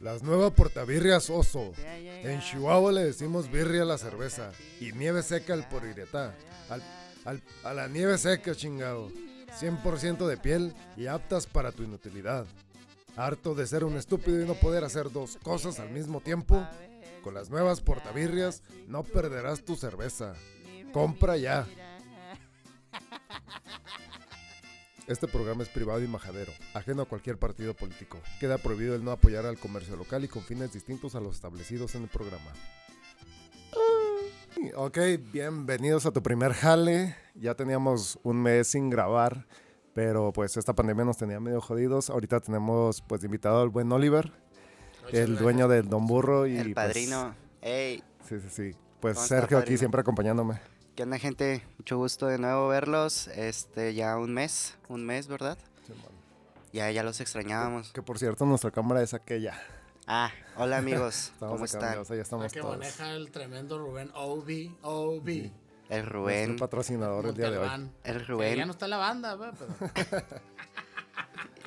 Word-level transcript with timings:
Las 0.00 0.22
nuevas 0.22 0.52
portabirrias 0.52 1.30
oso. 1.30 1.72
En 2.22 2.40
Chihuahua 2.40 2.92
le 2.92 3.04
decimos 3.04 3.50
birria 3.50 3.82
a 3.82 3.86
la 3.86 3.98
cerveza 3.98 4.52
y 4.80 4.92
nieve 4.92 5.22
seca 5.22 5.54
al 5.54 5.68
porireta. 5.68 6.34
Al, 6.68 6.82
al- 7.24 7.42
a 7.64 7.72
la 7.74 7.88
nieve 7.88 8.18
seca, 8.18 8.54
chingado. 8.54 9.10
100% 9.60 10.26
de 10.26 10.36
piel 10.36 10.74
y 10.96 11.06
aptas 11.06 11.46
para 11.46 11.72
tu 11.72 11.82
inutilidad. 11.82 12.44
Harto 13.16 13.54
de 13.54 13.66
ser 13.66 13.84
un 13.84 13.96
estúpido 13.96 14.42
y 14.42 14.44
no 14.46 14.54
poder 14.54 14.84
hacer 14.84 15.10
dos 15.10 15.38
cosas 15.42 15.80
al 15.80 15.90
mismo 15.90 16.20
tiempo. 16.20 16.66
Con 17.22 17.32
las 17.34 17.48
nuevas 17.48 17.80
portabirrias 17.80 18.62
no 18.86 19.02
perderás 19.02 19.64
tu 19.64 19.76
cerveza. 19.76 20.34
Compra 20.92 21.36
ya. 21.38 21.66
Este 25.06 25.28
programa 25.28 25.62
es 25.62 25.68
privado 25.68 26.02
y 26.02 26.08
majadero, 26.08 26.50
ajeno 26.74 27.02
a 27.02 27.04
cualquier 27.04 27.38
partido 27.38 27.74
político. 27.74 28.18
Queda 28.40 28.58
prohibido 28.58 28.96
el 28.96 29.04
no 29.04 29.12
apoyar 29.12 29.46
al 29.46 29.56
comercio 29.56 29.94
local 29.94 30.24
y 30.24 30.28
con 30.28 30.42
fines 30.42 30.72
distintos 30.72 31.14
a 31.14 31.20
los 31.20 31.36
establecidos 31.36 31.94
en 31.94 32.02
el 32.02 32.08
programa. 32.08 32.52
Ok, 34.74 34.98
bienvenidos 35.32 36.06
a 36.06 36.10
tu 36.10 36.24
primer 36.24 36.54
jale. 36.54 37.14
Ya 37.36 37.54
teníamos 37.54 38.18
un 38.24 38.42
mes 38.42 38.66
sin 38.66 38.90
grabar, 38.90 39.46
pero 39.94 40.32
pues 40.32 40.56
esta 40.56 40.74
pandemia 40.74 41.04
nos 41.04 41.18
tenía 41.18 41.38
medio 41.38 41.60
jodidos. 41.60 42.10
Ahorita 42.10 42.40
tenemos 42.40 43.00
pues 43.02 43.20
de 43.20 43.26
invitado 43.26 43.62
al 43.62 43.68
buen 43.68 43.92
Oliver, 43.92 44.32
el 45.12 45.36
dueño 45.36 45.68
del 45.68 45.88
Don 45.88 46.08
Burro 46.08 46.48
y 46.48 46.56
El 46.56 46.74
pues, 46.74 46.86
padrino. 46.86 47.32
Ey, 47.62 48.02
sí, 48.28 48.40
sí, 48.40 48.48
sí. 48.50 48.76
Pues 48.98 49.14
¿Cómo 49.14 49.24
está, 49.24 49.40
Sergio 49.40 49.58
aquí 49.58 49.78
siempre 49.78 50.00
acompañándome. 50.00 50.58
¿Qué 50.96 51.02
onda, 51.02 51.18
gente? 51.18 51.62
Mucho 51.78 51.98
gusto 51.98 52.26
de 52.26 52.38
nuevo 52.38 52.68
verlos. 52.68 53.28
Este, 53.28 53.94
ya 53.94 54.16
un 54.16 54.32
mes, 54.32 54.76
un 54.88 55.04
mes, 55.04 55.28
¿verdad? 55.28 55.58
Ya, 56.72 56.90
ya 56.90 57.02
los 57.02 57.20
extrañábamos. 57.20 57.92
Que 57.92 58.02
por 58.02 58.18
cierto, 58.18 58.44
nuestra 58.44 58.70
cámara 58.70 59.02
es 59.02 59.14
aquella. 59.14 59.58
Ah, 60.06 60.30
hola 60.56 60.78
amigos, 60.78 61.16
Estamos 61.34 61.52
¿cómo 61.52 61.54
acá, 61.56 61.64
están? 61.64 61.84
amigos, 61.88 62.10
ahí 62.10 62.18
estamos 62.20 62.44
La 62.44 62.50
que 62.50 62.60
todos. 62.60 62.78
maneja 62.78 63.12
el 63.12 63.30
tremendo 63.30 63.78
Rubén 63.78 64.10
OB, 64.14 64.76
OB. 64.82 65.28
El 65.28 65.52
Nuestro 65.88 66.12
Rubén, 66.12 66.56
patrocinador 66.56 67.26
el 67.26 67.34
día 67.34 67.50
de 67.50 67.58
hoy. 67.58 67.68
El 68.04 68.18
Que 68.18 68.18
Ya 68.18 68.26
Rubén 68.26 68.66
no 68.66 68.72
está 68.72 68.86
en 68.86 68.90
la 68.90 68.96
banda, 68.96 69.38
pero 69.38 69.52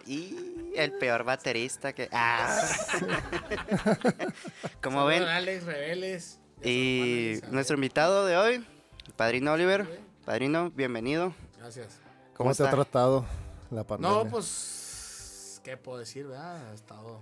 y 0.05 0.71
el 0.75 0.91
peor 0.93 1.23
baterista 1.23 1.93
que... 1.93 2.09
Ah. 2.11 2.59
Como 4.81 5.05
ven, 5.05 5.19
Saludos 5.19 5.35
Alex 5.37 5.63
Rebeles. 5.65 6.39
y 6.63 7.35
nuestro 7.51 7.75
invitado 7.75 8.25
de 8.25 8.37
hoy, 8.37 8.53
el 8.55 8.65
padrino 9.19 9.51
Oliver. 9.51 9.85
Padrino, 10.23 10.71
bienvenido. 10.71 11.33
Gracias. 11.57 11.99
¿Cómo 12.37 12.55
te 12.55 12.63
ha 12.63 12.69
tratado 12.69 13.25
la 13.69 13.83
pandemia? 13.83 14.23
No, 14.23 14.29
pues, 14.29 15.59
¿qué 15.61 15.75
puedo 15.75 15.97
decir, 15.97 16.25
verdad? 16.25 16.69
Ha 16.69 16.73
estado 16.73 17.19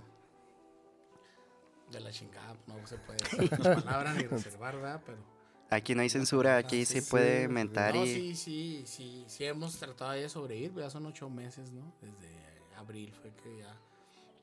de 1.92 2.00
la 2.00 2.12
chingada. 2.12 2.56
No 2.68 2.86
se 2.86 3.00
puede 3.00 3.18
decir 3.24 3.60
las 3.60 3.84
palabras 3.84 4.16
ni 4.16 4.24
reservar, 4.26 4.76
¿verdad? 4.76 5.02
Pero 5.08 5.18
Aquí 5.72 5.96
no 5.96 6.04
hay 6.04 6.10
censura, 6.10 6.58
aquí 6.58 6.84
Ah, 6.84 6.86
se 6.86 7.02
sí, 7.02 7.10
puede 7.10 7.48
sí. 7.48 7.48
mentar 7.48 7.96
no, 7.96 8.06
y... 8.06 8.14
sí, 8.14 8.36
sí, 8.36 8.84
sí, 8.86 9.26
sí 9.28 9.46
hemos 9.46 9.76
tratado 9.78 10.12
de 10.12 10.30
sobrevivir, 10.30 10.76
ya 10.76 10.92
son 10.92 11.08
ocho 11.08 11.32
meses, 11.32 11.72
¿no? 11.72 11.92
Desde 12.00 12.30
abril 12.78 13.12
fue 13.12 13.34
que 13.34 13.58
ya, 13.58 13.76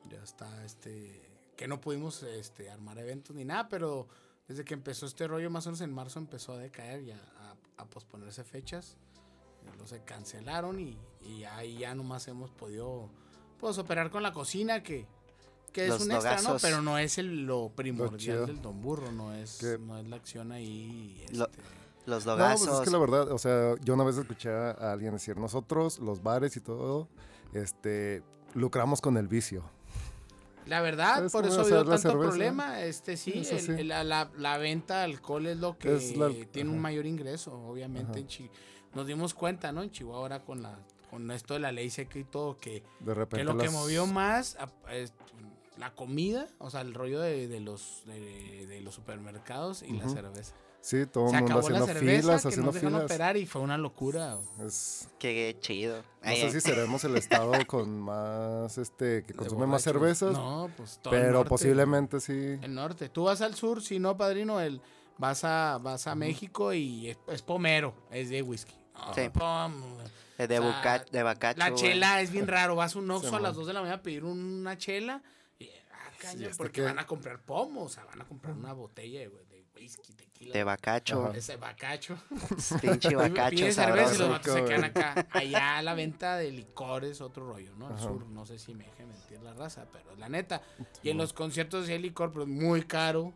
ya 0.09 0.21
está, 0.21 0.65
este, 0.65 1.21
que 1.55 1.69
no 1.69 1.79
pudimos, 1.79 2.21
este, 2.21 2.69
armar 2.69 2.99
eventos 2.99 3.33
ni 3.33 3.45
nada, 3.45 3.69
pero 3.69 4.09
desde 4.47 4.63
que 4.63 4.73
empezó 4.73 5.05
este 5.05 5.25
rollo, 5.27 5.49
más 5.49 5.65
o 5.65 5.69
menos 5.69 5.81
en 5.81 5.93
marzo 5.93 6.19
empezó 6.19 6.53
a 6.53 6.57
decaer 6.57 7.01
y 7.01 7.11
a, 7.77 7.85
posponerse 7.85 8.43
fechas, 8.43 8.97
luego 9.65 9.87
se 9.87 10.03
cancelaron 10.03 10.79
y, 10.79 10.97
y 11.21 11.43
ahí 11.45 11.79
ya 11.79 11.95
nomás 11.95 12.27
hemos 12.27 12.51
podido, 12.51 13.09
pues, 13.59 13.77
operar 13.77 14.09
con 14.11 14.23
la 14.23 14.31
cocina 14.33 14.83
que... 14.83 15.07
Que 15.73 15.83
es 15.87 15.89
Los 15.89 16.03
un 16.03 16.11
extra, 16.13 16.41
¿no? 16.41 16.55
Pero 16.61 16.81
no 16.81 16.97
es 16.97 17.17
el, 17.17 17.45
lo 17.45 17.67
primordial 17.75 18.45
del 18.45 18.61
Don 18.61 18.81
Burro, 18.81 19.11
no 19.11 19.33
es, 19.33 19.61
no 19.81 19.97
es 19.97 20.07
la 20.07 20.15
acción 20.15 20.53
ahí. 20.53 21.19
Este, 21.25 21.35
Lo- 21.37 21.49
Los 22.05 22.25
No, 22.25 22.31
dogazos. 22.31 22.67
pues 22.69 22.79
es 22.79 22.85
que 22.85 22.91
la 22.91 22.97
verdad, 22.97 23.29
o 23.29 23.37
sea, 23.37 23.75
yo 23.83 23.93
una 23.93 24.05
vez 24.05 24.15
escuché 24.15 24.49
a 24.49 24.93
alguien 24.93 25.11
decir, 25.11 25.35
nosotros, 25.35 25.99
los 25.99 26.23
bares 26.23 26.55
y 26.55 26.61
todo, 26.61 27.09
este, 27.51 28.23
lucramos 28.53 29.01
con 29.01 29.17
el 29.17 29.27
vicio. 29.27 29.69
La 30.65 30.81
verdad, 30.81 31.15
¿Sabes 31.15 31.31
por 31.31 31.45
eso 31.45 31.61
la 31.61 31.69
tanto 31.83 31.97
cerveza? 31.97 32.19
problema. 32.29 32.81
Este 32.83 33.17
sí, 33.17 33.43
el- 33.49 33.59
sí. 33.61 33.83
la, 33.83 34.03
la- 34.03 34.31
la 34.37 34.57
venta 34.57 34.97
de 34.99 35.03
alcohol 35.05 35.45
es 35.47 35.57
lo 35.57 35.77
que 35.77 35.95
Es 35.95 36.17
la- 36.17 36.31
tiene 36.51 36.69
un 36.71 36.79
mayor 36.79 37.05
ingreso, 37.05 37.53
obviamente. 37.53 38.19
En 38.19 38.27
Chi- 38.27 38.49
nos 38.93 39.05
dimos 39.05 39.33
cuenta, 39.33 39.71
¿no? 39.71 39.83
En 39.83 39.91
Chihuahua 39.91 40.19
ahora 40.21 40.39
con 40.43 40.61
la 40.63 40.77
con 41.11 41.29
esto 41.31 41.53
de 41.53 41.59
la 41.61 41.71
ley 41.71 41.89
seca 41.89 42.17
y 42.19 42.23
todo, 42.25 42.57
que, 42.57 42.83
De 42.99 43.13
repente 43.13 43.37
que 43.37 43.43
lo 43.45 43.57
que 43.57 43.69
movió 43.69 44.05
más 44.05 44.57
a- 44.59 44.69
es 44.93 45.13
la 45.77 45.93
comida, 45.93 46.47
o 46.57 46.69
sea, 46.69 46.81
el 46.81 46.93
rollo 46.93 47.21
de, 47.21 47.47
de 47.47 47.59
los 47.61 48.03
de, 48.05 48.65
de 48.67 48.81
los 48.81 48.95
supermercados 48.95 49.81
y 49.83 49.93
la 49.93 50.09
cerveza. 50.09 50.55
Sí, 50.85 51.07
todo 51.07 51.29
el 51.33 51.41
mundo 51.41 51.57
haciendo 51.59 51.85
cerveza, 51.87 52.21
filas, 52.21 52.41
que 52.43 52.47
haciendo 52.49 52.71
nos 52.71 52.79
filas. 52.79 53.03
operar 53.05 53.37
y 53.37 53.47
fue 53.47 53.61
una 53.63 53.75
locura. 53.75 54.37
Es- 54.63 55.07
Qué 55.17 55.57
chido. 55.59 55.97
no 55.97 56.03
Ay, 56.21 56.37
sé 56.37 56.45
ay. 56.45 56.51
si 56.51 56.61
seremos 56.61 57.03
el 57.05 57.17
estado 57.17 57.53
con 57.67 57.99
más, 58.01 58.77
este, 58.77 59.23
que 59.23 59.33
consume 59.33 59.65
más 59.65 59.81
cervezas, 59.81 60.33
No, 60.33 60.69
pues 60.77 60.99
todo 61.01 61.15
el 61.15 61.21
pero 61.21 61.33
norte. 61.33 61.49
posiblemente 61.49 62.19
sí. 62.19 62.59
El 62.61 62.75
norte. 62.75 63.09
Tú 63.09 63.23
vas 63.23 63.41
al 63.41 63.55
sur, 63.55 63.81
si 63.81 63.97
no, 63.97 64.15
padrino, 64.15 64.61
el, 64.61 64.79
vas 65.17 65.43
a, 65.43 65.79
vas 65.81 66.05
a 66.05 66.13
México 66.13 66.71
y 66.71 67.09
es, 67.09 67.17
es 67.29 67.41
pomero, 67.41 67.95
es 68.11 68.29
de 68.29 68.43
whisky. 68.43 68.75
Ah, 68.93 69.11
Sí. 69.15 69.21
pom. 69.33 69.73
De, 70.37 70.43
o 70.43 70.47
sea, 70.47 70.61
buca- 70.61 71.05
de 71.11 71.23
bacacho. 71.23 71.57
La 71.59 71.69
güey. 71.71 71.81
chela 71.81 72.21
es 72.21 72.29
bien 72.29 72.45
raro. 72.47 72.75
Vas 72.75 72.95
a 72.95 72.99
un 72.99 73.09
Oxxo 73.11 73.35
a 73.37 73.39
las 73.39 73.55
2 73.55 73.65
de 73.65 73.73
la 73.73 73.79
mañana 73.79 73.97
a 73.97 74.03
pedir 74.03 74.23
una 74.23 74.77
chela 74.77 75.23
hasta 76.23 76.57
porque 76.57 76.81
que- 76.81 76.81
van 76.81 76.99
a 76.99 77.05
comprar 77.05 77.39
pomo, 77.41 77.83
o 77.83 77.89
sea, 77.89 78.05
van 78.05 78.21
a 78.21 78.25
comprar 78.25 78.55
una 78.55 78.73
botella 78.73 79.19
de, 79.19 79.29
de 79.29 79.65
whisky, 79.75 80.13
tequila. 80.13 80.53
De 80.53 80.63
bacacho. 80.63 81.25
Ajá. 81.25 81.37
Ese 81.37 81.55
bacacho. 81.57 82.17
Pinche 82.81 83.15
bacacho 83.15 83.55
Pide 83.57 83.71
cerveza 83.73 84.15
y 84.15 84.17
los 84.19 84.41
se 84.41 84.63
quedan 84.65 84.83
acá. 84.85 85.27
Allá 85.31 85.81
la 85.81 85.93
venta 85.93 86.37
de 86.37 86.51
licor 86.51 87.03
es 87.05 87.21
otro 87.21 87.47
rollo, 87.47 87.75
¿no? 87.75 87.87
Al 87.87 87.93
Ajá. 87.93 88.03
sur, 88.03 88.25
no 88.27 88.45
sé 88.45 88.57
si 88.59 88.73
me 88.73 88.85
deje 88.85 89.05
mentir 89.05 89.41
la 89.41 89.53
raza, 89.53 89.85
pero 89.91 90.15
la 90.15 90.29
neta. 90.29 90.61
Y 91.03 91.09
en 91.09 91.17
los 91.17 91.33
conciertos 91.33 91.85
sí 91.87 91.91
hay 91.93 91.99
licor, 91.99 92.31
pero 92.31 92.43
es 92.43 92.49
muy 92.49 92.83
caro. 92.83 93.33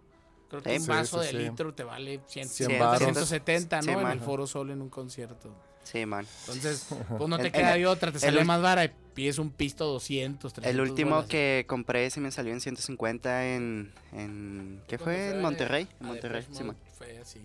Creo 0.49 0.63
que 0.63 0.79
Sí, 0.79 0.81
un 0.81 0.87
vaso 0.87 1.19
sí, 1.21 1.25
de 1.27 1.31
sí. 1.31 1.37
litro 1.49 1.75
te 1.75 1.83
vale 1.83 2.21
100, 2.25 2.49
100 2.49 2.79
varos. 2.79 3.03
170, 3.03 3.81
Sí, 3.83 3.91
¿no? 3.91 4.01
en 4.01 4.07
el 4.07 4.19
Foro 4.19 4.47
Sol 4.47 4.71
en 4.71 4.81
un 4.81 4.89
concierto. 4.89 5.55
Sí, 5.91 6.05
man. 6.05 6.25
Entonces, 6.41 6.87
pues 7.17 7.29
no 7.29 7.37
te 7.37 7.47
El- 7.47 7.51
queda 7.51 7.73
de 7.73 7.87
otra, 7.87 8.11
te 8.11 8.19
sale 8.19 8.43
más 8.43 8.61
vara 8.61 8.85
y 8.85 8.91
pides 9.13 9.39
un 9.39 9.49
pisto 9.49 9.85
200, 9.85 10.53
300 10.53 10.73
El 10.73 10.81
último 10.89 11.15
bolas. 11.15 11.29
que 11.29 11.65
compré 11.67 12.09
sí 12.09 12.19
me 12.19 12.31
salió 12.31 12.53
en 12.53 12.61
150 12.61 13.45
en... 13.55 13.91
en 14.13 14.81
¿Qué 14.87 14.97
¿Cuándo 14.97 15.03
fue? 15.17 15.29
En 15.31 15.41
Monterrey. 15.41 15.87
En 15.99 16.07
Monterrey, 16.07 16.41
Depeche 16.41 16.57
sí, 16.59 16.63
man. 16.63 16.75
Fue 16.97 17.17
así, 17.17 17.41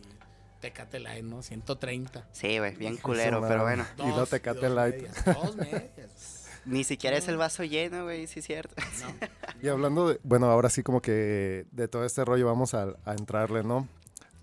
Tecate 0.60 0.99
Light, 1.00 1.25
¿no? 1.25 1.43
130. 1.43 2.27
Sí, 2.32 2.59
güey, 2.59 2.75
bien 2.77 2.97
culero, 2.97 3.43
pero 3.47 3.62
bueno. 3.62 3.84
Y 3.99 4.03
no 4.03 4.16
Dos- 4.16 4.31
Tecate 4.31 4.66
dos 4.66 4.75
Light. 4.75 4.97
medias, 4.97 5.25
Dos 5.25 5.56
medias. 5.56 6.41
Ni 6.66 6.82
siquiera 6.84 7.16
es 7.19 7.28
el 7.28 7.37
vaso 7.37 7.62
lleno, 7.65 8.05
güey, 8.05 8.26
sí 8.26 8.41
es 8.41 8.47
cierto. 8.47 8.75
No. 9.00 9.26
Y 9.62 9.69
hablando 9.69 10.09
de, 10.11 10.21
bueno, 10.25 10.50
ahora 10.50 10.69
sí 10.69 10.82
como 10.82 11.00
que 11.00 11.65
de 11.71 11.88
todo 11.88 12.05
este 12.05 12.22
rollo 12.25 12.44
vamos 12.47 12.75
a, 12.75 12.94
a 13.06 13.12
entrarle, 13.12 13.62
¿no? 13.62 13.88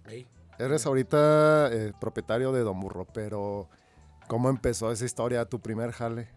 Ahí. 0.06 0.26
Eres 0.58 0.86
ahorita 0.88 1.70
eh, 1.72 1.94
propietario 2.00 2.52
de 2.52 2.62
Don 2.62 2.80
Burro, 2.80 3.06
pero 3.06 3.68
¿cómo 4.32 4.50
empezó 4.50 4.90
esa 4.94 5.04
historia, 5.04 5.44
tu 5.44 5.60
primer 5.60 5.92
jale? 5.92 6.30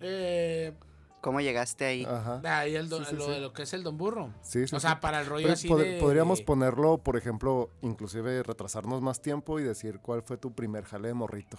Eh, 0.00 0.72
¿Cómo 1.20 1.40
llegaste 1.40 1.84
ahí? 1.84 2.04
Ajá. 2.04 2.40
ahí 2.58 2.74
el 2.74 2.88
don- 2.88 3.04
Sí, 3.04 3.10
sí, 3.10 3.16
lo 3.16 3.26
sí. 3.26 3.30
de 3.30 3.38
lo 3.40 3.52
que 3.52 3.62
es 3.62 3.72
el 3.74 3.84
Don 3.84 3.96
Burro. 3.96 4.34
Sí, 4.42 4.66
sí, 4.66 4.74
O 4.74 4.80
sí. 4.80 4.86
sea, 4.88 4.98
para 4.98 5.20
el 5.20 5.26
rollo 5.26 5.44
Pero 5.44 5.52
así 5.52 5.68
pod- 5.68 5.84
de... 5.84 6.00
Podríamos 6.00 6.42
ponerlo, 6.42 6.98
por 6.98 7.16
ejemplo, 7.16 7.70
inclusive 7.82 8.42
retrasarnos 8.42 9.00
más 9.02 9.22
tiempo 9.22 9.60
y 9.60 9.62
decir 9.62 10.00
cuál 10.00 10.22
fue 10.24 10.36
tu 10.36 10.52
primer 10.52 10.82
jale 10.84 11.06
de 11.08 11.14
morrito. 11.14 11.58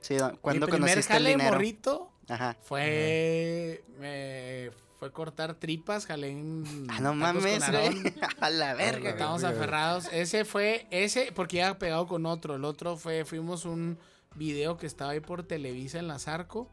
Sí, 0.00 0.14
don- 0.14 0.32
Mi 0.32 0.38
¿cuándo 0.38 0.66
primer 0.66 0.80
conociste 0.80 1.12
el 1.12 1.18
jale 1.18 1.28
de 1.28 1.34
dinero? 1.36 1.52
morrito 1.52 2.12
Ajá. 2.30 2.56
fue... 2.62 3.84
me- 3.98 4.70
fue 5.02 5.10
cortar 5.10 5.56
tripas, 5.56 6.06
jalé 6.06 6.30
en... 6.30 6.86
Ah, 6.88 7.00
no 7.00 7.12
mames, 7.12 7.42
güey. 7.42 8.14
A 8.40 8.50
la 8.50 8.74
verga. 8.74 9.10
Estábamos 9.10 9.42
verga. 9.42 9.56
aferrados. 9.58 10.08
Ese 10.12 10.44
fue, 10.44 10.86
ese, 10.92 11.32
porque 11.34 11.56
iba 11.56 11.76
pegado 11.76 12.06
con 12.06 12.24
otro. 12.24 12.54
El 12.54 12.64
otro 12.64 12.96
fue, 12.96 13.24
fuimos 13.24 13.64
un 13.64 13.98
video 14.36 14.76
que 14.76 14.86
estaba 14.86 15.10
ahí 15.10 15.18
por 15.18 15.42
Televisa 15.42 15.98
en 15.98 16.06
la 16.06 16.20
Zarco. 16.20 16.70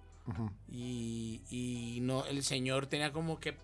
Y, 0.72 1.42
y 1.50 2.02
no, 2.02 2.24
el 2.26 2.44
señor 2.44 2.86
tenía 2.86 3.12
como 3.12 3.40
que 3.40 3.58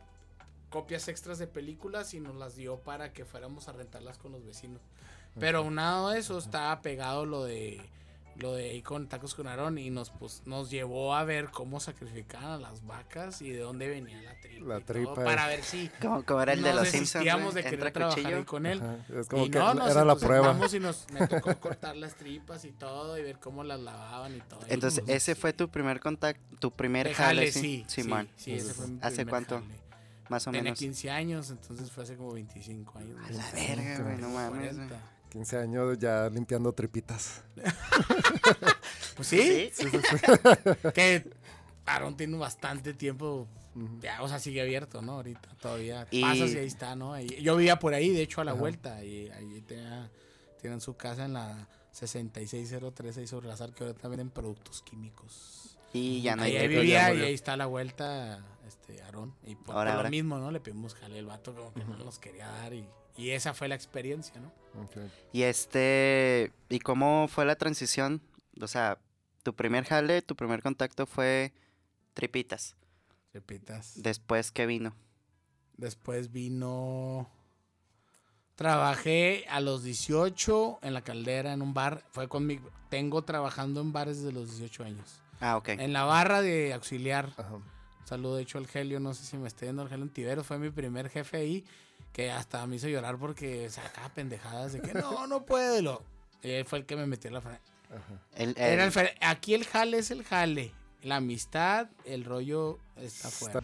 copias 0.72 1.10
extras 1.10 1.38
de 1.38 1.46
películas 1.46 2.16
y 2.16 2.20
nos 2.20 2.36
las 2.36 2.56
dio 2.56 2.80
para 2.80 3.14
que 3.14 3.24
fuéramos 3.24 3.68
a 3.68 3.74
rentarlas 3.74 4.18
con 4.18 4.32
los 4.32 4.44
vecinos. 4.44 4.82
Pero 5.40 5.60
aunado 5.60 6.08
a 6.08 6.18
eso 6.18 6.40
estaba 6.40 6.82
pegado 6.82 7.28
lo 7.28 7.44
de 7.44 7.88
lo 8.38 8.54
de 8.54 8.72
ahí 8.72 8.82
con 8.82 9.08
tacos 9.08 9.34
con 9.34 9.48
Aarón 9.48 9.78
y 9.78 9.90
nos 9.90 10.10
pues 10.10 10.42
nos 10.46 10.70
llevó 10.70 11.16
a 11.16 11.24
ver 11.24 11.50
cómo 11.52 11.80
sacrificaban 11.80 12.52
a 12.52 12.58
las 12.58 12.86
vacas 12.86 13.42
y 13.42 13.50
de 13.52 13.60
dónde 13.60 13.88
venía 13.88 14.22
la 14.22 14.40
tripa. 14.42 14.66
La 14.66 14.78
y 14.80 14.82
todo, 14.82 14.94
tripa 14.94 15.14
para 15.16 15.48
ver 15.48 15.64
si 15.64 15.90
Como, 16.02 16.24
como 16.26 16.42
era 16.42 16.54
el 16.54 16.62
de 16.62 16.74
los 16.74 16.88
Simpsons. 16.90 17.54
de 17.56 17.64
querer 17.64 17.92
trabajar 17.94 18.20
cuchillo. 18.22 18.38
ahí 18.38 18.44
con 18.44 18.66
él. 18.66 18.82
Ajá, 18.82 18.98
Es 19.20 19.28
como 19.30 19.46
y 19.46 19.50
que 19.52 19.60
no, 19.60 19.74
nos 19.74 19.90
era 19.92 20.04
la 20.06 20.16
prueba. 20.16 20.58
y 20.74 20.80
nos 20.80 21.06
me 21.12 21.28
tocó 21.28 21.56
cortar 21.60 21.96
las 21.96 22.16
tripas 22.16 22.66
y 22.66 22.72
todo 22.72 23.18
y 23.18 23.22
ver 23.24 23.40
cómo 23.40 23.64
las 23.64 23.80
lavaban 23.80 24.36
y 24.36 24.40
todo. 24.42 24.60
Y 24.70 24.74
Entonces, 24.74 25.02
nos- 25.04 25.10
ese 25.12 25.36
fue 25.36 25.54
tu 25.54 25.70
primer 25.70 26.00
contacto, 26.00 26.42
tu 26.60 26.72
primer 26.72 27.14
jale, 27.14 27.42
jale, 27.48 27.52
sí. 27.52 27.60
sí, 27.62 27.86
Sí, 27.88 28.02
sí, 28.04 28.08
man. 28.10 28.28
sí, 28.36 28.54
ese 28.54 28.74
fue 28.74 28.88
mi 28.88 29.00
¿Hace 29.02 29.26
cuánto? 29.26 29.60
jale. 29.62 29.86
Más 30.28 30.48
o 30.48 30.52
tenía 30.52 30.64
menos. 30.64 30.80
15 30.80 31.12
años, 31.12 31.52
entonces 31.52 31.92
fue 31.92 32.04
hace 32.04 32.16
como 32.18 32.34
25 32.34 32.98
años. 32.98 33.18
A 33.24 33.32
la 33.32 33.52
verga, 33.52 34.00
güey, 34.04 34.18
no 34.18 34.30
mames. 34.30 34.76
Güey. 35.36 35.46
40. 35.46 35.56
15 35.56 35.58
años 35.58 36.00
ya 36.00 36.30
limpiando 36.30 36.72
tripitas. 36.74 37.44
Pues 39.16 39.30
sí, 39.30 39.70
Sí, 39.74 39.86
que 40.94 41.30
Aarón 41.86 42.18
tiene 42.18 42.38
bastante 42.38 42.94
tiempo, 42.94 43.48
ya, 44.02 44.22
o 44.22 44.28
sea, 44.28 44.40
sigue 44.40 44.62
abierto, 44.62 45.02
¿no? 45.02 45.14
Ahorita 45.14 45.56
todavía 45.62 46.06
Y- 46.12 46.22
pasas 46.22 46.52
y 46.52 46.58
ahí 46.58 46.66
está, 46.68 46.98
¿no? 46.98 47.18
Y 47.18 47.28
yo 47.42 47.56
vivía 47.56 47.80
por 47.80 47.94
ahí, 47.94 48.10
de 48.10 48.24
hecho, 48.24 48.42
a 48.42 48.44
la 48.44 48.52
vuelta, 48.52 49.02
y 49.06 49.30
ahí 49.30 49.62
tenía, 49.62 50.12
tienen 50.60 50.82
su 50.82 50.98
casa 50.98 51.24
en 51.24 51.32
la 51.34 51.70
66036 51.92 53.30
sobre 53.30 53.48
la 53.48 53.56
sal, 53.56 53.74
que 53.74 53.86
ahorita 53.86 54.06
venden 54.10 54.30
productos 54.32 54.82
químicos. 54.82 55.78
Y 55.94 56.22
ya 56.22 56.36
no 56.36 56.44
hay 56.44 56.58
ahí, 56.58 56.68
vivía 56.68 57.14
y 57.14 57.22
ahí 57.22 57.34
está 57.34 57.54
a 57.54 57.58
la 57.58 57.68
vuelta, 57.68 58.44
este, 58.68 59.02
Aarón. 59.02 59.34
Y 59.46 59.56
por, 59.56 59.76
Ahora, 59.78 59.92
por 59.92 59.98
ahora. 59.98 60.04
lo 60.04 60.10
mismo, 60.10 60.38
¿no? 60.40 60.52
Le 60.52 60.60
pedimos 60.60 60.94
jale 60.94 61.18
el 61.20 61.26
vato, 61.26 61.56
como 61.56 61.74
que 61.74 61.86
no 61.86 61.96
nos 62.00 62.20
quería 62.20 62.48
dar, 62.50 62.74
y, 62.74 62.86
y 63.18 63.32
esa 63.32 63.54
fue 63.54 63.68
la 63.68 63.76
experiencia, 63.76 64.40
¿no? 64.40 64.52
Ok. 64.84 64.98
Y 65.32 65.44
este, 65.44 66.52
¿y 66.70 66.80
cómo 66.80 67.28
fue 67.28 67.46
la 67.46 67.56
transición? 67.56 68.22
O 68.62 68.68
sea, 68.68 68.98
tu 69.44 69.56
primer 69.56 69.86
jale, 69.86 70.22
tu 70.22 70.36
primer 70.36 70.62
contacto 70.62 71.06
fue 71.06 71.54
tripitas. 72.14 72.76
Repitas. 73.34 74.02
Después, 74.02 74.52
¿qué 74.52 74.66
vino? 74.66 74.96
Después 75.78 76.32
vino. 76.32 77.30
Trabajé 78.56 79.46
a 79.50 79.60
los 79.60 79.84
18 79.84 80.80
en 80.82 80.94
la 80.94 81.02
caldera 81.02 81.52
en 81.54 81.62
un 81.62 81.74
bar. 81.74 82.06
Fue 82.12 82.30
conmigo. 82.30 82.70
Tengo 82.90 83.24
trabajando 83.24 83.82
en 83.82 83.92
bares 83.92 84.22
desde 84.22 84.32
los 84.32 84.50
18 84.50 84.84
años. 84.86 85.22
Ah, 85.42 85.58
ok. 85.58 85.70
En 85.70 85.92
la 85.92 86.04
barra 86.04 86.42
de 86.42 86.74
auxiliar. 86.74 87.34
Ajá. 87.38 87.60
Saludo 88.06 88.38
de 88.38 88.44
hecho 88.44 88.58
al 88.58 88.68
Helio. 88.74 89.02
No 89.02 89.14
sé 89.14 89.26
si 89.26 89.36
me 89.36 89.48
esté 89.48 89.66
viendo 89.66 89.84
el 89.84 89.92
Helio 89.92 90.08
Tiveros. 90.08 90.48
Fue 90.48 90.58
mi 90.58 90.70
primer 90.70 91.10
jefe 91.10 91.38
ahí. 91.38 91.66
Que 92.16 92.32
hasta 92.32 92.66
me 92.66 92.78
hizo 92.78 92.88
llorar 92.88 93.18
porque 93.18 93.70
sacaba 93.70 94.08
pendejadas 94.08 94.72
de 94.72 94.80
que 94.82 94.94
no, 94.94 95.28
no 95.28 95.46
puedo. 95.46 95.78
y 95.78 95.82
lo- 95.82 96.02
Y 96.42 96.52
él 96.52 96.64
fue 96.66 96.80
el 96.80 96.86
que 96.86 96.96
me 96.96 97.06
metió 97.06 97.30
la 97.30 97.42
frase. 97.42 97.60
El- 98.36 98.52
el- 98.52 98.58
Era 98.58 98.86
el 98.86 98.92
fe- 98.94 99.16
aquí 99.20 99.54
el 99.54 99.66
jale 99.66 99.98
es 99.98 100.12
el 100.12 100.24
jale. 100.24 100.72
La 101.02 101.18
amistad, 101.18 101.88
el 102.06 102.24
rollo 102.24 102.80
está 102.96 103.30
fuera. 103.30 103.60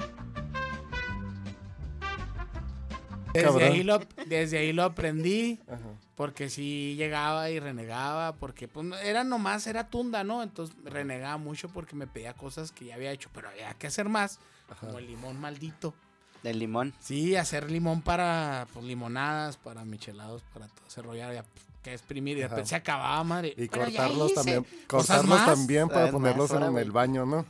Desde 3.34 3.64
ahí, 3.64 3.84
lo, 3.84 4.00
desde 4.28 4.58
ahí 4.58 4.74
lo 4.74 4.84
aprendí. 4.84 5.60
Ajá. 5.70 5.80
Porque 6.16 6.50
sí 6.50 6.96
llegaba 6.98 7.50
y 7.50 7.60
renegaba. 7.62 8.34
Porque 8.36 8.68
pues, 8.68 8.86
no- 8.86 8.98
era 8.98 9.24
nomás, 9.24 9.66
era 9.68 9.90
tunda, 9.90 10.26
¿no? 10.26 10.44
Entonces 10.44 10.76
renegaba 10.84 11.38
mucho 11.38 11.70
porque 11.70 11.96
me 11.96 12.08
pedía 12.08 12.34
cosas 12.34 12.74
que 12.74 12.86
ya 12.86 12.96
había 12.96 13.12
hecho. 13.14 13.30
Pero 13.34 13.48
había 13.48 13.74
que 13.76 13.88
hacer 13.88 14.10
más. 14.10 14.40
Como 14.82 15.00
el 15.00 15.08
limón 15.08 15.40
maldito. 15.40 15.94
Del 16.44 16.60
limón. 16.60 16.94
Sí, 17.00 17.36
hacer 17.36 17.70
limón 17.72 18.02
para 18.02 18.68
pues, 18.74 18.86
limonadas, 18.86 19.58
para 19.58 19.86
michelados, 19.86 20.42
para 20.54 20.68
todo 20.68 20.88
ese 20.88 21.02
rollo. 21.02 21.26
Había 21.28 21.46
que 21.84 21.94
exprimir 21.94 22.38
y 22.38 22.40
de 22.42 22.46
Ajá. 22.46 22.56
repente 22.56 22.70
se 22.70 22.76
acababa, 22.76 23.24
madre. 23.24 23.50
Y 23.58 23.68
Pero 23.68 23.88
ya 23.88 23.98
cortarlos 24.04 24.34
también. 24.34 24.64
cosas 24.88 25.18
Cortarlos 25.18 25.26
más. 25.30 25.46
también 25.46 25.88
para 25.90 26.12
ponerlos 26.12 26.52
en 26.52 26.78
el 26.78 26.92
baño, 26.92 27.26
¿no? 27.26 27.46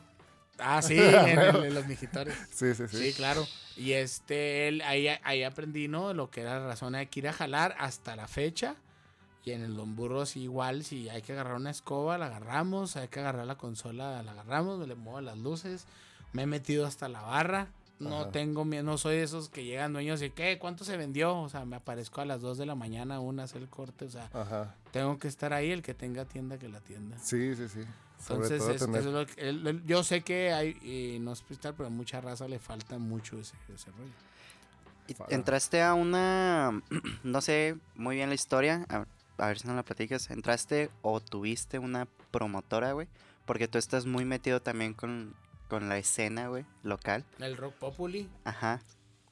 Ah, 0.58 0.80
sí, 0.82 0.96
en, 0.98 1.38
el- 1.38 1.64
en 1.64 1.74
los 1.74 1.86
mijitores. 1.86 2.34
Sí, 2.54 2.74
sí, 2.74 2.84
sí. 2.88 2.96
Sí, 2.98 3.12
claro. 3.14 3.46
Y 3.76 3.92
este, 3.92 4.68
él, 4.68 4.82
ahí, 4.82 5.08
ahí 5.24 5.42
aprendí, 5.42 5.88
¿no? 5.88 6.12
Lo 6.12 6.30
que 6.30 6.42
era 6.42 6.60
la 6.60 6.66
razón 6.66 6.92
de 6.92 7.06
que 7.08 7.20
ir 7.20 7.28
a 7.28 7.32
jalar 7.32 7.74
hasta 7.78 8.14
la 8.16 8.28
fecha. 8.28 8.76
Y 9.44 9.52
en 9.52 9.62
el 9.62 9.74
Don 9.74 9.96
Burros 9.96 10.36
igual, 10.36 10.84
si 10.84 11.08
hay 11.08 11.20
que 11.22 11.32
agarrar 11.32 11.54
una 11.54 11.70
escoba, 11.70 12.16
la 12.18 12.26
agarramos. 12.26 12.96
Hay 12.96 13.08
que 13.08 13.18
agarrar 13.20 13.46
la 13.46 13.56
consola, 13.56 14.22
la 14.22 14.32
agarramos, 14.32 14.86
le 14.86 14.94
muevo 14.94 15.20
las 15.20 15.36
luces. 15.38 15.86
Me 16.32 16.42
he 16.42 16.46
metido 16.46 16.86
hasta 16.86 17.08
la 17.08 17.22
barra. 17.22 17.66
No 18.02 18.22
Ajá. 18.22 18.30
tengo 18.32 18.64
miedo, 18.64 18.82
no 18.84 18.98
soy 18.98 19.16
de 19.16 19.22
esos 19.22 19.48
que 19.48 19.64
llegan 19.64 19.92
dueños 19.92 20.20
y 20.22 20.30
¿qué? 20.30 20.58
¿Cuánto 20.58 20.84
se 20.84 20.96
vendió? 20.96 21.38
O 21.38 21.48
sea, 21.48 21.64
me 21.64 21.76
aparezco 21.76 22.20
a 22.20 22.24
las 22.24 22.40
2 22.40 22.58
de 22.58 22.66
la 22.66 22.74
mañana, 22.74 23.20
una, 23.20 23.44
hacer 23.44 23.62
el 23.62 23.68
corte. 23.68 24.04
O 24.06 24.10
sea, 24.10 24.28
Ajá. 24.32 24.74
tengo 24.90 25.18
que 25.18 25.28
estar 25.28 25.52
ahí, 25.52 25.70
el 25.70 25.82
que 25.82 25.94
tenga 25.94 26.24
tienda, 26.24 26.58
que 26.58 26.68
la 26.68 26.80
tienda. 26.80 27.18
Sí, 27.18 27.54
sí, 27.56 27.68
sí. 27.68 27.80
Sobre 28.18 28.44
Entonces, 28.48 28.58
todo 28.58 28.70
es- 28.72 28.80
tener... 28.80 29.00
es 29.00 29.06
lo 29.06 29.26
que- 29.26 29.48
el- 29.48 29.66
el- 29.66 29.84
yo 29.84 30.04
sé 30.04 30.20
que 30.22 30.52
hay, 30.52 30.70
y 30.82 31.18
no 31.20 31.32
es 31.32 31.42
cristal, 31.42 31.74
pero 31.76 31.88
a 31.88 31.90
mucha 31.90 32.20
raza 32.20 32.46
le 32.48 32.58
falta 32.58 32.98
mucho 32.98 33.38
ese, 33.38 33.54
ese 33.74 33.90
rollo. 33.90 34.12
Y. 35.08 35.34
Entraste 35.34 35.82
a 35.82 35.94
una, 35.94 36.80
no 37.24 37.40
sé 37.40 37.76
muy 37.96 38.16
bien 38.16 38.28
la 38.28 38.34
historia, 38.36 38.86
a, 38.88 39.04
a 39.38 39.46
ver 39.48 39.58
si 39.58 39.66
no 39.66 39.74
la 39.74 39.82
platicas. 39.82 40.30
¿Entraste 40.30 40.90
o 41.02 41.20
tuviste 41.20 41.78
una 41.80 42.06
promotora, 42.30 42.92
güey? 42.92 43.08
Porque 43.44 43.66
tú 43.66 43.78
estás 43.78 44.06
muy 44.06 44.24
metido 44.24 44.62
también 44.62 44.94
con, 44.94 45.34
con 45.72 45.88
la 45.88 45.96
escena, 45.96 46.48
güey, 46.48 46.66
local. 46.82 47.24
El 47.38 47.56
rock 47.56 47.72
populi, 47.76 48.28
Ajá. 48.44 48.82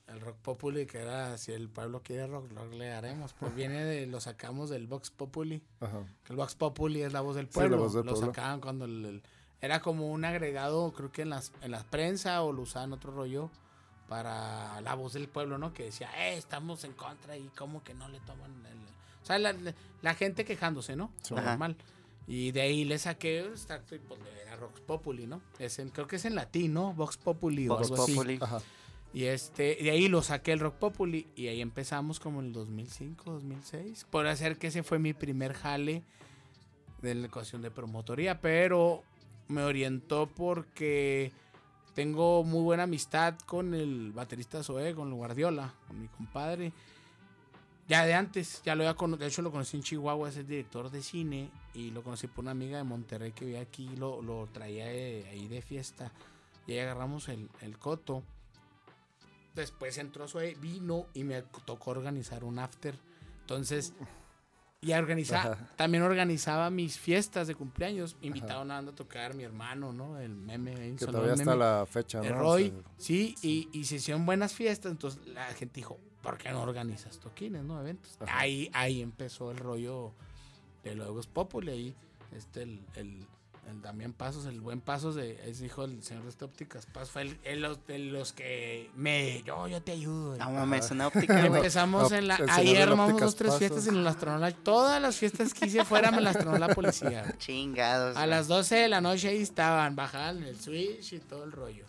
el 0.09 0.23
rock 0.23 0.37
populi 0.39 0.87
que 0.87 0.97
era 0.99 1.37
si 1.37 1.53
el 1.53 1.69
pueblo 1.69 2.01
quiere 2.03 2.27
rock, 2.27 2.51
rock 2.55 2.73
le 2.73 2.91
haremos. 2.95 3.35
Pues 3.35 3.55
viene 3.55 3.85
de, 3.85 4.07
lo 4.07 4.21
sacamos 4.23 4.71
del 4.71 4.87
Vox 4.87 5.11
Populi, 5.11 5.63
Ajá. 5.81 6.03
que 6.25 6.33
el 6.33 6.37
Vox 6.39 6.55
Populi 6.55 7.03
es 7.03 7.13
la 7.13 7.21
voz 7.21 7.37
del 7.37 7.45
Sí, 7.45 7.51
la 7.51 7.61
pueblo. 7.61 7.77
voz 7.77 7.93
del 7.93 8.07
lo 8.07 8.13
pueblo. 8.13 8.27
sacaban 8.33 8.63
cuando 8.63 8.87
el, 8.87 9.05
el- 9.05 9.23
era 9.61 9.81
como 9.83 10.11
un 10.11 10.25
agregado, 10.25 10.93
creo 10.95 11.13
que 11.13 11.21
en 11.21 11.29
las 11.29 11.53
en 11.61 11.73
la 11.73 11.83
prensa 11.85 12.43
o 12.43 12.53
lo 12.53 12.63
usaban 12.63 12.95
otro 12.95 13.13
rollo 13.13 13.51
para 14.09 14.81
la 14.81 14.95
voz 14.95 15.13
del 15.13 15.29
pueblo, 15.29 15.59
¿no? 15.59 15.75
Que 15.75 15.85
decía, 15.85 16.09
eh, 16.17 16.39
estamos 16.39 16.85
en 16.85 16.95
contra 16.95 17.37
y 17.37 17.49
como 17.51 17.85
que 17.85 17.93
no 17.93 18.09
le 18.09 18.19
toman 18.21 18.51
el... 18.65 18.79
O 19.23 19.27
sea, 19.27 19.39
la, 19.39 19.53
la- 19.53 19.75
la 20.01 20.15
gente 20.15 20.47
quejándose, 20.47 20.97
¿no? 20.97 21.13
Sí. 21.23 21.35
Ajá. 21.37 21.59
Y 22.27 22.53
de 22.53 22.61
ahí 22.61 22.85
le 22.85 22.99
saqué 22.99 23.41
el 23.41 23.53
extracto 23.53 23.95
y 23.95 23.99
pues 23.99 24.21
era 24.43 24.57
Vox 24.57 24.81
Populi, 24.81 25.27
¿no? 25.27 25.43
Es 25.59 25.79
en, 25.79 25.89
creo 25.91 26.07
que 26.07 26.17
es 26.17 26.25
en 26.25 26.35
latín, 26.35 26.75
¿no? 26.75 26.93
Vox 26.95 27.17
Populi 27.17 27.69
o 27.69 27.77
Vox 27.77 27.91
algo 27.91 28.03
así. 28.05 28.15
Populi. 28.15 28.39
Ajá. 28.41 28.61
Y 29.13 29.25
este, 29.25 29.77
de 29.81 29.91
ahí 29.91 30.09
lo 30.09 30.23
saqué 30.23 30.53
el 30.53 30.61
Rock 30.61 30.77
Populi 30.77 31.27
y 31.35 31.49
ahí 31.49 31.61
empezamos 31.61 32.21
como 32.21 32.41
en 32.41 32.47
el 32.47 32.53
2005, 32.53 33.33
2006. 33.33 34.07
Por 34.09 34.27
hacer 34.27 34.57
que 34.57 34.69
ese 34.69 34.83
fue 34.85 34.99
mi 35.01 35.13
primer 35.13 35.53
jale 35.53 36.05
de 37.03 37.15
la 37.17 37.27
ecuación 37.27 37.63
de 37.63 37.73
promotoría, 37.73 38.41
pero 38.41 39.03
me 39.49 39.63
orientó 39.63 40.29
porque 40.29 41.33
tengo 41.95 42.45
muy 42.45 42.63
buena 42.63 42.85
amistad 42.85 43.35
con 43.47 43.75
el 43.75 44.13
baterista 44.13 44.63
Zoe, 44.63 44.95
con 44.95 45.09
el 45.09 45.15
Guardiola, 45.15 45.75
con 45.89 46.01
mi 46.01 46.07
compadre. 46.07 46.73
Ya 47.91 48.07
de 48.07 48.15
antes, 48.15 48.63
ya 48.65 48.75
lo 48.77 48.85
había 48.85 48.95
conocido, 48.95 49.25
de 49.25 49.29
hecho 49.29 49.43
lo 49.43 49.51
conocí 49.51 49.77
en 49.77 49.83
Chihuahua, 49.83 50.29
es 50.29 50.37
el 50.37 50.47
director 50.47 50.91
de 50.91 51.03
cine 51.03 51.51
y 51.75 51.91
lo 51.91 52.03
conocí 52.05 52.29
por 52.29 52.45
una 52.45 52.53
amiga 52.53 52.79
de 52.79 52.85
Monterrey 52.85 53.33
que 53.33 53.45
vivía 53.45 53.61
aquí, 53.63 53.89
lo, 53.97 54.23
lo 54.23 54.47
traía 54.53 54.87
de- 54.87 55.27
ahí 55.29 55.49
de 55.49 55.61
fiesta 55.61 56.13
y 56.69 56.73
ahí 56.75 56.79
agarramos 56.79 57.29
el, 57.29 57.51
el 57.61 57.79
coto. 57.79 58.23
Después 59.55 59.99
entró 59.99 60.29
Zoe, 60.29 60.55
vino 60.55 61.07
y 61.15 61.25
me 61.25 61.43
tocó 61.65 61.91
organizar 61.91 62.45
un 62.45 62.61
after. 62.61 62.95
Entonces, 63.41 63.93
y 64.81 64.93
organizaba, 64.93 65.55
Ajá. 65.55 65.69
también 65.77 66.05
organizaba 66.05 66.71
mis 66.71 66.97
fiestas 66.99 67.49
de 67.49 67.57
cumpleaños. 67.57 68.17
Invitaba 68.23 68.61
a 68.61 68.63
una 68.63 68.75
banda 68.77 68.93
a 68.93 68.95
tocar 68.95 69.35
mi 69.35 69.43
hermano, 69.43 69.93
¿no? 69.93 70.19
El 70.19 70.37
meme. 70.37 70.95
Que 70.97 71.07
todavía 71.07 71.33
el 71.35 71.41
está 71.41 71.57
la 71.57 71.85
fecha, 71.91 72.21
El 72.21 72.31
¿no? 72.35 72.39
Roy, 72.39 72.69
O 72.69 72.83
sea, 72.83 72.93
sí, 72.99 73.35
y, 73.43 73.69
y 73.73 73.85
se 73.85 73.97
hicieron 73.97 74.25
buenas 74.25 74.55
fiestas, 74.55 74.93
entonces 74.93 75.27
la 75.27 75.47
gente 75.55 75.75
dijo, 75.75 75.99
¿por 76.23 76.39
qué 76.39 76.51
no 76.51 76.63
organizas 76.63 77.19
toquines, 77.19 77.63
no? 77.65 77.81
Eventos. 77.81 78.17
Ajá. 78.21 78.39
Ahí, 78.39 78.71
ahí 78.73 79.03
empezó 79.03 79.51
el 79.51 79.59
rollo 79.59 80.13
de 80.85 80.95
los 80.95 81.27
Populi, 81.27 81.71
ahí, 81.71 81.95
este, 82.37 82.63
el, 82.63 82.81
el, 82.97 83.27
el 83.69 83.83
Damián 83.83 84.13
Pasos, 84.15 84.47
el 84.47 84.61
buen 84.61 84.81
Pasos, 84.81 85.15
de, 85.15 85.39
es 85.49 85.61
hijo 85.63 85.87
del 85.87 86.03
señor 86.03 86.23
de 86.25 86.31
este 86.31 86.45
ópticas 86.45 86.87
Pasos, 86.87 87.11
fue 87.11 87.23
el, 87.23 87.39
el- 87.45 87.61
los, 87.61 87.87
de 87.87 87.99
los 87.99 88.33
que 88.33 88.91
me, 88.97 89.43
yo, 89.43 89.69
yo 89.69 89.83
te 89.83 89.93
ayudo. 89.93 90.37
No 90.39 90.51
mames, 90.51 90.91
una 90.91 91.07
óptica, 91.09 91.45
empezamos 91.45 92.11
en 92.13 92.29
la, 92.29 92.39
ahí 92.49 92.77
armamos 92.77 93.21
dos, 93.21 93.37
tres 93.37 93.57
fiestas 93.59 93.81
Pasos. 93.81 93.93
y 93.93 93.97
nos 93.97 94.05
las 94.05 94.17
tronó 94.17 94.39
la, 94.39 94.51
todas 94.53 95.01
las 95.03 95.17
fiestas 95.17 95.53
que 95.55 95.67
hice 95.67 95.85
fuera 95.85 96.11
me 96.11 96.21
las 96.23 96.39
tronó 96.39 96.57
la 96.59 96.69
policía. 96.69 97.35
Chingados. 97.39 98.17
A 98.17 98.21
güey. 98.21 98.31
las 98.31 98.49
12 98.49 98.75
de 98.77 98.89
la 98.89 99.01
noche 99.01 99.29
ahí 99.29 99.43
estaban, 99.43 99.95
bajaban 99.97 100.43
el 100.43 100.59
switch 100.59 101.13
y 101.13 101.19
todo 101.21 101.45
el 101.45 101.53
rollo. 101.53 101.85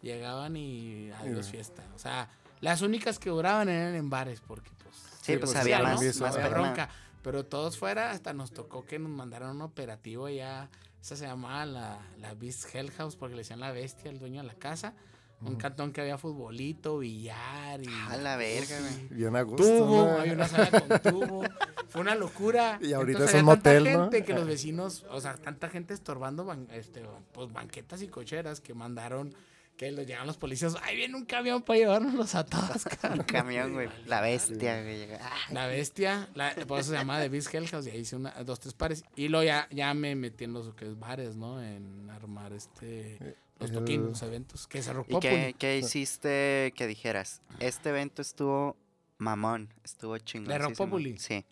Llegaban 0.00 0.56
y 0.56 1.10
adiós 1.10 1.46
Sí. 1.46 1.52
fiesta. 1.52 1.82
O 1.96 1.98
sea, 1.98 2.30
las 2.60 2.82
únicas 2.82 3.18
que 3.18 3.30
duraban 3.30 3.68
eran 3.68 3.94
en 3.94 4.10
bares 4.10 4.40
porque 4.40 4.70
pues... 4.82 4.94
Sí, 5.22 5.36
pues 5.36 5.52
pues, 5.52 5.56
había 5.56 5.78
¿no? 5.78 5.84
más, 5.84 6.20
más 6.20 6.36
Había 6.36 6.48
bronca. 6.48 6.88
Pero 7.22 7.44
todos 7.44 7.76
fuera, 7.76 8.12
hasta 8.12 8.32
nos 8.32 8.52
tocó 8.52 8.84
que 8.86 8.98
nos 8.98 9.10
mandaron 9.10 9.56
un 9.56 9.62
operativo 9.62 10.26
allá. 10.26 10.70
Esa 11.02 11.16
se 11.16 11.26
llamaba 11.26 11.66
la, 11.66 11.98
la 12.18 12.34
Beast 12.34 12.74
Hell 12.74 12.90
House 12.92 13.16
porque 13.16 13.34
le 13.34 13.40
decían 13.42 13.60
la 13.60 13.72
bestia 13.72 14.10
al 14.10 14.18
dueño 14.18 14.40
de 14.40 14.46
la 14.46 14.54
casa. 14.54 14.94
Un 15.40 15.54
cantón 15.54 15.92
que 15.92 16.00
había 16.00 16.18
futbolito, 16.18 16.98
billar 16.98 17.80
y... 17.80 17.86
A 18.08 18.16
la 18.16 18.36
verga, 18.36 18.76
güey. 18.80 19.08
Bien 19.10 19.36
a 19.36 19.42
gusto. 19.42 19.62
Tubo, 19.62 20.04
¿no? 20.06 20.18
había 20.18 20.32
una 20.32 20.48
sala 20.48 20.68
con 20.80 20.98
tubo. 21.00 21.42
Fue 21.88 22.00
una 22.00 22.16
locura. 22.16 22.78
Y 22.82 22.92
ahorita 22.92 23.18
Entonces 23.20 23.36
es 23.36 23.42
un 23.42 23.48
había 23.50 23.62
tanta 23.62 23.80
motel, 23.80 23.92
¿no? 23.92 24.02
gente 24.10 24.24
que 24.24 24.32
los 24.32 24.46
vecinos, 24.46 25.06
o 25.10 25.20
sea, 25.20 25.34
tanta 25.36 25.68
gente 25.68 25.94
estorbando 25.94 26.44
ban- 26.44 26.66
este, 26.72 27.04
pues, 27.32 27.52
banquetas 27.52 28.02
y 28.02 28.08
cocheras 28.08 28.60
que 28.60 28.74
mandaron 28.74 29.32
que 29.78 29.90
lo 29.92 30.02
llegan 30.02 30.26
los 30.26 30.36
policías. 30.36 30.74
Ahí 30.82 30.96
viene 30.96 31.14
un 31.16 31.24
camión 31.24 31.62
para 31.62 31.78
llevárnoslos 31.78 32.34
a 32.34 32.44
todos, 32.44 32.84
Un 32.84 32.96
cabrón. 33.00 33.26
camión, 33.26 33.72
güey. 33.72 33.88
La 34.06 34.20
bestia, 34.20 34.82
güey. 34.82 35.10
Ah, 35.14 35.30
La 35.52 35.66
bestia, 35.68 36.28
la, 36.34 36.54
por 36.66 36.80
eso 36.80 36.90
se 36.90 36.96
llama 36.96 37.18
The 37.20 37.28
Beast 37.30 37.54
Hell 37.54 37.66
House, 37.68 37.86
y 37.86 37.90
ahí 37.90 38.00
hice 38.00 38.16
una, 38.16 38.32
dos, 38.44 38.58
tres 38.60 38.74
pares. 38.74 39.04
Y 39.16 39.28
luego 39.28 39.44
ya, 39.44 39.68
ya 39.70 39.94
me 39.94 40.14
metí 40.16 40.44
en 40.44 40.52
los 40.52 40.74
que 40.74 40.84
es 40.86 40.98
bares, 40.98 41.36
¿no? 41.36 41.62
En 41.62 42.10
armar 42.10 42.52
este 42.52 43.36
los 43.60 43.70
el- 43.70 43.76
toquines, 43.76 44.06
los 44.08 44.22
eventos, 44.22 44.66
que 44.66 44.82
se 44.82 44.90
¿Y 44.90 44.94
Populi. 44.94 45.20
qué, 45.20 45.54
qué 45.58 45.78
hiciste 45.78 46.74
que 46.76 46.86
dijeras? 46.88 47.40
Este 47.60 47.90
evento 47.90 48.20
estuvo 48.20 48.76
mamón, 49.18 49.72
estuvo 49.84 50.18
chingón. 50.18 50.48
¿De 50.48 50.58
Rock 50.58 50.76
Populi? 50.76 51.16
Sí. 51.18 51.44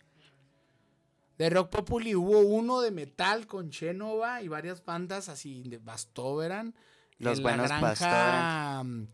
De 1.37 1.49
Rock 1.49 1.69
Populi 1.69 2.13
hubo 2.15 2.39
uno 2.39 2.81
de 2.81 2.91
metal 2.91 3.47
con 3.47 3.69
Chenova 3.69 4.41
y 4.41 4.47
varias 4.47 4.83
bandas 4.83 5.29
así 5.29 5.63
de 5.63 5.77
Bastoveran. 5.77 6.75
Los 7.19 7.37
en 7.37 7.43
buenos 7.43 7.69
la 7.69 7.79
granja, 7.79 8.83
mm, 8.83 9.07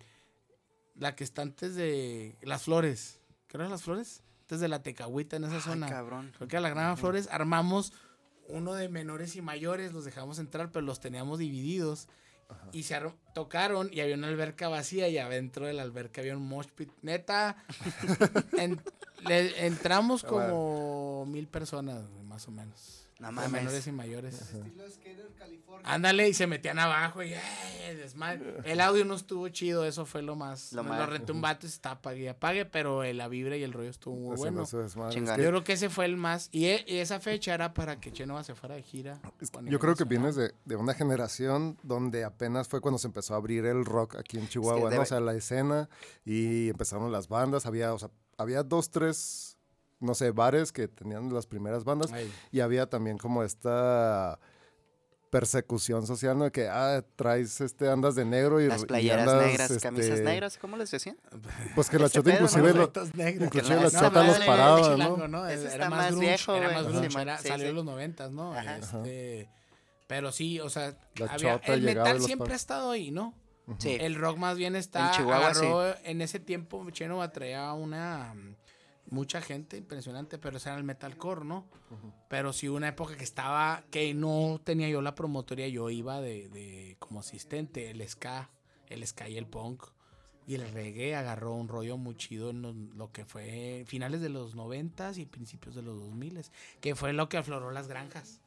La 0.95 1.15
que 1.15 1.23
está 1.23 1.41
antes 1.41 1.75
de 1.75 2.37
Las 2.41 2.63
Flores. 2.63 3.19
¿Qué 3.47 3.57
eran 3.57 3.69
Las 3.69 3.83
Flores? 3.83 4.23
Antes 4.41 4.59
de 4.59 4.67
la 4.67 4.83
Tecahuita 4.83 5.37
en 5.37 5.45
esa 5.45 5.55
Ay, 5.55 5.61
zona. 5.61 5.87
cabrón. 5.87 6.31
Creo 6.35 6.47
que 6.47 6.57
a 6.57 6.61
la 6.61 6.69
Granja 6.69 6.95
Flores 6.97 7.27
armamos 7.31 7.93
uno 8.49 8.73
de 8.73 8.89
menores 8.89 9.35
y 9.37 9.41
mayores, 9.41 9.93
los 9.93 10.03
dejamos 10.05 10.37
entrar, 10.39 10.71
pero 10.71 10.85
los 10.85 10.99
teníamos 10.99 11.39
divididos. 11.39 12.07
Y 12.71 12.83
se 12.83 12.93
ar- 12.95 13.15
tocaron 13.33 13.89
y 13.91 14.01
había 14.01 14.15
una 14.15 14.27
alberca 14.27 14.67
vacía 14.67 15.07
y 15.07 15.17
adentro 15.17 15.65
de 15.65 15.73
la 15.73 15.81
alberca 15.81 16.21
había 16.21 16.37
un 16.37 16.47
mosh 16.47 16.67
pit. 16.75 16.91
Neta, 17.01 17.55
en- 18.57 18.81
le- 19.27 19.65
entramos 19.65 20.23
como 20.23 21.25
mil 21.27 21.47
personas, 21.47 22.03
más 22.25 22.47
o 22.47 22.51
menos. 22.51 22.99
No 23.19 23.27
de 23.29 23.33
mames. 23.35 23.51
menores 23.51 23.87
y 23.87 23.91
mayores. 23.93 24.33
Estilo 24.41 24.83
Skater 24.89 25.29
California. 25.37 25.93
Ándale, 25.93 26.27
y 26.27 26.33
se 26.33 26.45
metían 26.45 26.77
abajo 26.77 27.23
y 27.23 27.33
¡ay, 27.33 27.95
desmadre! 27.95 28.57
El 28.65 28.81
audio 28.81 29.05
no 29.05 29.13
estuvo 29.13 29.47
chido, 29.47 29.85
eso 29.85 30.05
fue 30.05 30.21
lo 30.23 30.35
más. 30.35 30.73
Lo 30.73 30.83
Lo, 30.83 30.89
más. 30.89 31.07
renté 31.07 31.31
un 31.31 31.39
vato 31.39 31.65
y 31.65 31.69
se 31.69 31.75
estaba 31.75 31.95
apague 31.95 32.23
y 32.23 32.27
apague, 32.27 32.65
pero 32.65 33.01
la 33.03 33.29
vibra 33.29 33.55
y 33.55 33.63
el 33.63 33.71
rollo 33.71 33.89
estuvo 33.91 34.15
muy 34.15 34.35
bueno. 34.35 34.65
Yo 34.69 35.49
creo 35.49 35.63
que 35.63 35.73
ese 35.73 35.89
fue 35.89 36.03
el 36.05 36.17
más. 36.17 36.49
Y, 36.51 36.65
e- 36.65 36.83
y 36.85 36.97
esa 36.97 37.21
fecha 37.21 37.53
era 37.53 37.73
para 37.73 37.99
que 38.01 38.11
Chenova 38.11 38.43
se 38.43 38.55
fuera 38.55 38.75
de 38.75 38.81
gira. 38.83 39.21
es 39.39 39.49
que 39.51 39.57
con 39.57 39.67
yo 39.67 39.79
creo 39.79 39.95
que 39.95 40.03
vienes 40.03 40.35
de, 40.35 40.53
de 40.65 40.75
una 40.75 40.93
generación 40.93 41.77
donde 41.81 42.25
apenas 42.25 42.67
fue 42.67 42.81
cuando 42.81 42.97
se 42.97 43.07
empezó 43.07 43.35
a 43.35 43.37
abrir 43.37 43.65
el 43.65 43.85
rock 43.85 44.15
aquí 44.17 44.37
en 44.37 44.49
Chihuahua, 44.49 44.81
¿no? 44.81 44.89
debe- 44.89 45.03
O 45.03 45.05
sea, 45.05 45.21
la 45.21 45.33
escena 45.33 45.87
y 46.25 46.69
empezaron 46.69 47.09
las 47.11 47.29
bandas, 47.29 47.65
había, 47.65 47.93
o 47.93 47.99
sea, 47.99 48.09
había 48.37 48.63
dos, 48.63 48.89
tres, 48.89 49.57
no 49.99 50.13
sé, 50.15 50.31
bares 50.31 50.71
que 50.71 50.87
tenían 50.87 51.33
las 51.33 51.47
primeras 51.47 51.83
bandas 51.83 52.11
Ay, 52.11 52.31
y 52.51 52.59
había 52.59 52.87
también 52.89 53.17
como 53.17 53.43
esta 53.43 54.39
persecución 55.29 56.05
social, 56.05 56.37
¿no? 56.37 56.43
De 56.45 56.51
que, 56.51 56.67
ah, 56.69 57.03
traes, 57.15 57.59
este, 57.59 57.89
andas 57.89 58.13
de 58.13 58.23
negro 58.23 58.61
y 58.61 58.67
Las 58.67 58.83
y 58.83 58.85
playeras 58.85 59.27
andas, 59.27 59.45
negras, 59.47 59.77
camisas 59.81 60.11
este, 60.11 60.23
negras, 60.23 60.57
¿cómo 60.59 60.77
les 60.77 60.91
decían? 60.91 61.17
Pues 61.73 61.89
que 61.89 61.97
la 61.97 62.05
Ese 62.05 62.13
chota 62.19 62.25
pedo, 62.29 62.35
inclusive 62.35 62.73
¿no? 62.73 62.79
lo, 62.79 63.29
inclusive 63.45 63.75
la 63.77 63.81
la 63.81 63.89
chota 63.91 64.23
los 64.27 64.39
paraba, 64.41 64.95
¿no? 65.27 65.47
Ese 65.47 65.73
Era 65.73 65.89
más 65.89 66.11
grunge, 66.11 66.27
viejo, 66.27 66.53
era 66.55 66.65
güey. 66.67 66.75
más 66.75 66.87
grunge, 66.87 67.09
Simón, 67.09 67.21
era- 67.23 67.37
sí, 67.39 67.47
salió 67.47 67.65
sí. 67.65 67.69
en 67.71 67.75
los 67.75 67.85
noventas, 67.85 68.31
¿no? 68.31 68.53
Ajá. 68.53 68.77
Este, 68.77 69.49
pero 70.05 70.31
sí, 70.31 70.59
o 70.59 70.69
sea, 70.69 70.95
La 71.15 71.25
había- 71.31 71.59
chota 71.59 71.73
el 71.73 71.81
metal 71.81 72.21
siempre 72.21 72.53
ha 72.53 72.55
estado 72.55 72.91
ahí, 72.91 73.09
¿no? 73.09 73.33
Sí. 73.77 73.97
El 73.99 74.15
rock 74.15 74.37
más 74.37 74.57
bien 74.57 74.75
está. 74.75 75.07
En 75.07 75.11
Chihuahua, 75.17 75.47
agarró, 75.47 75.95
En 76.03 76.21
ese 76.21 76.39
tiempo, 76.39 76.89
Cheno 76.91 77.27
traía 77.31 77.71
una. 77.73 78.33
mm, 78.33 78.55
Mucha 79.09 79.41
gente, 79.41 79.77
impresionante, 79.77 80.37
pero 80.39 80.57
ese 80.57 80.69
era 80.69 80.77
el 80.77 80.83
metalcore, 80.85 81.43
¿no? 81.45 81.67
Pero 82.29 82.51
sí, 82.53 82.67
una 82.67 82.87
época 82.87 83.15
que 83.15 83.23
estaba. 83.23 83.83
Que 83.91 84.13
no 84.13 84.59
tenía 84.63 84.89
yo 84.89 85.01
la 85.01 85.13
promotoria, 85.13 85.67
yo 85.67 85.89
iba 85.89 86.19
de, 86.21 86.49
de 86.49 86.95
como 86.99 87.19
asistente. 87.19 87.91
El 87.91 88.07
ska, 88.07 88.49
el 88.87 89.05
ska 89.05 89.29
y 89.29 89.37
el 89.37 89.45
punk. 89.45 89.83
Y 90.47 90.55
el 90.55 90.69
reggae 90.73 91.15
agarró 91.15 91.53
un 91.53 91.67
rollo 91.69 91.95
muy 91.97 92.15
chido 92.15 92.49
en 92.49 92.61
lo, 92.61 92.73
lo 92.73 93.11
que 93.13 93.23
fue 93.23 93.85
finales 93.87 94.19
de 94.19 94.27
los 94.29 94.55
noventas 94.55 95.17
y 95.17 95.25
principios 95.25 95.75
de 95.75 95.81
los 95.83 95.95
2000 95.97 96.41
que 96.81 96.95
fue 96.95 97.13
lo 97.13 97.29
que 97.29 97.37
afloró 97.37 97.71
las 97.71 97.87
granjas. 97.87 98.41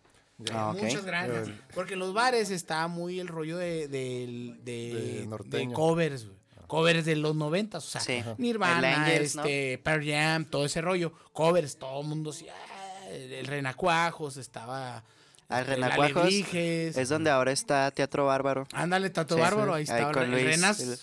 Ah, 0.52 0.70
ok. 0.70 0.82
Muchas 0.82 1.04
granjas. 1.04 1.48
Porque 1.74 1.94
en 1.94 1.98
los 2.00 2.12
bares 2.12 2.50
está 2.50 2.86
muy 2.88 3.20
el 3.20 3.28
rollo 3.28 3.56
de, 3.56 3.88
de, 3.88 4.54
de, 4.62 5.28
De 5.46 5.72
covers, 5.72 6.26
güey. 6.26 6.36
Covers 6.66 7.04
de 7.04 7.14
los 7.16 7.34
noventas, 7.36 7.84
o 7.84 7.88
sea, 7.88 8.00
Sí. 8.00 8.22
Nirvana, 8.38 8.78
El 8.78 8.84
Angels, 9.00 9.36
¿no? 9.36 9.42
este, 9.42 9.78
Pearl 9.78 10.04
Jam, 10.04 10.44
todo 10.44 10.64
ese 10.66 10.80
rollo. 10.80 11.12
Covers, 11.32 11.78
todo 11.78 12.00
el 12.00 12.08
mundo 12.08 12.32
ah, 12.50 13.08
el 13.10 13.46
Renacuajos, 13.46 14.36
estaba... 14.36 15.04
Ah, 15.48 15.60
el 15.60 15.62
este, 15.62 15.74
Renacuajos 15.76 16.16
Alebrijes. 16.22 16.96
Es 16.96 17.08
donde 17.08 17.30
ahora 17.30 17.52
está 17.52 17.88
Teatro 17.92 18.26
Bárbaro. 18.26 18.66
Ándale, 18.72 19.10
Tato 19.10 19.36
Sí, 19.36 19.40
Bárbaro, 19.40 19.72
sí. 19.74 19.78
ahí 19.78 19.86
Ahí 19.88 19.94
estaba. 19.94 20.12
con 20.12 20.22
el 20.24 20.30
Luis, 20.32 20.44
Renas 20.44 20.80
el- 20.80 20.98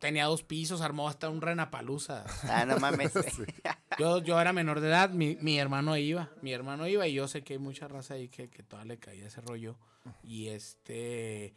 tenía 0.00 0.24
dos 0.26 0.42
pisos, 0.42 0.80
armó 0.80 1.08
hasta 1.08 1.30
un 1.30 1.40
Renapalusa. 1.40 2.24
Ah, 2.48 2.64
no 2.66 2.76
mames. 2.78 3.12
Yo, 3.98 4.22
yo 4.22 4.40
era 4.40 4.52
menor 4.52 4.80
de 4.80 4.88
edad, 4.88 5.10
mi, 5.10 5.36
mi 5.40 5.58
hermano 5.58 5.96
iba, 5.96 6.30
mi 6.42 6.52
hermano 6.52 6.86
iba 6.88 7.06
y 7.06 7.14
yo 7.14 7.28
sé 7.28 7.42
que 7.42 7.54
hay 7.54 7.58
mucha 7.58 7.88
raza 7.88 8.14
ahí 8.14 8.28
que, 8.28 8.48
que 8.50 8.62
toda 8.62 8.84
le 8.84 8.98
caía 8.98 9.26
ese 9.26 9.40
rollo. 9.40 9.76
Y 10.22 10.48
este, 10.48 11.54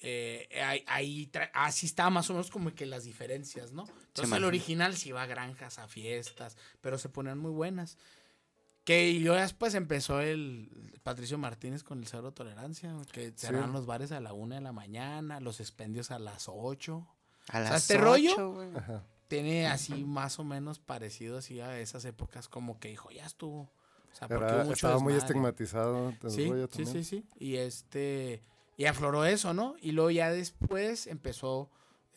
eh, 0.00 0.48
ahí, 0.86 1.30
así 1.54 1.86
estaba 1.86 2.10
más 2.10 2.28
o 2.30 2.34
menos 2.34 2.50
como 2.50 2.74
que 2.74 2.86
las 2.86 3.04
diferencias, 3.04 3.72
¿no? 3.72 3.82
Entonces 4.08 4.32
el 4.36 4.44
original 4.44 4.96
sí 4.96 5.10
iba 5.10 5.22
a 5.22 5.26
granjas, 5.26 5.78
a 5.78 5.88
fiestas, 5.88 6.56
pero 6.80 6.98
se 6.98 7.08
ponían 7.08 7.38
muy 7.38 7.50
buenas. 7.52 7.96
Que 8.84 9.18
yo 9.18 9.34
después 9.34 9.74
empezó 9.74 10.20
el 10.20 10.70
Patricio 11.02 11.38
Martínez 11.38 11.82
con 11.82 11.98
el 11.98 12.06
cero 12.06 12.32
tolerancia, 12.32 12.94
que 13.12 13.32
cerraban 13.36 13.72
los 13.72 13.84
bares 13.86 14.12
a 14.12 14.20
la 14.20 14.32
una 14.32 14.54
de 14.56 14.60
la 14.60 14.72
mañana, 14.72 15.40
los 15.40 15.58
expendios 15.60 16.10
a 16.12 16.18
las 16.20 16.44
ocho. 16.48 17.06
A 17.48 17.58
O 17.58 17.62
sea, 17.62 17.70
las 17.70 17.82
este 17.82 17.98
rollo- 17.98 18.32
ocho, 18.34 18.52
güey. 18.52 18.68
Tiene 19.28 19.66
así 19.66 20.04
más 20.04 20.38
o 20.38 20.44
menos 20.44 20.78
parecido 20.78 21.38
así 21.38 21.60
a 21.60 21.78
esas 21.80 22.04
épocas 22.04 22.48
como 22.48 22.78
que 22.78 22.88
dijo, 22.88 23.10
ya 23.10 23.26
estuvo. 23.26 23.62
O 23.62 24.14
sea, 24.18 24.28
porque 24.28 24.44
Era- 24.44 24.58
mucho 24.64 24.72
estaba 24.74 24.98
muy 24.98 25.12
desmadre. 25.12 25.32
estigmatizado. 25.34 26.08
el 26.22 26.30
Sí, 26.30 26.50
sí, 26.72 26.86
sí, 26.86 27.04
sí. 27.04 27.24
Y 27.38 27.56
este, 27.56 28.40
y 28.76 28.84
afloró 28.86 29.24
eso, 29.24 29.52
¿no? 29.52 29.74
Y 29.80 29.92
luego 29.92 30.10
ya 30.10 30.30
después 30.30 31.06
empezó, 31.06 31.70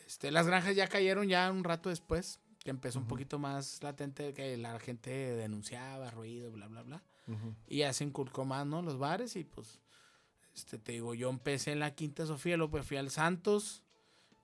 este, 0.07 0.31
las 0.31 0.47
granjas 0.47 0.75
ya 0.75 0.87
cayeron 0.87 1.27
ya 1.27 1.51
un 1.51 1.63
rato 1.63 1.89
después, 1.89 2.39
que 2.63 2.69
empezó 2.69 2.99
un 2.99 3.07
poquito 3.07 3.39
más 3.39 3.81
latente, 3.83 4.33
que 4.33 4.55
la 4.57 4.79
gente 4.79 5.09
denunciaba 5.11 6.11
ruido, 6.11 6.51
bla, 6.51 6.67
bla, 6.67 6.83
bla. 6.83 7.03
Ujú. 7.27 7.53
Y 7.67 7.77
ya 7.79 7.91
se 7.93 8.03
inculcó 8.03 8.45
más, 8.45 8.65
¿no? 8.65 8.81
Los 8.81 8.97
bares 8.97 9.35
y 9.35 9.43
pues, 9.43 9.79
este, 10.55 10.77
te 10.77 10.91
digo, 10.93 11.13
yo 11.15 11.29
empecé 11.29 11.71
en 11.71 11.79
la 11.79 11.95
Quinta 11.95 12.25
Sofía, 12.25 12.55
luego 12.57 12.71
pues 12.71 12.85
fui 12.85 12.97
al 12.97 13.09
Santos. 13.11 13.83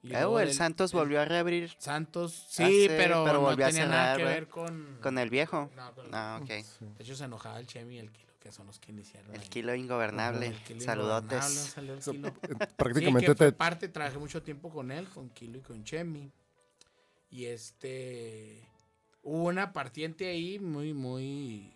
Y 0.06 0.10
Eh, 0.10 0.20
luego 0.20 0.40
el 0.40 0.48
del- 0.48 0.56
Santos 0.56 0.94
el 0.94 1.00
volvió 1.00 1.22
a 1.22 1.26
reabrir 1.26 1.72
Santos, 1.80 2.46
sí, 2.50 2.64
Hace- 2.64 2.88
pero, 2.96 3.24
pero 3.26 3.34
no 3.40 3.42
volvió 3.42 3.66
a 3.66 3.70
tenía 3.70 3.86
nada 3.88 4.16
cerrar, 4.16 4.18
que 4.18 4.24
güey. 4.24 4.36
ver 4.36 4.48
con... 4.48 4.98
con 5.02 5.18
el 5.18 5.30
viejo. 5.30 5.70
No, 5.76 5.94
con 5.96 6.06
el- 6.06 6.12
Ah, 6.14 6.40
ok. 6.42 6.48
Sí. 6.50 6.86
De 6.98 7.04
hecho, 7.04 7.16
se 7.16 7.24
enojaba 7.26 7.60
el 7.60 7.68
Chemi 7.68 7.96
y 7.96 8.00
el 8.00 8.12
Kilo, 8.12 8.34
que 8.40 8.52
son 8.52 8.68
los 8.68 8.80
que 8.80 8.92
iniciaron. 8.92 9.34
El 9.34 9.42
ahí. 9.42 9.48
kilo 9.48 9.74
ingobernable. 9.76 10.48
El 10.48 10.56
Kilo 10.64 10.82
Saludotes. 10.82 11.76
Ingobernable, 11.78 11.94
el 11.94 12.00
Kilo. 12.00 12.28
eh, 12.44 12.68
Sí, 12.70 12.74
prácticamente 12.78 13.26
que 13.26 13.36
fue 13.36 13.46
te, 13.48 13.52
parte, 13.58 13.88
trabajé 13.88 14.18
mucho 14.20 14.44
tiempo 14.44 14.70
con 14.70 14.92
él, 14.92 15.08
con 15.10 15.30
Kilo 15.30 15.58
y 15.58 15.62
con 15.62 15.84
Chemi. 15.84 16.32
Y 17.32 17.46
este. 17.46 18.70
Hubo 19.24 19.46
una 19.46 19.74
partiente 19.74 20.28
ahí 20.30 20.60
muy, 20.60 20.94
muy. 20.94 21.74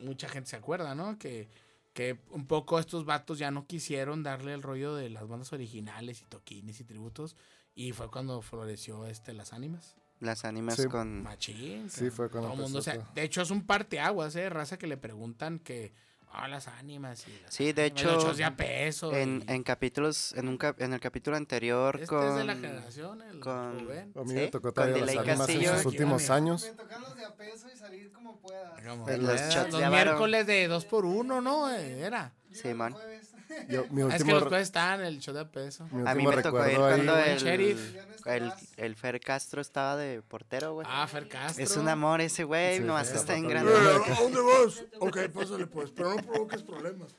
Mucha 0.00 0.28
gente 0.28 0.50
se 0.50 0.56
acuerda, 0.56 0.94
¿no? 0.94 1.18
Que, 1.18 1.48
que 1.94 2.20
un 2.30 2.46
poco 2.46 2.78
estos 2.78 3.06
vatos 3.06 3.38
ya 3.38 3.50
no 3.50 3.66
quisieron 3.66 4.22
darle 4.22 4.52
el 4.52 4.62
rollo 4.62 4.94
de 4.94 5.08
las 5.08 5.26
bandas 5.26 5.52
originales 5.52 6.20
y 6.20 6.24
toquines 6.26 6.80
y 6.80 6.84
tributos. 6.84 7.36
Y 7.74 7.92
fue 7.92 8.10
cuando 8.10 8.42
floreció 8.42 9.06
este 9.06 9.32
Las 9.32 9.52
Ánimas. 9.52 9.96
Las 10.20 10.44
ánimas 10.44 10.76
Sí. 10.76 10.86
con. 10.88 11.22
Machín. 11.22 11.90
Sí, 11.90 12.10
fue 12.10 12.30
cuando 12.30 12.50
todo 12.50 12.62
mundo, 12.62 12.78
o 12.78 12.82
sea. 12.82 12.98
De 13.14 13.22
hecho, 13.24 13.42
es 13.42 13.50
un 13.50 13.66
parteaguas, 13.66 14.36
¿eh? 14.36 14.48
Raza 14.48 14.78
que 14.78 14.86
le 14.86 14.96
preguntan 14.96 15.58
que. 15.58 15.92
Ah, 16.36 16.48
las 16.48 16.66
ánimas. 16.68 17.26
Y 17.28 17.40
las 17.42 17.54
Sí, 17.54 17.72
de 17.72 17.82
ánimas, 17.84 18.00
hecho, 18.02 18.26
los 18.26 18.36
de 18.36 18.44
a 18.44 18.56
peso. 18.56 19.12
En, 19.14 19.44
y- 19.48 19.52
en 19.52 19.62
capítulos, 19.62 20.32
en 20.34 20.48
un 20.48 20.58
cap- 20.58 20.80
en 20.80 20.92
el 20.92 21.00
capítulo 21.00 21.36
anterior 21.36 21.94
Este 21.94 22.06
con. 22.08 22.26
es 22.28 22.34
de 22.36 22.44
la 22.44 22.54
generación, 22.54 23.22
el 23.22 23.38
con- 23.40 23.78
Rubén. 23.80 24.12
A 24.16 24.20
mí 24.22 24.28
Sí, 24.30 24.34
me 24.34 24.46
tocó 24.48 24.72
todavía 24.72 24.98
las 25.06 25.08
ánimas 25.16 25.28
en 25.28 25.36
Castillo. 25.38 25.76
sus 25.76 25.86
últimos 25.86 26.22
Aquí, 26.24 26.32
años. 26.32 26.62
Me 26.64 26.76
tocan 26.76 27.00
los 27.02 27.16
de 27.16 27.24
a 27.24 27.34
peso 27.36 27.68
y 27.72 27.76
salir 27.76 28.10
como 28.12 28.36
pueda. 28.40 28.74
Como 28.86 29.08
En 29.08 29.22
los, 29.26 29.40
los 29.40 29.54
shots 29.54 29.72
los 29.72 29.90
miércoles 29.90 30.46
de 30.46 30.66
2 30.68 30.84
por 30.86 31.04
1 31.04 31.40
¿no? 31.40 31.70
Era. 31.70 32.32
Sí, 32.52 32.74
man. 32.74 32.92
jueves. 32.92 33.33
Yo, 33.68 33.84
mi 33.90 34.02
es 34.12 34.22
que 34.22 34.32
los 34.32 34.52
estaban 34.52 35.00
en 35.00 35.06
el 35.06 35.20
show 35.20 35.34
de 35.34 35.44
peso. 35.46 35.86
mi 35.90 36.06
A 36.08 36.14
mí 36.14 36.26
me 36.26 36.42
tocó 36.42 36.58
ir 36.58 36.72
recuerdo 36.72 36.86
ahí. 36.86 36.94
cuando 36.94 37.12
buen 37.12 37.60
el, 37.60 37.78
el, 38.26 38.52
el 38.76 38.96
Fer 38.96 39.20
Castro 39.20 39.60
estaba 39.60 39.96
de 39.96 40.22
portero, 40.22 40.74
güey. 40.74 40.86
Ah, 40.90 41.06
Fer 41.06 41.28
Castro. 41.28 41.62
es 41.62 41.76
un 41.76 41.88
amor 41.88 42.20
ese 42.20 42.44
güey, 42.44 42.78
Sí, 42.78 42.84
nomás 42.84 43.08
sí, 43.08 43.16
está 43.16 43.36
en 43.36 43.48
grande. 43.48 43.72
Eh, 43.72 44.12
¿A 44.12 44.20
dónde 44.20 44.40
vas? 44.40 44.84
Ok, 45.00 45.18
pásale 45.32 45.66
pues, 45.66 45.90
pero 45.90 46.10
no 46.10 46.16
provoques 46.16 46.62
problemas. 46.62 47.14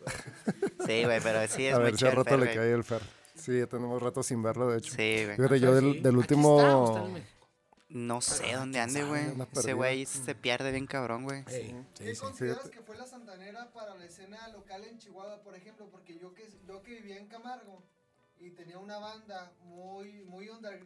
Sí, 0.86 1.04
güey, 1.04 1.20
pero 1.22 1.48
sí 1.48 1.66
es 1.66 1.74
A 1.74 1.78
muy 1.80 1.86
ver 1.86 1.98
si 1.98 2.06
rato 2.06 2.24
Fer, 2.24 2.40
le 2.40 2.54
cae 2.54 2.72
el 2.72 2.84
Fer. 2.84 3.02
Sí, 3.36 3.60
ya 3.60 3.68
tenemos 3.68 4.02
rato 4.02 4.24
sin 4.24 4.42
verlo, 4.42 4.70
de 4.70 4.78
hecho. 4.80 4.94
Sí, 4.94 5.24
güey. 5.26 5.36
Fíjate, 5.36 5.60
yo 5.60 5.76
del, 5.76 6.02
del 6.02 6.18
último... 6.18 7.10
No 7.96 8.20
sé 8.20 8.52
dónde 8.52 8.80
ande, 8.82 9.06
güey. 9.06 9.24
Ese 9.54 9.72
güey 9.72 10.06
se 10.06 10.36
pierde 10.36 10.70
bien 10.72 10.86
cabrón, 10.86 11.24
güey. 11.24 11.46
Sí, 11.48 11.74
¿Qué 11.98 12.14
sí. 12.14 12.20
consideras 12.20 12.70
que 12.70 12.82
fue 12.82 12.98
la 12.98 13.08
Santanera 13.08 13.72
para 13.72 13.96
la 13.96 14.04
escena 14.04 14.50
local 14.50 14.84
en 14.84 15.00
Chihuahua, 15.00 15.42
por 15.42 15.56
ejemplo? 15.56 15.88
Porque 15.90 16.20
yo 16.20 16.34
que, 16.34 16.46
yo 16.68 16.84
que 16.84 16.96
vivía 16.96 17.18
en 17.18 17.28
Camargo, 17.28 17.82
y 18.38 18.50
tenía 18.52 18.80
una 18.80 18.98
banda 19.00 19.54
muy, 19.62 20.26
muy 20.26 20.50
under, 20.50 20.86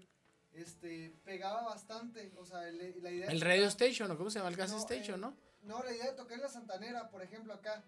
este, 0.53 1.15
pegaba 1.25 1.63
bastante, 1.63 2.31
o 2.37 2.45
sea, 2.45 2.67
el- 2.67 3.01
la 3.01 3.09
idea... 3.09 3.27
El 3.31 3.41
Radio 3.41 3.63
tocar- 3.67 3.69
Station, 3.87 4.11
¿o 4.11 4.17
cómo 4.17 4.29
se 4.29 4.37
llama? 4.37 4.49
El 4.51 4.55
Gas 4.55 4.69
No, 4.71 4.77
Station, 4.77 5.17
eh, 5.17 5.21
¿no? 5.21 5.33
No, 5.63 5.83
la 5.83 5.91
idea 5.91 6.05
de 6.11 6.13
tocar 6.15 6.33
en 6.37 6.41
la 6.43 6.49
Santanera, 6.49 7.09
por 7.09 7.23
ejemplo, 7.23 7.53
acá, 7.55 7.83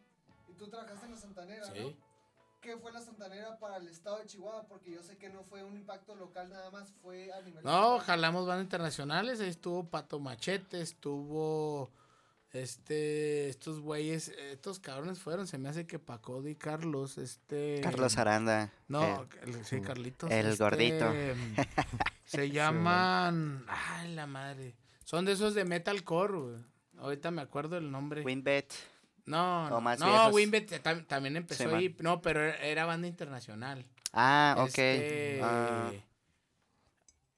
y 0.50 0.54
tú 0.54 0.68
trabajaste 0.68 1.06
en 1.06 1.12
la 1.12 1.18
Santanera, 1.18 1.68
¿no? 1.68 2.11
¿Qué 2.62 2.78
fue 2.78 2.92
la 2.92 3.02
Santanera 3.02 3.58
para 3.60 3.78
el 3.78 3.88
estado 3.88 4.20
de 4.20 4.26
Chihuahua? 4.28 4.68
Porque 4.68 4.92
yo 4.92 5.02
sé 5.02 5.18
que 5.18 5.30
no 5.30 5.44
fue 5.44 5.64
un 5.64 5.76
impacto 5.76 6.16
local 6.16 6.50
nada 6.50 6.70
más, 6.70 6.94
fue 7.02 7.34
a 7.34 7.42
nivel... 7.42 7.64
No, 7.64 7.72
nacional. 7.72 8.00
jalamos 8.02 8.46
bandas 8.48 8.64
internacionales. 8.66 9.40
Ahí 9.42 9.50
estuvo 9.50 9.90
Pato 9.90 10.20
Machete, 10.20 10.80
estuvo. 10.82 11.90
Este. 12.54 13.48
Estos 13.50 13.80
güeyes. 13.80 14.28
Estos 14.30 14.80
cabrones 14.80 15.20
fueron. 15.20 15.48
Se 15.48 15.58
me 15.58 15.70
hace 15.70 15.88
que 15.88 16.00
Paco 16.00 16.46
y 16.48 16.56
Carlos. 16.56 17.18
Este. 17.18 17.80
Carlos 17.82 18.18
Aranda. 18.18 18.72
No, 18.88 19.24
eh, 19.24 19.28
el- 19.44 19.66
sí, 19.66 19.82
Carlitos. 19.82 20.30
el 20.30 20.48
este, 20.48 20.64
gordito. 20.64 21.12
Se 22.26 22.50
llaman. 22.52 23.66
Ay, 23.68 24.14
la 24.14 24.28
madre. 24.28 24.76
Son 25.06 25.26
de 25.26 25.32
esos 25.32 25.56
de 25.56 25.66
metalcore, 25.66 26.38
güey. 26.38 26.56
Ahorita 27.00 27.32
me 27.32 27.42
acuerdo 27.42 27.78
el 27.78 27.90
nombre. 27.90 28.22
Winbet. 28.22 28.72
No, 29.26 29.66
o 29.68 29.70
no, 29.70 29.82
más 29.82 30.00
no 30.00 30.08
viejos. 30.08 30.34
Winbet 30.34 30.84
tam- 30.84 31.06
también 31.08 31.36
empezó 31.38 31.64
Sí, 31.70 31.76
ahí. 31.76 31.96
No, 32.00 32.22
pero 32.22 32.44
era- 32.44 32.86
banda 32.86 33.08
internacional. 33.08 33.86
Ah, 34.14 34.56
ok. 34.58 34.68
Este, 34.68 35.40
Ah, 35.44 35.92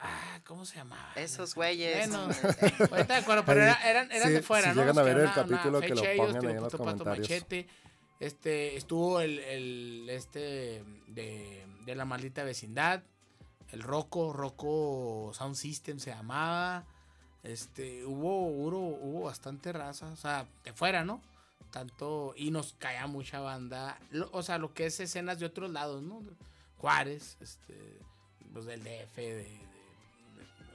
Ah, 0.06 0.42
¿cómo 0.46 0.66
se 0.66 0.75
llamaba? 0.75 1.13
esos 1.16 1.56
güeyes. 1.56 2.10
Bueno, 2.10 2.24
ahorita 2.92 3.08
me 3.08 3.16
acuerdo, 3.22 3.46
pero 3.46 3.62
era- 3.62 3.90
eran, 3.90 4.12
eran 4.12 4.28
sí, 4.28 4.34
de 4.34 4.42
fuera, 4.42 4.72
si 4.72 4.75
¿no? 4.75 4.82
llegan 4.82 4.98
a 5.00 5.02
ver 5.04 5.18
el 5.18 5.24
una- 5.24 5.32
una 5.32 5.36
capítulo, 5.36 5.80
que 5.80 5.90
lo 5.96 6.04
ellos, 6.04 6.18
pongan 6.18 6.40
tío 6.42 6.50
ahí 6.50 6.56
en 6.58 6.62
los 6.63 6.75
comentarios. 6.75 7.20
Machete, 7.30 7.68
este, 8.20 8.75
estuvo 8.75 9.22
el, 9.22 9.40
el, 9.40 10.10
este, 10.10 10.84
de, 11.08 11.66
de 11.86 11.96
la 11.96 12.04
maldita 12.06 12.44
vecindad, 12.44 13.02
el 13.72 13.82
Rocco, 13.82 14.34
Rocco 14.34 15.32
Sound 15.34 15.56
System 15.56 16.00
se 16.00 16.10
llamaba, 16.12 16.86
este, 17.44 18.06
hubo, 18.06 18.48
hubo, 18.48 18.78
hubo 18.80 19.22
bastante 19.24 19.72
raza, 19.72 20.08
o 20.12 20.16
sea, 20.18 20.46
de 20.66 20.74
fuera, 20.74 21.06
¿no? 21.06 21.22
Tanto, 21.74 22.36
y 22.38 22.51
nos 22.51 22.74
caía 22.77 23.08
mucha 23.08 23.39
banda, 23.39 23.98
lo- 24.12 24.30
o 24.32 24.44
sea, 24.44 24.60
lo 24.60 24.75
que 24.75 24.86
es 24.86 25.00
escenas 25.00 25.39
de 25.39 25.48
otros 25.48 25.72
lados, 25.72 26.03
¿no? 26.03 26.22
Juárez, 26.77 27.36
este, 27.42 27.74
los 28.53 28.65
del 28.68 28.84
DF, 28.84 29.15
de, 29.18 29.34
de- 29.34 29.63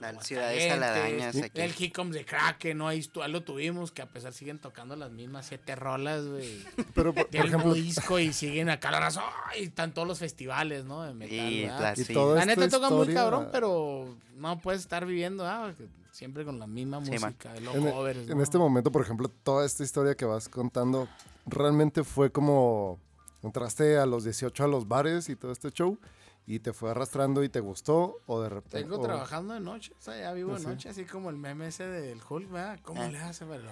de 0.01 0.13
Las 0.13 0.27
ciudades 0.27 1.43
aquí. 1.45 1.61
el 1.61 1.75
Hickoms 1.79 2.15
de 2.15 2.25
Kraken, 2.25 2.79
¿no? 2.79 2.89
Ahí, 2.89 3.09
lo 3.29 3.43
tuvimos, 3.45 3.93
que 3.93 4.03
a 4.03 4.07
pesar 4.07 4.33
siguen 4.33 4.59
tocando 4.59 4.97
las 4.97 5.11
mismas 5.13 5.47
siete 5.47 5.77
rolas, 5.77 6.25
güey. 6.27 6.65
Pero, 6.95 7.13
por, 7.15 7.27
por 7.31 7.47
ejemplo, 7.47 7.73
disco 7.75 8.19
y 8.19 8.33
siguen 8.33 8.69
acá 8.69 8.91
la 8.91 8.99
raza. 8.99 9.23
Y 9.57 9.65
están 9.65 9.93
todos 9.95 10.07
los 10.09 10.19
festivales, 10.19 10.85
¿no? 10.85 11.03
De 11.05 11.15
metal, 11.15 11.53
Y 11.53 11.67
La 11.67 11.93
esta 11.93 12.45
neta 12.45 12.69
toca 12.69 12.91
muy 12.91 13.15
cabrón, 13.15 13.49
pero 13.53 14.17
no 14.37 14.59
puedes 14.61 14.81
estar 14.81 15.07
viviendo, 15.07 15.47
¿ah? 15.47 15.73
Siempre 16.19 16.45
con 16.45 16.59
la 16.59 16.67
misma 16.67 17.01
Sí, 17.05 17.13
música, 17.13 17.53
de 17.53 17.61
los 17.61 17.77
En, 17.77 17.87
e- 17.87 17.93
covers, 17.93 18.29
en 18.29 18.37
¿no? 18.37 18.43
este 18.43 18.59
momento, 18.59 18.91
por 18.91 19.03
ejemplo, 19.03 19.29
toda 19.29 19.65
esta 19.65 19.85
historia 19.85 20.17
que 20.17 20.25
vas 20.25 20.49
contando 20.49 21.07
realmente 21.47 22.03
fue 22.03 22.33
como 22.33 22.99
entraste 23.45 23.99
a 23.99 24.05
los 24.05 24.25
18 24.25 24.65
a 24.65 24.67
los 24.67 24.89
bares 24.89 25.29
y 25.29 25.37
todo 25.37 25.53
este 25.53 25.71
show 25.71 25.97
y 26.45 26.59
te 26.59 26.73
fue 26.73 26.91
arrastrando 26.91 27.45
y 27.45 27.49
te 27.49 27.61
gustó 27.61 28.19
o 28.27 28.41
de 28.43 28.49
repente 28.49 28.81
Tengo 28.83 28.97
o- 28.99 29.01
trabajando 29.01 29.55
de 29.55 29.61
noche, 29.61 29.93
o 29.97 30.03
sea, 30.03 30.19
ya 30.19 30.33
vivo 30.33 30.55
de 30.55 30.61
Sí. 30.61 30.67
noche, 30.67 30.89
así 30.89 31.05
como 31.05 31.31
el 31.31 31.37
meme 31.37 31.69
ese 31.69 31.87
del 31.87 32.19
Hulk, 32.29 32.51
¿verdad? 32.51 32.81
¿Cómo 32.83 33.01
Ah. 33.01 33.09
le 33.09 33.19
hace, 33.19 33.45
pero? 33.47 33.63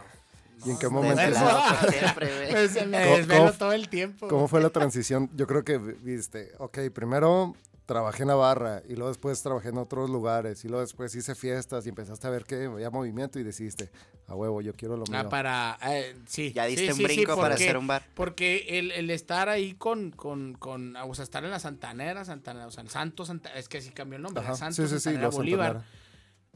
¿Y 0.65 0.71
en 0.71 0.79
qué 0.79 0.89
momento 0.89 1.21
desvelo. 1.21 1.59
Siempre. 1.91 2.29
Pues, 2.53 2.87
me 2.87 3.03
¿Cómo- 3.03 3.17
desvelo 3.17 3.53
todo 3.55 3.73
el 3.73 3.89
tiempo. 3.89 4.29
¿Cómo 4.29 4.47
fue 4.47 4.63
la 4.63 4.71
transición? 4.71 5.29
Yo 5.35 5.49
creo 5.49 5.65
que 5.65 5.79
vi- 5.79 5.95
viste, 6.01 6.53
ok, 6.59 6.79
primero 6.95 7.57
trabajé 7.87 8.23
en 8.23 8.29
Navarra 8.29 8.83
y 8.89 8.95
luego 8.95 9.09
después 9.09 9.41
trabajé 9.43 9.69
en 9.69 9.79
otros 9.79 10.11
lugares 10.11 10.65
y 10.65 10.69
luego 10.69 10.81
después 10.83 11.15
hice 11.15 11.35
fiestas 11.37 11.87
y 11.87 11.89
empezaste 11.91 12.27
a 12.27 12.31
ver 12.31 12.45
que 12.45 12.65
había 12.67 12.91
movimiento 12.91 13.39
y 13.39 13.45
decidiste, 13.45 13.91
a 14.27 14.35
huevo, 14.35 14.61
yo 14.61 14.75
quiero 14.75 14.97
lo 14.97 15.05
mío. 15.07 15.19
Ah, 15.21 15.29
para, 15.29 15.79
eh, 15.89 16.17
sí. 16.27 16.53
Ya 16.53 16.65
diste 16.67 16.87
sí, 16.87 16.91
un 16.91 16.97
sí, 16.97 17.03
sí, 17.03 17.15
brinco 17.15 17.37
para 17.37 17.51
porque- 17.51 17.65
hacer 17.65 17.77
un 17.77 17.87
bar. 17.87 18.03
Porque 18.15 18.67
el, 18.79 18.91
el 18.91 19.09
estar 19.11 19.49
ahí 19.49 19.75
con, 19.75 20.11
con, 20.11 20.55
con, 20.55 20.97
o 20.97 21.15
sea, 21.15 21.23
estar 21.23 21.45
en 21.45 21.51
la 21.51 21.61
Santanera, 21.61 22.25
Santana, 22.25 22.67
o 22.67 22.71
sea, 22.73 22.83
el 22.83 22.91
Santo, 22.91 23.25
Santa, 23.25 23.55
es 23.57 23.69
que 23.69 23.79
así 23.79 23.91
cambió 23.91 24.17
el 24.17 24.23
nombre, 24.23 24.41
Ajá, 24.43 24.51
era 24.51 24.57
Santo 24.59 24.75
sí, 24.75 24.83
sí, 24.89 24.95
sí, 24.95 25.01
Santanera 25.01 25.29
Bolívar. 25.31 25.67
Santanera. 25.75 26.03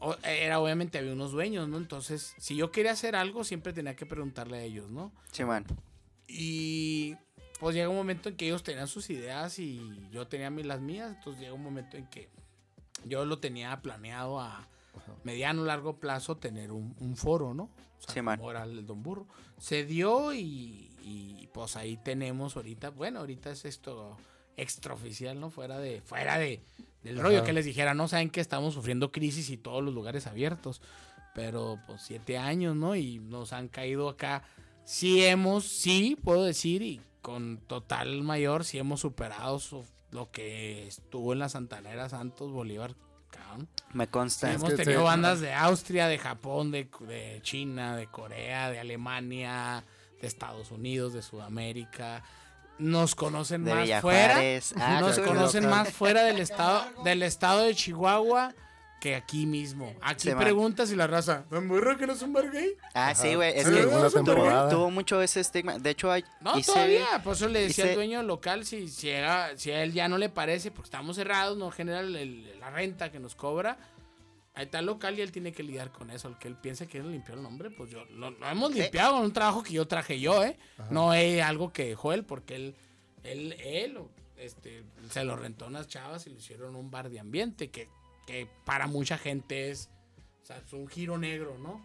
O- 0.02 0.16
era 0.24 0.58
obviamente 0.60 0.98
había 0.98 1.12
unos 1.12 1.30
dueños, 1.30 1.68
¿no? 1.68 1.76
Entonces, 1.76 2.34
si 2.38 2.56
yo 2.56 2.72
quería 2.72 2.92
hacer 2.92 3.14
algo, 3.14 3.44
siempre 3.44 3.72
tenía 3.72 3.94
que 3.94 4.06
preguntarle 4.06 4.56
a 4.58 4.62
ellos, 4.62 4.90
¿no? 4.90 5.12
Sí, 5.30 5.44
man. 5.44 5.64
Y 6.26 7.16
pues 7.60 7.74
llega 7.76 7.88
un 7.88 7.96
momento 7.96 8.30
en 8.30 8.36
que 8.36 8.46
ellos 8.46 8.62
tenían 8.62 8.88
sus 8.88 9.10
ideas 9.10 9.58
y 9.58 10.08
yo 10.10 10.26
tenía 10.26 10.50
las 10.50 10.80
mías, 10.80 11.14
entonces 11.16 11.42
llega 11.42 11.52
un 11.52 11.62
momento 11.62 11.96
en 11.96 12.06
que 12.06 12.28
yo 13.04 13.24
lo 13.26 13.38
tenía 13.38 13.80
planeado 13.82 14.40
a 14.40 14.66
mediano 15.24 15.64
largo 15.64 15.98
plazo 15.98 16.36
tener 16.36 16.72
un, 16.72 16.96
un 16.98 17.16
foro, 17.16 17.54
¿no? 17.54 17.64
O 17.64 18.02
sea, 18.02 18.14
Sí, 18.14 18.22
man. 18.22 18.38
como 18.38 18.50
era 18.50 18.64
el 18.64 18.86
Don 18.86 19.02
Burro. 19.02 19.26
Se 19.58 19.84
dio 19.84 20.32
y, 20.32 20.90
y, 21.02 21.48
pues 21.52 21.76
ahí 21.76 21.98
tenemos 21.98 22.56
ahorita, 22.56 22.90
bueno, 22.90 23.20
ahorita 23.20 23.50
es 23.50 23.66
esto 23.66 24.16
extraoficial, 24.56 25.38
¿no? 25.38 25.50
Fuera 25.50 25.78
de, 25.78 26.00
fuera 26.00 26.38
de, 26.38 26.60
del 27.02 27.18
rollo 27.20 27.44
que 27.44 27.52
les 27.52 27.64
dijera, 27.66 27.94
no 27.94 28.08
saben 28.08 28.30
que 28.30 28.40
estamos 28.40 28.74
sufriendo 28.74 29.12
crisis 29.12 29.50
y 29.50 29.56
todos 29.56 29.82
los 29.84 29.92
lugares 29.94 30.26
abiertos. 30.26 30.80
Pero 31.34 31.78
pues 31.86 32.02
siete 32.02 32.38
años, 32.38 32.74
¿no? 32.74 32.96
Y 32.96 33.18
nos 33.20 33.52
han 33.52 33.68
caído 33.68 34.08
acá. 34.08 34.42
Sí 34.84 35.24
hemos, 35.24 35.64
sí, 35.64 36.16
puedo 36.24 36.42
decir, 36.42 36.82
y 36.82 37.00
con 37.22 37.58
total 37.66 38.22
mayor, 38.22 38.64
sí 38.64 38.78
hemos 38.78 39.00
superado 39.00 39.58
su- 39.58 39.84
lo 40.10 40.30
que 40.30 40.86
estuvo 40.88 41.32
en 41.32 41.38
la 41.38 41.48
Santanera 41.48 42.08
Santos 42.08 42.50
Bolívar, 42.50 42.94
cabrón. 43.30 43.68
Me 43.92 44.08
consta. 44.08 44.48
Sí, 44.48 44.54
hemos 44.56 44.70
que 44.70 44.76
tenido 44.76 45.00
te- 45.00 45.06
bandas 45.06 45.40
de 45.40 45.52
Austria, 45.52 46.06
de 46.08 46.18
Japón, 46.18 46.70
de, 46.70 46.88
de 47.00 47.38
China, 47.42 47.96
de 47.96 48.06
Corea, 48.08 48.70
de 48.70 48.80
Alemania, 48.80 49.84
de 50.20 50.26
Estados 50.26 50.70
Unidos, 50.70 51.12
de 51.12 51.22
Sudamérica. 51.22 52.22
Nos 52.78 53.14
conocen 53.14 53.64
de 53.64 53.74
más 53.74 53.82
Villa 53.84 54.00
fuera. 54.00 54.40
Ah, 54.76 55.00
nos 55.00 55.18
conocen 55.18 55.68
más 55.68 55.90
fuera 55.92 56.24
del 56.24 56.38
estado, 56.40 56.84
del 57.04 57.22
estado 57.22 57.62
de 57.64 57.74
Chihuahua 57.74 58.54
que 59.00 59.16
aquí 59.16 59.46
mismo. 59.46 59.94
Aquí 60.02 60.28
Sí, 60.28 60.28
man. 60.34 60.38
preguntas 60.44 60.92
y 60.92 60.96
la 60.96 61.06
raza, 61.06 61.44
¿me 61.50 61.58
burro 61.60 61.96
que 61.96 62.06
no 62.06 62.12
es 62.12 62.22
un 62.22 62.32
bar 62.34 62.50
gay? 62.52 62.74
Ah, 62.94 63.14
sí, 63.14 63.34
güey. 63.34 63.58
Es 63.58 63.66
Sí, 63.66 63.72
que 63.74 63.86
una 63.86 64.08
tuvo, 64.08 64.24
temporada. 64.24 64.68
tuvo 64.70 64.90
mucho 64.90 65.20
ese 65.22 65.40
estigma. 65.40 65.78
De 65.78 65.90
hecho, 65.90 66.12
hay, 66.12 66.22
No, 66.40 66.58
hice- 66.58 66.70
todavía. 66.72 67.22
Por 67.24 67.34
eso 67.34 67.48
le 67.48 67.62
decía 67.62 67.84
hice- 67.84 67.90
al 67.92 67.94
dueño 67.96 68.22
local 68.22 68.64
si, 68.66 68.88
si, 68.88 69.08
era- 69.08 69.56
si 69.56 69.70
a 69.70 69.82
él 69.82 69.92
ya 69.94 70.06
no 70.08 70.18
le 70.18 70.28
parece, 70.28 70.70
porque 70.70 70.88
estamos 70.88 71.16
cerrados, 71.16 71.56
no 71.56 71.70
genera 71.70 72.00
el- 72.00 72.14
el- 72.14 72.60
la 72.60 72.70
renta 72.70 73.10
que 73.10 73.18
nos 73.18 73.34
cobra. 73.34 73.78
Ahí 74.54 74.64
está 74.66 74.80
el 74.80 74.86
local 74.86 75.16
y 75.18 75.22
él 75.22 75.32
tiene 75.32 75.52
que 75.52 75.62
lidiar 75.62 75.90
con 75.92 76.10
eso. 76.10 76.28
El 76.28 76.36
que 76.36 76.48
él 76.48 76.56
piense 76.56 76.86
que 76.86 76.98
él 76.98 77.10
limpió 77.10 77.34
el 77.34 77.42
nombre, 77.42 77.70
pues 77.70 77.90
yo 77.90 78.04
lo, 78.06 78.30
lo 78.32 78.48
hemos 78.48 78.74
limpiado 78.74 79.12
con 79.14 79.22
un 79.22 79.32
trabajo 79.32 79.62
que 79.62 79.72
yo 79.72 79.86
traje 79.88 80.20
yo, 80.20 80.44
¿eh? 80.44 80.58
No 80.90 81.14
es 81.14 81.40
algo 81.42 81.72
que 81.72 81.86
dejó 81.86 82.12
él, 82.12 82.24
porque 82.24 82.56
él, 82.56 82.76
él, 83.22 83.52
él 83.60 83.98
este, 84.36 84.82
se 85.10 85.24
lo 85.24 85.36
rentó 85.36 85.64
a 85.66 85.68
unas 85.68 85.86
chavas 85.88 86.26
y 86.26 86.30
le 86.30 86.36
hicieron 86.38 86.74
un 86.76 86.90
bar 86.90 87.08
de 87.10 87.20
ambiente 87.20 87.70
que, 87.70 87.88
que 88.30 88.48
para 88.64 88.86
mucha 88.86 89.18
gente 89.18 89.70
es, 89.70 89.90
o 90.42 90.46
sea, 90.46 90.58
es 90.58 90.72
un 90.72 90.86
giro 90.88 91.18
negro, 91.18 91.56
¿no? 91.58 91.80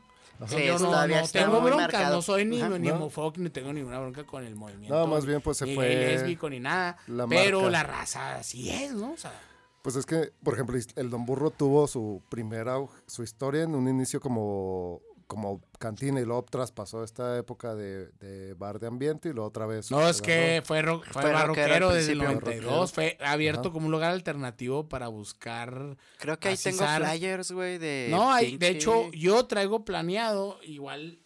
Sí, 0.48 0.66
yo 0.66 0.74
no, 0.80 0.86
todavía 0.88 1.20
no 1.20 1.24
está 1.26 1.40
tengo 1.46 1.62
marcado. 1.62 2.16
no 2.18 2.22
soy 2.22 2.44
ni, 2.46 2.62
Ajá. 2.62 2.78
ni 2.78 2.90
¿No? 2.90 2.96
homofóbico, 2.96 3.42
ni 3.42 3.50
tengo 3.50 3.72
ninguna 3.72 4.00
bronca 4.00 4.26
con 4.26 4.44
el 4.46 4.56
movimiento. 4.56 4.94
No, 4.94 5.08
más 5.08 5.26
bien 5.26 5.40
pues 5.42 5.58
se 5.58 5.66
ni 5.66 5.76
fue 5.76 5.88
gay, 5.88 5.96
lésbico, 5.96 6.50
ni 6.50 6.60
nada. 6.60 6.98
la 7.08 7.26
pero 7.26 7.62
marca. 7.62 7.72
la 7.72 7.84
raza 7.84 8.36
así 8.36 8.70
es, 8.70 8.92
¿no? 8.94 9.14
O 9.14 9.18
sea, 9.18 9.32
Pues 9.82 9.96
es 9.96 10.06
que, 10.06 10.34
por 10.44 10.54
ejemplo, 10.56 10.78
el 10.98 11.10
Don 11.10 11.26
Burro 11.26 11.52
tuvo 11.52 11.88
su 11.88 12.22
primera, 12.30 12.76
su 13.08 13.24
historia 13.24 13.64
en 13.64 13.76
un 13.76 13.88
inicio 13.88 14.20
como, 14.20 15.00
como 15.28 15.62
cantina 15.80 16.20
y 16.22 16.26
luego 16.26 16.44
traspasó 16.44 17.04
esta 17.04 17.38
época 17.38 17.74
de, 17.74 18.10
de 18.20 18.54
bar 18.54 18.80
de 18.80 18.88
ambiente 18.88 19.30
y 19.30 19.34
luego 19.34 19.48
otra 19.48 19.66
vez. 19.66 19.90
no, 19.90 20.08
es 20.08 20.22
que 20.22 20.62
fue, 20.66 20.82
ro- 20.84 21.02
fue, 21.12 21.24
Fue 21.24 21.32
barroquero 21.34 21.92
desde 21.92 22.12
el 22.12 22.20
principio. 22.20 22.42
92. 22.46 22.92
Fue 22.94 23.18
abierto 23.20 23.62
Ajá. 23.62 23.72
como 23.72 23.86
un 23.88 23.92
lugar 23.92 24.12
alternativo 24.12 24.88
para 24.88 25.08
buscar. 25.08 25.98
Creo 26.20 26.40
que 26.40 26.50
ahí 26.50 26.58
tengo 26.58 26.86
flyers, 26.86 27.52
güey, 27.52 27.78
de. 27.80 28.08
no, 28.12 28.32
hay, 28.32 28.58
de 28.58 28.70
hecho, 28.70 29.10
yo 29.12 29.46
traigo 29.48 29.84
planeado, 29.84 30.60
igual 30.64 31.20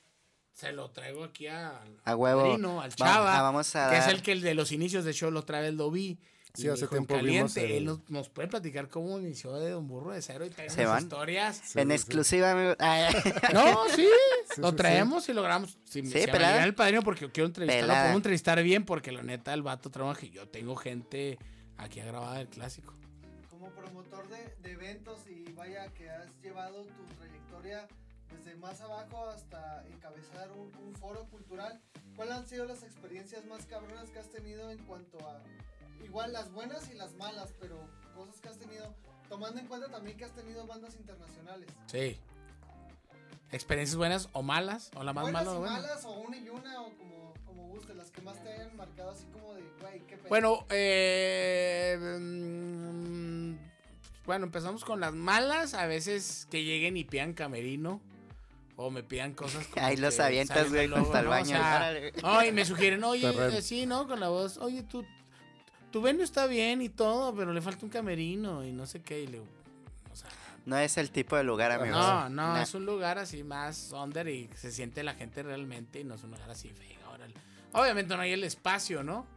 se 0.54 0.72
lo 0.74 0.92
traigo 0.92 1.24
aquí 1.24 1.48
a, 1.48 1.82
A 2.06 2.16
huevo. 2.16 2.54
al 2.54 2.66
Va- 2.66 2.90
Chava. 2.90 3.38
ah, 3.38 3.42
vamos 3.42 3.76
a 3.76 3.90
que 3.92 3.98
es 3.98 4.08
el 4.08 4.22
que 4.22 4.32
el 4.34 4.42
de 4.42 4.56
los 4.56 4.72
inicios, 4.72 5.04
de 5.06 5.12
hecho, 5.12 5.30
lo 5.32 5.44
trae 5.44 5.68
el 5.68 5.78
Dobí. 5.78 6.20
Sí, 6.54 6.68
hace 6.68 6.88
tiempo 6.88 7.14
vimos 7.16 7.54
caliente, 7.54 7.66
el- 7.66 7.72
él 7.72 7.86
nos, 7.86 8.10
nos 8.10 8.30
puede 8.30 8.48
platicar 8.48 8.90
cómo 8.90 9.20
inició 9.20 9.54
de 9.54 9.70
Don 9.72 9.88
Burro 9.88 10.12
de 10.12 10.22
Cero 10.22 10.46
y 10.46 10.50
trae 10.50 10.70
Se 10.70 10.86
van. 10.86 11.04
historias. 11.04 11.62
Sí, 11.64 11.80
en 11.80 11.90
sí, 11.90 11.94
exclusiva, 11.94 12.52
amigo. 12.52 12.76
Ah, 12.80 13.10
No, 13.54 13.86
sí, 13.96 14.08
Sí, 14.56 14.62
lo 14.62 14.72
sí, 14.72 14.76
traemos 14.76 15.30
y 15.30 15.34
logramos. 15.34 15.78
Si, 15.86 16.02
Sí, 16.02 16.08
si 16.10 16.18
me 16.20 16.28
pelada. 16.28 16.54
llega 16.54 16.66
el 16.66 16.74
padrino 16.76 17.02
porque 17.04 17.32
quiero 17.32 17.48
entrevistarlo, 17.48 17.94
puedo 17.94 18.16
entrevistar 18.16 18.62
bien 18.64 18.84
porque 18.84 19.12
la 19.12 19.22
neta 19.22 19.54
el 19.54 19.62
vato 19.62 19.90
trabaja 19.92 20.26
y 20.26 20.32
yo 20.32 20.48
tengo 20.50 20.76
gente 20.76 21.38
aquí 21.78 22.00
grabada 22.02 22.40
del 22.40 22.48
clásico. 22.50 22.94
Como 23.50 23.70
promotor 23.70 24.28
de, 24.30 24.56
de 24.64 24.72
eventos 24.72 25.20
y 25.30 25.52
vaya 25.54 25.88
que 25.94 26.10
has 26.10 26.28
llevado 26.42 26.84
tu 26.86 27.04
trayectoria 27.20 27.88
desde 28.36 28.56
más 28.56 28.82
abajo 28.82 29.28
hasta 29.30 29.86
encabezar 29.88 30.52
un, 30.52 30.72
un 30.84 30.96
foro 30.96 31.26
cultural, 31.30 31.80
¿cuáles 32.16 32.34
han 32.36 32.48
sido 32.48 32.66
las 32.66 32.82
experiencias 32.84 33.46
más 33.46 33.66
cabronas 33.68 34.10
que 34.10 34.20
has 34.20 34.30
tenido 34.30 34.70
en 34.72 34.80
cuanto 34.80 35.20
a 35.28 35.42
igual 36.04 36.34
las 36.34 36.52
buenas 36.52 36.90
y 36.90 36.94
las 36.96 37.14
malas, 37.16 37.54
pero 37.60 37.78
cosas 38.16 38.40
que 38.42 38.50
has 38.50 38.58
tenido, 38.58 38.94
tomando 39.30 39.60
en 39.60 39.68
cuenta 39.68 39.88
también 39.90 40.18
que 40.18 40.26
has 40.26 40.34
tenido 40.34 40.66
bandas 40.68 40.96
internacionales. 40.96 41.70
Sí. 41.88 42.18
Experiencias 43.52 43.98
buenas 43.98 44.30
o 44.34 44.44
malas, 44.44 44.92
o 44.96 45.04
la 45.04 45.12
más 45.14 45.24
Buenas 45.24 45.46
mala 45.46 45.52
o 45.52 45.56
y 45.56 45.60
buena. 45.60 45.76
malas, 45.82 46.06
o 46.06 46.12
una 46.12 46.38
y 46.38 46.50
una, 46.50 46.82
o 46.84 46.90
como, 46.98 47.34
como 47.46 47.68
guste, 47.70 47.96
las 47.96 48.12
que 48.12 48.22
más 48.22 48.42
te 48.44 48.52
hayan 48.54 48.76
marcado 48.78 49.10
así 49.12 49.26
como 49.34 49.54
de, 49.56 49.64
güey, 49.82 50.00
qué 50.06 50.18
pedo. 50.18 50.30
Bueno, 50.30 50.66
eh, 50.70 51.98
bueno, 54.26 54.46
empezamos 54.46 54.86
con 54.86 55.00
las 55.00 55.14
malas. 55.14 55.74
A 55.74 55.88
veces 55.88 56.48
que 56.52 56.64
lleguen 56.64 56.98
y 56.98 57.04
pidan 57.04 57.34
camerino. 57.34 58.02
O 58.82 58.90
me 58.92 59.04
pidan 59.04 59.34
cosas 59.34 59.68
como 59.68 59.86
Ahí 59.86 59.98
los 59.98 60.20
avientas, 60.22 60.70
güey, 60.70 60.88
junto 60.88 61.14
al 61.14 61.26
¿no? 61.26 61.32
O 61.32 61.34
baño. 61.34 61.48
sea, 61.48 61.92
no, 62.24 62.46
y 62.46 62.54
me 62.54 62.64
sugieren, 62.64 63.04
oye, 63.04 63.62
sí, 63.62 63.86
¿no? 63.86 64.08
Con 64.08 64.22
la 64.22 64.30
voz, 64.30 64.58
oye, 64.58 64.84
tú, 64.84 65.06
tu 65.92 66.02
venue 66.02 66.24
está 66.24 66.46
bien 66.48 66.82
y 66.82 66.90
todo, 66.90 67.34
pero 67.36 67.54
le 67.54 67.62
falta 67.62 67.86
un 67.86 67.92
camerino 67.92 68.64
y 68.66 68.72
no 68.72 68.86
sé 68.86 69.02
qué. 69.02 69.22
Y 69.22 69.26
le 69.28 69.32
digo, 69.34 69.46
o 70.12 70.16
sea, 70.16 70.30
No 70.66 70.78
es 70.78 70.98
el 70.98 71.10
tipo 71.12 71.36
de 71.36 71.44
lugar, 71.44 71.72
amigo. 71.72 71.98
no, 71.98 72.30
no, 72.30 72.54
Nah. 72.54 72.62
es 72.62 72.74
un 72.74 72.86
lugar 72.86 73.18
así 73.18 73.44
más 73.44 73.92
under 73.94 74.28
y 74.28 74.50
se 74.56 74.72
siente 74.72 75.04
la 75.04 75.14
gente 75.16 75.42
realmente 75.44 76.00
y 76.02 76.04
no 76.04 76.16
es 76.16 76.24
un 76.24 76.32
lugar 76.32 76.50
así 76.50 76.70
feo. 76.70 77.00
Obviamente 77.72 78.16
no 78.16 78.22
hay 78.24 78.32
el 78.32 78.44
espacio, 78.44 79.04
¿no? 79.04 79.28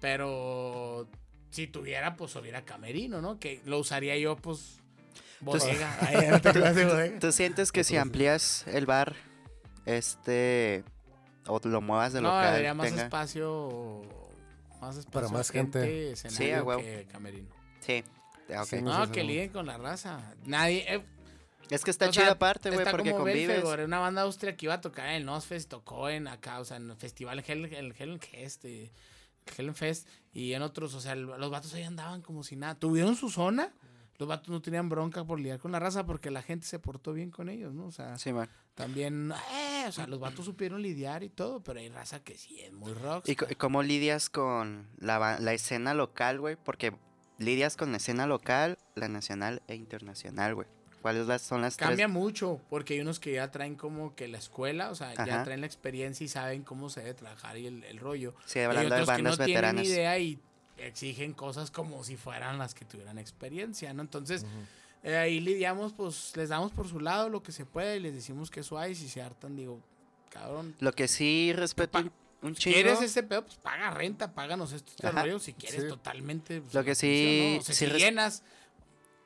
Pero 0.00 1.08
si 1.50 1.66
tuviera, 1.66 2.16
pues 2.16 2.34
hubiera 2.36 2.62
camerino, 2.62 3.20
¿no? 3.20 3.38
Que 3.40 3.60
lo 3.64 3.78
usaría 3.78 4.16
yo, 4.18 4.36
pues, 4.36 4.80
bodega. 5.40 5.96
Ay, 6.00 6.28
no 6.30 6.40
te 6.40 6.52
creas 6.52 6.74
de 6.76 6.84
bodega. 6.86 7.18
¿Tú 7.18 7.32
sientes 7.32 7.72
que 7.72 7.82
si 7.84 7.96
amplías 7.96 8.64
el 8.68 8.86
bar, 8.86 9.14
este, 9.84 10.84
o 11.46 11.60
lo 11.64 11.80
muevas 11.80 12.12
de 12.12 12.20
No, 12.20 12.28
local, 12.28 12.50
debería 12.50 12.74
más 12.74 12.86
tenga- 12.88 13.02
espacio, 13.04 14.02
más 14.82 14.96
espacio. 14.96 15.20
Para 15.20 15.28
más 15.28 15.50
gente. 15.50 16.16
Sí, 16.16 16.28
que 16.28 17.06
camerino. 17.10 17.48
Sí, 17.80 18.04
ok. 18.48 18.66
Sí, 18.66 18.82
No, 18.82 19.10
que 19.10 19.22
liguen 19.22 19.50
con 19.50 19.66
la 19.66 19.78
raza. 19.78 20.34
Nadie, 20.44 20.84
eh, 20.92 21.02
Es 21.70 21.84
que 21.84 21.90
está 21.90 22.08
O 22.08 22.10
chido 22.10 22.24
sea, 22.24 22.34
aparte, 22.34 22.70
güey, 22.70 22.84
porque 22.90 23.12
como 23.12 23.24
convives. 23.24 23.48
Belfegor, 23.48 23.80
una 23.80 24.00
banda 24.00 24.22
austria 24.22 24.56
que 24.56 24.66
iba 24.66 24.74
a 24.74 24.80
tocar 24.80 25.08
en 25.08 25.14
el 25.14 25.24
Nosfest, 25.24 25.70
tocó 25.70 26.08
en 26.08 26.26
acá, 26.26 26.58
o 26.60 26.64
sea, 26.64 26.76
en 26.78 26.90
el 26.90 26.96
festival 26.96 27.42
el 27.46 27.94
Helen 27.96 28.20
Fest, 28.20 28.64
eh, 28.64 28.90
Helen 29.56 29.74
Fest, 29.74 30.08
y 30.32 30.52
en 30.52 30.62
otros, 30.62 30.94
o 30.94 31.00
sea, 31.00 31.14
los 31.14 31.50
vatos 31.50 31.72
ahí 31.74 31.84
andaban 31.84 32.20
como 32.20 32.42
si 32.42 32.56
nada. 32.56 32.74
Tuvieron 32.74 33.14
su 33.14 33.30
zona, 33.30 33.72
los 34.22 34.28
vatos 34.28 34.48
no 34.50 34.62
tenían 34.62 34.88
bronca 34.88 35.24
por 35.24 35.38
lidiar 35.40 35.58
con 35.58 35.72
la 35.72 35.78
raza 35.80 36.06
porque 36.06 36.30
la 36.30 36.42
gente 36.42 36.66
se 36.66 36.78
portó 36.78 37.12
bien 37.12 37.30
con 37.30 37.48
ellos, 37.48 37.74
¿no? 37.74 37.86
O 37.86 37.90
sea, 37.90 38.16
Sí, 38.18 38.32
man. 38.32 38.48
también, 38.74 39.32
eh, 39.52 39.84
o 39.88 39.92
sea, 39.92 40.06
los 40.06 40.20
vatos 40.20 40.44
supieron 40.44 40.80
lidiar 40.80 41.22
y 41.24 41.28
todo, 41.28 41.62
pero 41.62 41.80
hay 41.80 41.88
raza 41.88 42.22
que 42.22 42.38
sí 42.38 42.60
es 42.60 42.72
muy 42.72 42.92
rock. 42.94 43.28
¿Y 43.28 43.34
cómo 43.34 43.82
lidias 43.82 44.30
con 44.30 44.88
la, 44.98 45.38
la 45.40 45.52
escena 45.52 45.92
local, 45.94 46.40
güey? 46.40 46.56
Porque 46.56 46.92
lidias 47.38 47.76
con 47.76 47.90
la 47.90 47.96
escena 47.96 48.26
local, 48.26 48.78
la 48.94 49.08
nacional 49.08 49.62
e 49.66 49.74
internacional, 49.74 50.54
güey. 50.54 50.68
¿Cuáles 51.00 51.26
las- 51.26 51.42
son 51.42 51.62
las 51.62 51.76
Cambia 51.76 52.06
tres? 52.06 52.14
mucho, 52.14 52.60
porque 52.70 52.94
hay 52.94 53.00
unos 53.00 53.18
que 53.18 53.32
ya 53.32 53.50
traen 53.50 53.74
como 53.74 54.14
que 54.14 54.28
la 54.28 54.38
escuela, 54.38 54.90
o 54.90 54.94
sea, 54.94 55.12
ya 55.26 55.42
traen 55.42 55.60
la 55.60 55.66
experiencia 55.66 56.24
y 56.24 56.28
saben 56.28 56.62
cómo 56.62 56.88
se 56.90 57.00
debe 57.00 57.14
trabajar 57.14 57.58
y 57.58 57.66
el, 57.66 57.82
el 57.82 57.98
rollo. 57.98 58.34
Sí, 58.46 58.60
hablando 58.60 58.94
de 58.94 59.02
otros 59.02 59.08
que 59.08 59.12
bandas 59.22 59.38
no 59.38 59.44
veteranas. 59.44 59.82
tienen 59.82 59.98
idea 59.98 60.18
y 60.20 60.38
exigen 60.86 61.32
cosas 61.32 61.70
como 61.70 62.02
si 62.04 62.16
fueran 62.16 62.58
las 62.58 62.74
que 62.74 62.84
tuvieran 62.84 63.18
experiencia, 63.18 63.92
¿no? 63.94 64.02
Entonces, 64.02 64.44
eh, 65.02 65.16
ahí 65.16 65.40
lidiamos, 65.40 65.92
pues, 65.92 66.36
les 66.36 66.48
damos 66.50 66.72
por 66.72 66.88
su 66.88 67.00
lado 67.00 67.28
lo 67.28 67.42
que 67.42 67.52
se 67.52 67.64
puede 67.66 67.96
y 67.96 68.00
les 68.00 68.14
decimos 68.14 68.50
que 68.50 68.60
eso 68.60 68.78
hay. 68.78 68.94
Si 68.94 69.08
se 69.08 69.20
hartan, 69.22 69.56
digo, 69.56 69.80
cabrón, 70.30 70.74
Lo 70.80 70.92
que 70.92 71.08
sí 71.08 71.52
respeto 71.54 71.98
un, 72.42 72.54
chingo. 72.54 72.74
¿quieres 72.74 73.00
ese 73.02 73.22
pedo? 73.22 73.44
Pues 73.44 73.56
paga 73.56 73.90
renta, 73.90 74.32
páganos 74.34 74.72
esto, 74.72 74.92
Ajá. 75.06 75.22
rollo. 75.22 75.38
Si 75.38 75.52
quieres 75.52 75.82
Sí. 75.82 75.88
totalmente. 75.88 76.60
pues, 76.60 76.74
Lo 76.74 76.82
que 76.84 76.94
sí- 76.94 77.06
atención, 77.06 77.52
¿no? 77.54 77.58
O 77.60 77.62
sea, 77.62 77.74
sí 77.74 77.86
si 77.86 77.92
llenas, 77.98 78.42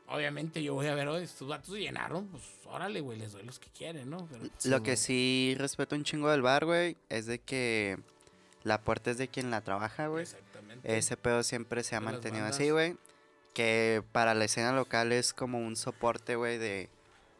obviamente 0.08 0.62
yo 0.62 0.74
voy 0.74 0.86
a 0.86 0.94
ver, 0.94 1.08
oye, 1.08 1.24
estos 1.24 1.48
vatos 1.48 1.74
llenaron, 1.76 2.26
pues, 2.28 2.42
órale, 2.66 3.00
güey, 3.00 3.18
les 3.18 3.32
doy 3.32 3.42
los 3.44 3.58
que 3.58 3.68
quieren, 3.70 4.10
¿no? 4.10 4.26
Pero, 4.30 4.44
Lo 4.64 4.82
que 4.82 4.96
sí 4.96 5.54
respeto 5.58 5.96
un 5.96 6.04
chingo 6.04 6.28
del 6.30 6.42
bar, 6.42 6.64
güey, 6.64 6.96
es 7.08 7.26
de 7.26 7.38
que 7.40 7.98
la 8.64 8.80
puerta 8.82 9.10
es 9.10 9.18
de 9.18 9.28
quien 9.28 9.50
la 9.50 9.60
trabaja, 9.62 10.08
güey. 10.08 10.26
Ese 10.94 11.16
pedo 11.16 11.42
siempre 11.42 11.82
se 11.82 11.96
ha 11.96 12.00
mantenido 12.00 12.44
bandas. 12.44 12.56
así, 12.56 12.70
güey. 12.70 12.96
Que 13.54 14.02
para 14.12 14.34
la 14.34 14.44
escena 14.44 14.72
local 14.72 15.12
es 15.12 15.32
como 15.32 15.58
un 15.58 15.76
soporte, 15.76 16.36
güey, 16.36 16.58
de... 16.58 16.90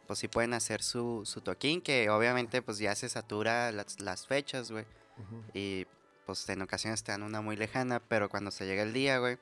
Pues 0.07 0.19
sí 0.19 0.27
pueden 0.27 0.53
hacer 0.53 0.81
su, 0.81 1.23
su 1.25 1.41
toquín, 1.41 1.81
que 1.81 2.09
obviamente 2.09 2.61
pues 2.61 2.77
ya 2.77 2.95
se 2.95 3.09
satura 3.09 3.71
las, 3.73 3.99
las 3.99 4.25
fechas, 4.25 4.71
güey. 4.71 4.85
Ujú. 5.17 5.43
Y 5.53 5.85
pues 6.25 6.47
en 6.49 6.61
ocasiones 6.61 7.03
te 7.03 7.11
dan 7.11 7.23
una 7.23 7.41
muy 7.41 7.55
lejana, 7.55 7.99
pero 7.99 8.29
cuando 8.29 8.51
se 8.51 8.65
llega 8.65 8.83
el 8.83 8.93
día, 8.93 9.19
güey, 9.19 9.37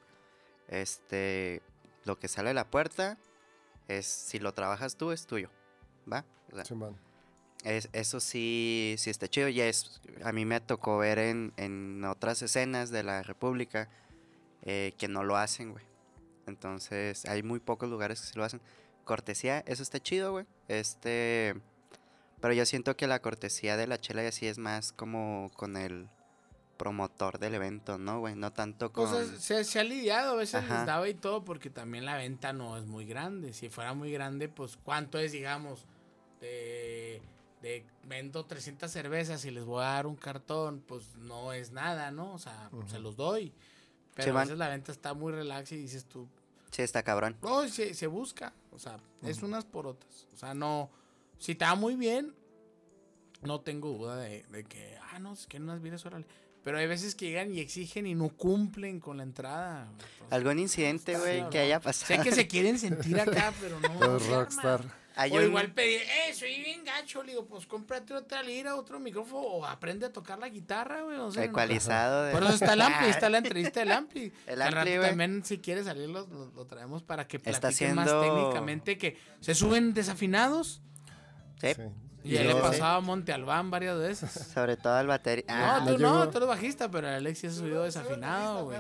este, 0.68 1.62
lo 2.04 2.18
que 2.18 2.28
sale 2.28 2.50
de 2.50 2.54
la 2.56 2.70
puerta 2.70 3.18
es, 3.88 4.08
si 4.08 4.40
lo 4.40 4.54
trabajas 4.54 4.96
tú, 4.96 5.12
es 5.12 5.28
tuyo, 5.28 5.50
¿va? 6.12 6.26
O 6.52 6.56
sea, 6.56 6.66
Simón. 6.66 6.98
Es- 7.66 7.90
eso 7.94 8.20
sí, 8.20 8.96
sí 8.98 9.10
está 9.10 9.28
chido. 9.28 9.50
Ya 9.50 9.66
es, 9.68 10.02
a 10.24 10.32
mí 10.32 10.46
me 10.46 10.62
tocó 10.62 10.98
ver 11.00 11.20
en, 11.20 11.52
en 11.58 12.04
otras 12.06 12.42
escenas 12.42 12.90
de 12.92 13.04
la 13.04 13.24
República 13.24 13.90
eh, 14.64 14.94
que 14.98 15.08
no 15.08 15.24
lo 15.24 15.36
hacen, 15.38 15.72
güey. 15.72 15.84
Entonces, 16.48 17.26
hay 17.26 17.44
muy 17.44 17.60
pocos 17.60 17.90
lugares 17.90 18.22
que 18.22 18.28
sí 18.28 18.34
lo 18.38 18.44
hacen. 18.44 18.62
Cortesía, 19.04 19.60
eso 19.68 19.84
está 19.84 20.00
chido, 20.02 20.32
güey. 20.32 20.46
Este, 20.68 21.56
pero 22.42 22.54
yo 22.54 22.66
siento 22.66 22.96
que 22.96 23.08
la 23.08 23.22
cortesía 23.22 23.78
de 23.78 23.88
la 23.88 24.00
chela 24.00 24.24
y 24.24 24.28
así 24.28 24.48
es 24.48 24.58
más 24.58 24.92
como 24.94 25.52
con 25.56 25.76
el 25.78 26.08
promotor 26.78 27.40
del 27.40 27.56
evento, 27.56 27.98
¿no, 27.98 28.20
güey? 28.20 28.36
No 28.36 28.52
tanto 28.52 28.92
con... 28.92 29.10
Pues 29.10 29.30
es- 29.30 29.42
se, 29.42 29.64
se 29.64 29.80
ha 29.80 29.84
lidiado, 29.84 30.34
a 30.34 30.36
veces 30.36 30.56
Ajá. 30.56 30.78
les 30.80 30.86
daba 30.86 31.08
y 31.10 31.14
todo, 31.14 31.44
porque 31.46 31.70
también 31.70 32.06
la 32.06 32.18
venta 32.18 32.52
no 32.54 32.78
es 32.78 32.86
muy 32.86 33.06
grande. 33.06 33.54
Si 33.54 33.70
fuera 33.70 33.94
muy 33.94 34.12
grande, 34.12 34.50
pues 34.50 34.78
¿cuánto 34.78 35.18
es, 35.20 35.32
digamos, 35.32 35.86
de, 36.42 37.22
de 37.66 37.84
vendo 38.04 38.46
300 38.46 38.92
cervezas 38.92 39.44
y 39.46 39.50
les 39.52 39.66
voy 39.66 39.82
a 39.84 39.88
dar 39.88 40.06
un 40.08 40.16
cartón? 40.16 40.84
Pues 40.88 41.16
no 41.16 41.52
es 41.52 41.72
nada, 41.72 42.12
¿no? 42.12 42.34
O 42.34 42.38
sea, 42.38 42.70
se 42.88 43.00
los 43.00 43.16
doy. 43.16 43.52
Pero 44.14 44.38
a 44.38 44.42
veces 44.44 44.58
la 44.58 44.70
venta 44.70 44.92
está 44.92 45.14
muy 45.14 45.34
relax 45.34 45.72
y 45.72 45.78
dices 45.78 46.06
tú, 46.06 46.28
Sí, 46.72 46.82
está 46.82 47.04
cabrón. 47.04 47.38
no, 47.42 47.68
se, 47.68 47.94
se 47.94 48.08
busca. 48.08 48.54
O 48.72 48.78
sea, 48.80 49.00
es 49.24 49.42
unas 49.42 49.66
por 49.66 49.88
otras. 49.88 50.28
O 50.34 50.38
sea, 50.38 50.54
no, 50.54 50.90
si 51.40 51.56
te 51.56 51.66
va 51.66 51.76
muy 51.76 51.96
bien, 51.96 52.34
no 53.42 53.62
tengo 53.62 53.90
duda 53.90 54.18
de, 54.18 54.44
de 54.52 54.64
que, 54.64 54.98
ah, 55.12 55.20
no, 55.20 55.34
es 55.34 55.48
que 55.48 55.58
unas 55.58 55.82
vidas, 55.82 56.06
órale. 56.06 56.26
Pero 56.64 56.78
hay 56.78 56.88
veces 56.88 57.14
que 57.16 57.26
llegan 57.28 57.52
y 57.54 57.60
exigen 57.60 58.08
y 58.08 58.16
no 58.16 58.30
cumplen 58.30 59.00
con 59.00 59.18
la 59.18 59.24
entrada. 59.24 59.88
Entonces, 59.92 60.18
¿Algún 60.32 60.60
incidente, 60.60 61.14
está 61.14 61.24
güey, 61.24 61.50
que 61.50 61.60
haya 61.60 61.80
Sé 61.80 61.84
pasado? 61.84 62.24
que 62.24 62.32
se 62.32 62.48
quieren 62.48 62.78
sentir 62.80 63.20
acá, 63.20 63.54
pero 63.62 63.80
no. 63.80 64.20
Rockstar. 64.20 64.84
Hay 65.18 65.32
O 65.32 65.36
un- 65.36 65.44
igual 65.44 65.72
pedir, 65.72 66.02
eh, 66.02 66.34
soy 66.34 66.60
bien 66.62 66.84
gacho. 66.84 67.24
Le 67.24 67.32
digo, 67.32 67.46
pues 67.46 67.66
cómprate 67.66 68.14
otra 68.14 68.44
lira, 68.44 68.76
otro 68.76 69.00
micrófono 69.00 69.42
o 69.42 69.66
aprende 69.66 70.06
a 70.06 70.12
tocar 70.12 70.40
la 70.40 70.50
guitarra, 70.50 71.04
güey. 71.04 71.18
O 71.18 71.32
sea, 71.32 71.44
no- 71.44 71.50
ecualizado. 71.50 72.24
de- 72.24 72.32
Por 72.34 72.44
eso 72.44 72.54
está 72.54 72.74
el 72.74 72.82
Ampli, 72.82 73.08
está 73.08 73.30
la 73.30 73.38
entrevista 73.38 73.80
del 73.80 73.92
Ampli. 73.94 74.34
El 74.46 74.62
Ampli, 74.62 74.98
güey. 74.98 75.10
también, 75.10 75.44
si 75.46 75.60
quiere 75.60 75.84
salir, 75.84 76.10
lo, 76.10 76.28
lo- 76.28 76.52
lo 76.52 76.66
traemos 76.66 77.02
para 77.04 77.28
que 77.28 77.38
Está 77.38 77.52
platiquen 77.60 77.96
más 77.96 78.08
haciendo- 78.08 78.22
técnicamente 78.36 78.98
que 78.98 79.18
se 79.40 79.56
suben 79.56 79.94
desafinados. 79.94 80.82
Sí, 81.62 81.74
Sí. 81.76 81.82
Y 82.24 82.32
ya 82.32 82.44
le 82.44 82.56
pasaba 82.56 82.96
a 82.96 83.02
Monte 83.02 83.32
Albán 83.34 83.70
varias 83.70 83.98
veces. 84.00 84.32
sobre 84.32 84.76
todo 84.78 84.94
al 84.96 85.06
batería. 85.08 85.46
Ah, 85.48 85.80
no, 85.86 85.96
tú 85.96 86.02
no, 86.02 86.28
tú 86.30 86.38
eres 86.40 86.50
bajista, 86.50 86.90
pero 86.90 87.08
Alexis 87.08 87.54
se 87.54 87.60
subió 87.60 87.84
desafinado, 87.84 88.66
güey. 88.66 88.80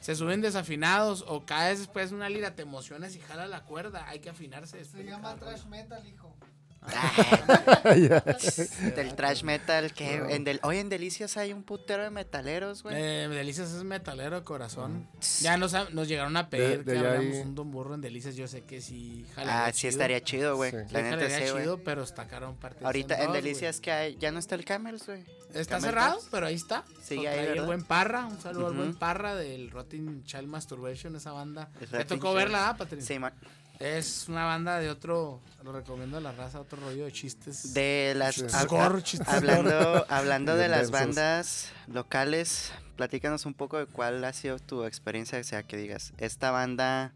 Se 0.00 0.14
suben 0.14 0.40
desafinados 0.40 1.24
o 1.28 1.44
caes 1.44 1.78
después 1.78 2.10
de 2.10 2.16
una 2.16 2.30
lira, 2.30 2.54
te 2.54 2.62
emocionas 2.62 3.14
y 3.16 3.20
jala 3.20 3.46
la 3.46 3.64
cuerda. 3.64 4.08
Hay 4.08 4.20
que 4.20 4.30
afinarse. 4.30 4.82
Se 4.84 5.04
llama 5.04 5.36
cada 5.36 5.52
trash 5.52 5.66
metal, 5.66 6.06
hijo. 6.06 6.34
del 8.96 9.14
trash 9.14 9.42
metal 9.42 9.92
que 9.92 10.14
en 10.14 10.44
del 10.44 10.60
hoy 10.62 10.78
en 10.78 10.88
Delicias 10.88 11.36
hay 11.36 11.52
un 11.52 11.62
putero 11.62 12.02
de 12.02 12.10
metaleros, 12.10 12.82
güey. 12.82 12.96
Eh, 12.96 13.28
Delicias 13.28 13.72
es 13.72 13.84
metalero 13.84 14.36
de 14.36 14.44
corazón. 14.44 15.06
Ya 15.40 15.56
nos, 15.56 15.74
nos 15.92 16.08
llegaron 16.08 16.36
a 16.36 16.48
pedir 16.48 16.84
de 16.84 16.94
que 16.94 16.98
hablamos 16.98 17.36
un 17.36 17.54
Don 17.54 17.70
Burro 17.70 17.94
en 17.94 18.00
Delicias. 18.00 18.34
Yo 18.34 18.48
sé 18.48 18.62
que 18.62 18.80
sí 18.80 19.26
jalaría 19.34 19.66
ah, 19.66 19.72
sí 19.72 19.80
chido. 19.80 19.90
estaría 19.90 20.22
chido, 20.22 20.56
güey. 20.56 20.70
Sí. 20.70 20.76
Sí, 20.86 20.94
La 20.94 21.02
neta 21.02 21.28
sí, 21.28 21.42
chido, 21.52 21.82
pero 21.84 22.02
está 22.02 22.26
caro 22.26 22.48
un 22.48 22.56
parte. 22.56 22.84
Ahorita 22.84 23.18
en 23.18 23.26
dos. 23.26 23.34
Delicias 23.34 23.80
que 23.80 23.92
hay, 23.92 24.16
ya 24.16 24.32
no 24.32 24.38
está 24.38 24.54
el 24.54 24.64
Camels, 24.64 25.06
güey. 25.06 25.24
Está 25.52 25.76
Camel 25.76 25.82
cerrado, 25.82 26.20
pero 26.30 26.46
ahí 26.46 26.54
está. 26.54 26.84
Sigue 27.02 27.28
ahí, 27.28 27.58
el 27.58 27.62
buen 27.62 27.82
Parra. 27.82 28.24
Un 28.24 28.40
saludo 28.40 28.68
al 28.68 28.74
buen. 28.74 28.94
Parra 28.94 29.34
del 29.34 29.70
Rotting 29.70 30.24
Child 30.24 30.46
Masturbation, 30.46 31.14
esa 31.16 31.32
banda. 31.32 31.68
¿Te 31.90 32.04
tocó 32.04 32.32
verla, 32.32 32.70
ah, 32.70 32.76
Patricia? 32.76 33.06
Sí, 33.06 33.18
man. 33.18 33.32
Es 33.80 34.28
una 34.28 34.44
banda 34.44 34.78
de 34.78 34.90
otro, 34.90 35.40
lo 35.64 35.72
recomiendo 35.72 36.18
a 36.18 36.20
la 36.20 36.32
raza, 36.32 36.60
otro 36.60 36.78
rollo 36.80 37.06
de 37.06 37.12
chistes. 37.12 37.72
De 37.72 38.12
las 38.14 38.36
hab- 38.54 38.66
Gore, 38.68 39.02
chistes 39.02 39.26
hablando 39.28 40.04
hablando 40.10 40.54
de 40.54 40.68
las 40.68 40.90
bandas 40.90 41.72
locales, 41.86 42.72
platícanos 42.96 43.46
un 43.46 43.54
poco 43.54 43.78
de 43.78 43.86
cuál 43.86 44.22
ha 44.24 44.32
sido 44.34 44.58
tu 44.58 44.84
experiencia, 44.84 45.38
o 45.40 45.44
sea, 45.44 45.62
que 45.62 45.78
digas, 45.78 46.12
esta 46.18 46.50
banda 46.50 47.14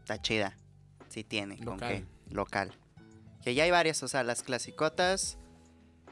está 0.00 0.22
chida. 0.22 0.56
Sí 1.08 1.24
tiene, 1.24 1.58
con 1.64 1.78
qué 1.80 2.04
local. 2.30 2.72
Que 3.42 3.54
ya 3.56 3.64
hay 3.64 3.70
varias, 3.72 4.02
o 4.04 4.08
sea, 4.08 4.22
las 4.22 4.42
clasicotas 4.44 5.36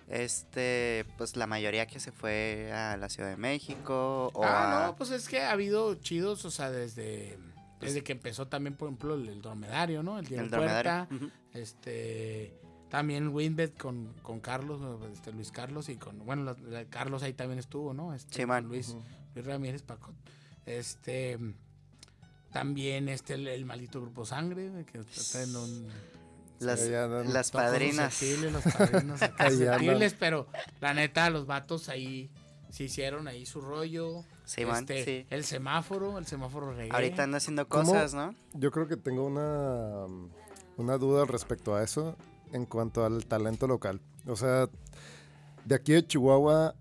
este, 0.09 1.07
pues 1.17 1.37
la 1.37 1.47
mayoría 1.47 1.87
que 1.87 1.99
se 2.01 2.13
fue 2.13 2.71
a 2.75 2.97
la 2.97 3.09
Ciudad 3.09 3.31
de 3.31 3.37
México 3.37 4.31
o 4.35 4.45
Ah, 4.45 4.83
a... 4.83 4.87
no, 4.89 4.97
pues 4.97 5.11
es 5.11 5.29
que 5.29 5.41
ha 5.43 5.53
habido 5.53 5.95
chidos, 5.95 6.45
o 6.45 6.51
sea, 6.51 6.71
desde 6.71 7.39
Desde 7.87 8.03
que 8.03 8.13
empezó 8.13 8.49
también, 8.49 8.75
por 8.77 8.89
ejemplo, 8.89 9.15
el, 9.15 9.29
el 9.29 9.43
dromedario, 9.43 10.03
¿no? 10.03 10.19
El 10.19 10.27
Diego 10.27 10.45
El 10.45 10.51
Puerta, 10.51 11.09
este... 11.55 12.59
También 12.89 13.29
Winbet 13.29 13.79
con, 13.79 14.13
con 14.23 14.41
Carlos, 14.41 14.83
este, 15.13 15.33
Luis 15.33 15.51
Carlos 15.51 15.89
y 15.89 15.97
con... 15.97 16.19
Bueno, 16.27 16.45
la- 16.45 16.57
la- 16.69 16.85
Carlos 16.85 17.23
ahí 17.23 17.33
también 17.33 17.59
estuvo, 17.59 17.95
¿no? 17.95 18.13
Este, 18.13 18.35
Sí, 18.37 18.45
man. 18.47 18.65
Luis, 18.67 18.95
Luis 19.35 19.47
Ramírez 19.47 19.83
Pacot. 19.83 20.15
Este... 20.67 21.39
También 22.53 23.09
este, 23.09 23.35
el, 23.35 23.49
el 23.49 23.65
maldito 23.65 24.01
Grupo 24.03 24.27
Sangre, 24.27 24.85
que 24.85 24.99
está 24.99 25.43
en 25.43 25.57
un... 25.57 25.89
Las, 26.61 26.81
las 26.87 27.51
padrinas. 27.51 28.23
Los 28.53 28.63
padrinos 28.75 29.23
acá 29.23 29.47
pero 30.19 30.47
la 30.81 30.95
neta, 30.95 31.29
los 31.31 31.47
vatos 31.47 31.89
ahí 31.89 32.31
se 32.73 32.85
hicieron 32.85 33.29
ahí 33.29 33.45
su 33.45 33.61
rollo. 33.61 34.25
Sí, 34.47 34.65
man, 34.65 34.87
Este, 34.89 35.05
sí. 35.05 35.27
El 35.29 35.45
semáforo, 35.45 36.17
el 36.17 36.25
semáforo 36.27 36.73
reggae. 36.73 36.91
Ahorita 36.91 37.23
anda 37.23 37.37
haciendo 37.37 37.69
¿Cómo? 37.69 37.85
cosas, 37.85 38.15
¿no? 38.15 38.35
Yo 38.55 38.71
creo 38.71 38.89
que 38.89 38.97
tengo 38.97 39.27
una, 39.27 40.07
una 40.79 40.97
duda 40.97 41.27
respecto 41.27 41.75
a 41.75 41.83
eso 41.83 42.17
en 42.53 42.65
cuanto 42.65 43.05
al 43.05 43.27
talento 43.27 43.67
local. 43.67 44.01
O 44.27 44.37
sea, 44.37 44.71
de 45.67 45.75
aquí 45.75 45.93
de 45.93 46.07
Chihuahua 46.07 46.75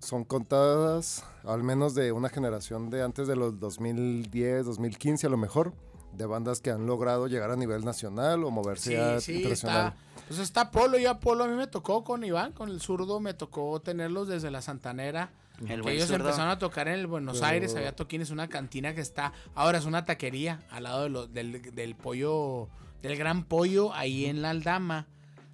son 0.00 0.24
contadas, 0.24 1.24
al 1.44 1.62
menos 1.62 1.94
de 1.94 2.12
una 2.12 2.28
generación 2.28 2.90
de 2.90 3.02
antes 3.02 3.26
de 3.26 3.34
los 3.34 3.58
2010, 3.58 4.66
2015 4.66 5.26
a 5.26 5.30
lo 5.30 5.38
mejor, 5.38 5.72
de 6.12 6.26
bandas 6.26 6.60
que 6.60 6.70
han 6.70 6.86
logrado 6.86 7.26
llegar 7.28 7.50
a 7.50 7.56
nivel 7.56 7.84
nacional 7.84 8.42
o 8.44 8.50
moverse 8.50 8.90
Sí, 8.90 8.96
a 8.96 9.20
sí, 9.20 9.32
internacional. 9.36 9.88
está. 9.88 10.24
Pues 10.28 10.40
está 10.40 10.70
Polo, 10.70 10.98
yo 10.98 11.10
a 11.10 11.20
Polo 11.20 11.44
a 11.44 11.48
mí 11.48 11.54
me 11.56 11.66
tocó 11.66 12.04
con 12.04 12.24
Iván, 12.24 12.52
con 12.52 12.68
el 12.70 12.80
zurdo, 12.80 13.20
me 13.20 13.34
tocó 13.34 13.80
tenerlos 13.80 14.28
desde 14.28 14.50
la 14.50 14.60
Santanera. 14.62 15.30
El 15.66 15.82
Que 15.82 15.92
ellos 15.92 16.08
zurdo. 16.08 16.24
empezaron 16.26 16.50
a 16.50 16.58
tocar 16.58 16.86
en 16.88 16.94
el 16.94 17.06
Buenos 17.06 17.38
Pero- 17.38 17.46
Aires, 17.46 17.74
había 17.74 17.94
toquines, 17.94 18.30
una 18.30 18.48
cantina 18.48 18.94
que 18.94 19.00
está, 19.00 19.32
ahora 19.54 19.78
es 19.78 19.84
una 19.86 20.04
taquería 20.04 20.60
al 20.70 20.84
lado 20.84 21.02
de 21.04 21.08
lo- 21.08 21.26
del, 21.26 21.74
del 21.74 21.94
pollo, 21.96 22.68
del 23.02 23.16
gran 23.16 23.44
pollo, 23.44 23.92
ahí 23.94 24.26
en 24.26 24.42
la 24.42 24.50
Aldama. 24.50 25.06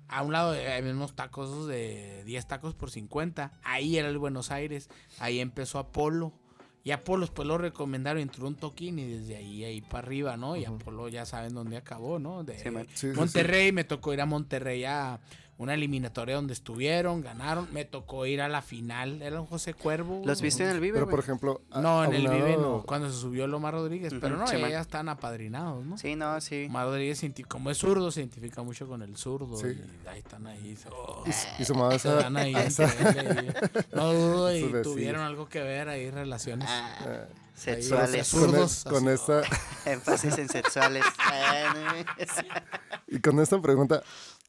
A 0.08 0.22
un 0.22 0.32
lado 0.32 0.54
eh, 0.54 0.72
había 0.74 0.92
unos 0.92 1.14
tacos 1.16 1.66
de 1.66 2.22
10 2.26 2.46
tacos 2.46 2.74
por 2.74 2.90
50. 2.90 3.52
Ahí 3.64 3.96
era 3.96 4.08
el 4.08 4.18
Buenos 4.18 4.50
Aires. 4.50 4.90
Ahí 5.18 5.40
empezó 5.40 5.78
Apolo. 5.78 6.32
Y 6.84 6.90
Apolo 6.90 7.22
después 7.22 7.48
lo 7.48 7.56
recomendaron, 7.56 8.20
entró 8.20 8.46
un 8.46 8.56
toquín 8.56 8.98
y 8.98 9.06
desde 9.06 9.36
ahí, 9.36 9.64
ahí 9.64 9.80
para 9.80 10.06
arriba, 10.06 10.36
¿no? 10.36 10.54
Y 10.54 10.66
Apolo 10.66 11.08
ya 11.08 11.24
saben 11.24 11.54
dónde 11.54 11.78
acabó, 11.78 12.18
¿no? 12.18 12.44
De 12.44 12.58
Sí, 12.58 12.70
man. 12.70 12.86
Sí, 12.90 13.08
sí, 13.08 13.10
sí. 13.12 13.18
Monterrey, 13.18 13.72
me 13.72 13.84
tocó 13.84 14.12
ir 14.12 14.20
a 14.20 14.26
Monterrey 14.26 14.84
a 14.84 15.18
una 15.56 15.74
eliminatoria 15.74 16.34
donde 16.34 16.52
estuvieron, 16.52 17.20
ganaron. 17.22 17.68
Me 17.72 17.84
tocó 17.84 18.26
ir 18.26 18.42
a 18.42 18.48
la 18.48 18.60
final, 18.60 19.22
era 19.22 19.40
un 19.40 19.46
José 19.46 19.72
Cuervo. 19.74 20.22
¿Los 20.24 20.40
viste 20.42 20.64
en 20.64 20.70
el 20.70 20.80
Vive, 20.80 20.94
Pero 20.94 21.08
por 21.08 21.20
ejemplo, 21.20 21.60
a- 21.70 21.80
No, 21.80 22.04
en 22.04 22.12
el 22.14 22.28
Vive 22.28 22.56
no, 22.56 22.82
cuando 22.86 23.10
se 23.10 23.16
subió 23.18 23.46
Lomar 23.46 23.74
Rodríguez. 23.74 24.12
Pero 24.20 24.36
no, 24.36 24.46
sí, 24.46 24.56
ya, 24.58 24.80
están 24.80 25.08
apadrinados, 25.08 25.84
¿no? 25.84 25.96
Sí, 25.96 26.16
no, 26.16 26.40
sí. 26.40 26.66
Omar 26.68 26.86
Rodríguez, 26.86 27.20
como 27.48 27.70
es 27.70 27.78
zurdo, 27.78 28.10
se 28.10 28.20
identifica 28.20 28.62
mucho 28.62 28.86
con 28.88 29.02
el 29.02 29.16
zurdo. 29.16 29.56
Sí. 29.56 29.68
Y 30.04 30.08
ahí 30.08 30.18
están 30.18 30.46
ahí. 30.46 30.76
oh, 30.90 31.22
y, 31.26 31.32
su- 31.32 31.46
y 31.60 31.64
sumado 31.64 31.92
esa- 31.92 32.14
dan 32.14 32.36
ahí 32.36 32.54
esa- 32.56 32.92
No 33.92 34.12
dudo, 34.12 34.52
y 34.56 34.82
tuvieron 34.82 35.22
algo 35.22 35.48
que 35.48 35.60
ver 35.62 35.88
ahí, 35.88 36.10
relaciones. 36.10 36.68
eh, 37.06 37.26
Sexuales. 37.54 38.34
Ahí, 38.34 38.40
con, 38.40 38.56
e- 38.56 38.90
con 38.90 39.08
esta 39.08 39.42
Énfasis 39.86 40.36
en 40.38 40.48
sexuales. 40.48 41.04
Ah, 41.18 41.72
y 43.06 43.20
con 43.20 43.38
esta 43.40 43.60
pregunta, 43.60 44.02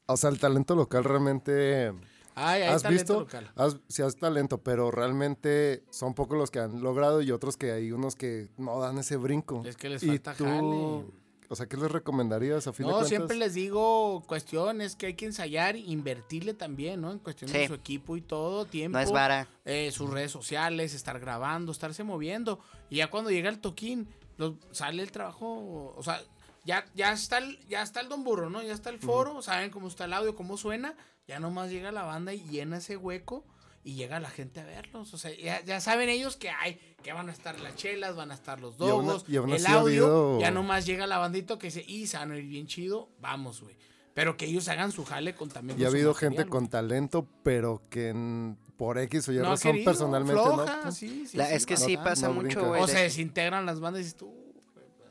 o 0.06 0.16
sea, 0.16 0.30
el 0.30 0.38
talento 0.38 0.74
local 0.74 1.04
realmente 1.04 1.92
Ay, 2.38 2.62
hay 2.62 2.68
¿Has 2.68 2.82
talento 2.82 3.20
visto? 3.20 3.20
local. 3.20 3.50
Has, 3.56 3.78
sí 3.88 4.02
has 4.02 4.16
talento, 4.16 4.58
pero 4.58 4.90
realmente 4.90 5.82
son 5.90 6.12
pocos 6.14 6.36
los 6.36 6.50
que 6.50 6.58
han 6.60 6.82
logrado 6.82 7.22
y 7.22 7.30
otros 7.32 7.56
que 7.56 7.72
hay 7.72 7.92
unos 7.92 8.14
que 8.14 8.48
no 8.58 8.78
dan 8.78 8.98
ese 8.98 9.16
brinco. 9.16 9.62
Es 9.64 9.76
que 9.76 9.88
les 9.88 10.02
y 10.02 10.08
falta 10.08 10.34
tú, 10.34 10.44
jale. 10.44 11.04
o 11.48 11.56
sea, 11.56 11.64
¿qué 11.66 11.78
les 11.78 11.90
recomendarías 11.90 12.66
a 12.66 12.74
fin 12.74 12.84
de 12.84 12.90
No, 12.92 12.98
cuentas? 12.98 13.08
siempre 13.08 13.36
les 13.38 13.54
digo 13.54 14.22
cuestiones 14.26 14.96
que 14.96 15.06
hay 15.06 15.14
que 15.14 15.24
ensayar, 15.24 15.76
invertirle 15.76 16.52
también, 16.52 17.00
¿no? 17.00 17.10
En 17.12 17.20
cuestión 17.20 17.50
de 17.50 17.66
su 17.68 17.72
equipo 17.74 18.18
y 18.18 18.20
todo, 18.20 18.66
tiempo. 18.66 18.98
No 18.98 19.02
es 19.02 19.10
vara. 19.10 19.48
eh, 19.64 19.90
sus 19.90 20.10
redes 20.10 20.30
sociales, 20.30 20.92
estar 20.92 21.18
grabando, 21.18 21.72
estarse 21.72 22.04
moviendo. 22.04 22.60
Y 22.90 22.96
ya 22.96 23.08
cuando 23.10 23.30
llega 23.30 23.48
el 23.48 23.60
toquín, 23.60 24.08
los- 24.36 24.56
sale 24.72 25.02
el 25.02 25.10
trabajo, 25.10 25.94
o 25.96 26.02
sea, 26.02 26.20
ya, 26.66 26.84
ya, 26.94 27.12
está 27.12 27.38
el, 27.38 27.58
ya 27.68 27.82
está 27.82 28.00
el 28.00 28.08
Don 28.08 28.24
Burro, 28.24 28.50
¿no? 28.50 28.62
Ya 28.62 28.72
está 28.74 28.90
el 28.90 28.98
foro, 28.98 29.40
saben 29.40 29.70
cómo 29.70 29.88
está 29.88 30.04
el 30.04 30.12
audio, 30.12 30.34
cómo 30.36 30.56
suena. 30.58 30.94
Ya 31.26 31.40
nomás 31.40 31.70
llega 31.70 31.90
la 31.92 32.02
banda 32.02 32.34
y 32.34 32.42
llena 32.42 32.76
ese 32.78 32.96
hueco 32.96 33.44
y 33.82 33.94
llega 33.94 34.20
la 34.20 34.30
gente 34.30 34.60
a 34.60 34.64
verlos. 34.64 35.14
O 35.14 35.18
sea, 35.18 35.34
ya, 35.34 35.62
ya 35.64 35.80
saben 35.80 36.08
ellos 36.08 36.36
que 36.36 36.50
hay, 36.50 36.78
que 37.02 37.12
van 37.12 37.28
a 37.28 37.32
estar 37.32 37.58
las 37.60 37.74
chelas, 37.76 38.14
van 38.16 38.30
a 38.30 38.34
estar 38.34 38.60
los 38.60 38.74
Y 38.78 38.82
aún- 38.82 39.06
dogos, 39.06 39.24
y 39.28 39.36
aún 39.36 39.50
el 39.52 39.64
audio. 39.66 40.04
habido- 40.06 40.40
Ya 40.40 40.50
nomás 40.50 40.84
llega 40.86 41.06
la 41.06 41.18
bandita 41.18 41.58
que 41.58 41.68
dice, 41.68 41.84
y 41.86 42.06
se 42.08 42.16
van 42.16 42.32
a 42.32 42.36
ir 42.38 42.44
bien 42.46 42.66
chido, 42.66 43.08
vamos, 43.20 43.60
güey. 43.62 43.76
Pero 44.14 44.36
que 44.36 44.46
ellos 44.46 44.66
hagan 44.68 44.92
su 44.92 45.04
jale 45.04 45.34
con 45.34 45.48
también. 45.50 45.78
Y 45.80 45.84
ha 45.84 45.88
habido 45.88 46.12
material, 46.14 46.34
gente 46.36 46.50
con 46.50 46.68
talento, 46.68 47.28
pero 47.42 47.82
que 47.90 48.08
en- 48.08 48.58
por 48.76 48.98
X 48.98 49.28
o 49.28 49.32
Y 49.32 49.36
No 49.36 49.44
razón 49.44 49.72
querido, 49.72 49.84
personalmente 49.90 50.42
floja, 50.42 50.76
no. 50.76 50.82
pues, 50.82 50.94
sí, 50.96 51.26
sí, 51.26 51.36
La- 51.36 51.46
sí, 51.48 51.54
es 51.54 51.66
que 51.66 51.74
no, 51.74 51.80
sí 51.80 51.96
pasa 51.96 52.28
no 52.28 52.34
mucho, 52.34 52.64
güey. 52.66 52.82
O 52.82 52.86
se 52.88 52.98
desintegran 52.98 53.66
las 53.66 53.78
bandas 53.80 54.00
y 54.00 54.04
dices 54.04 54.16
tú. 54.18 54.45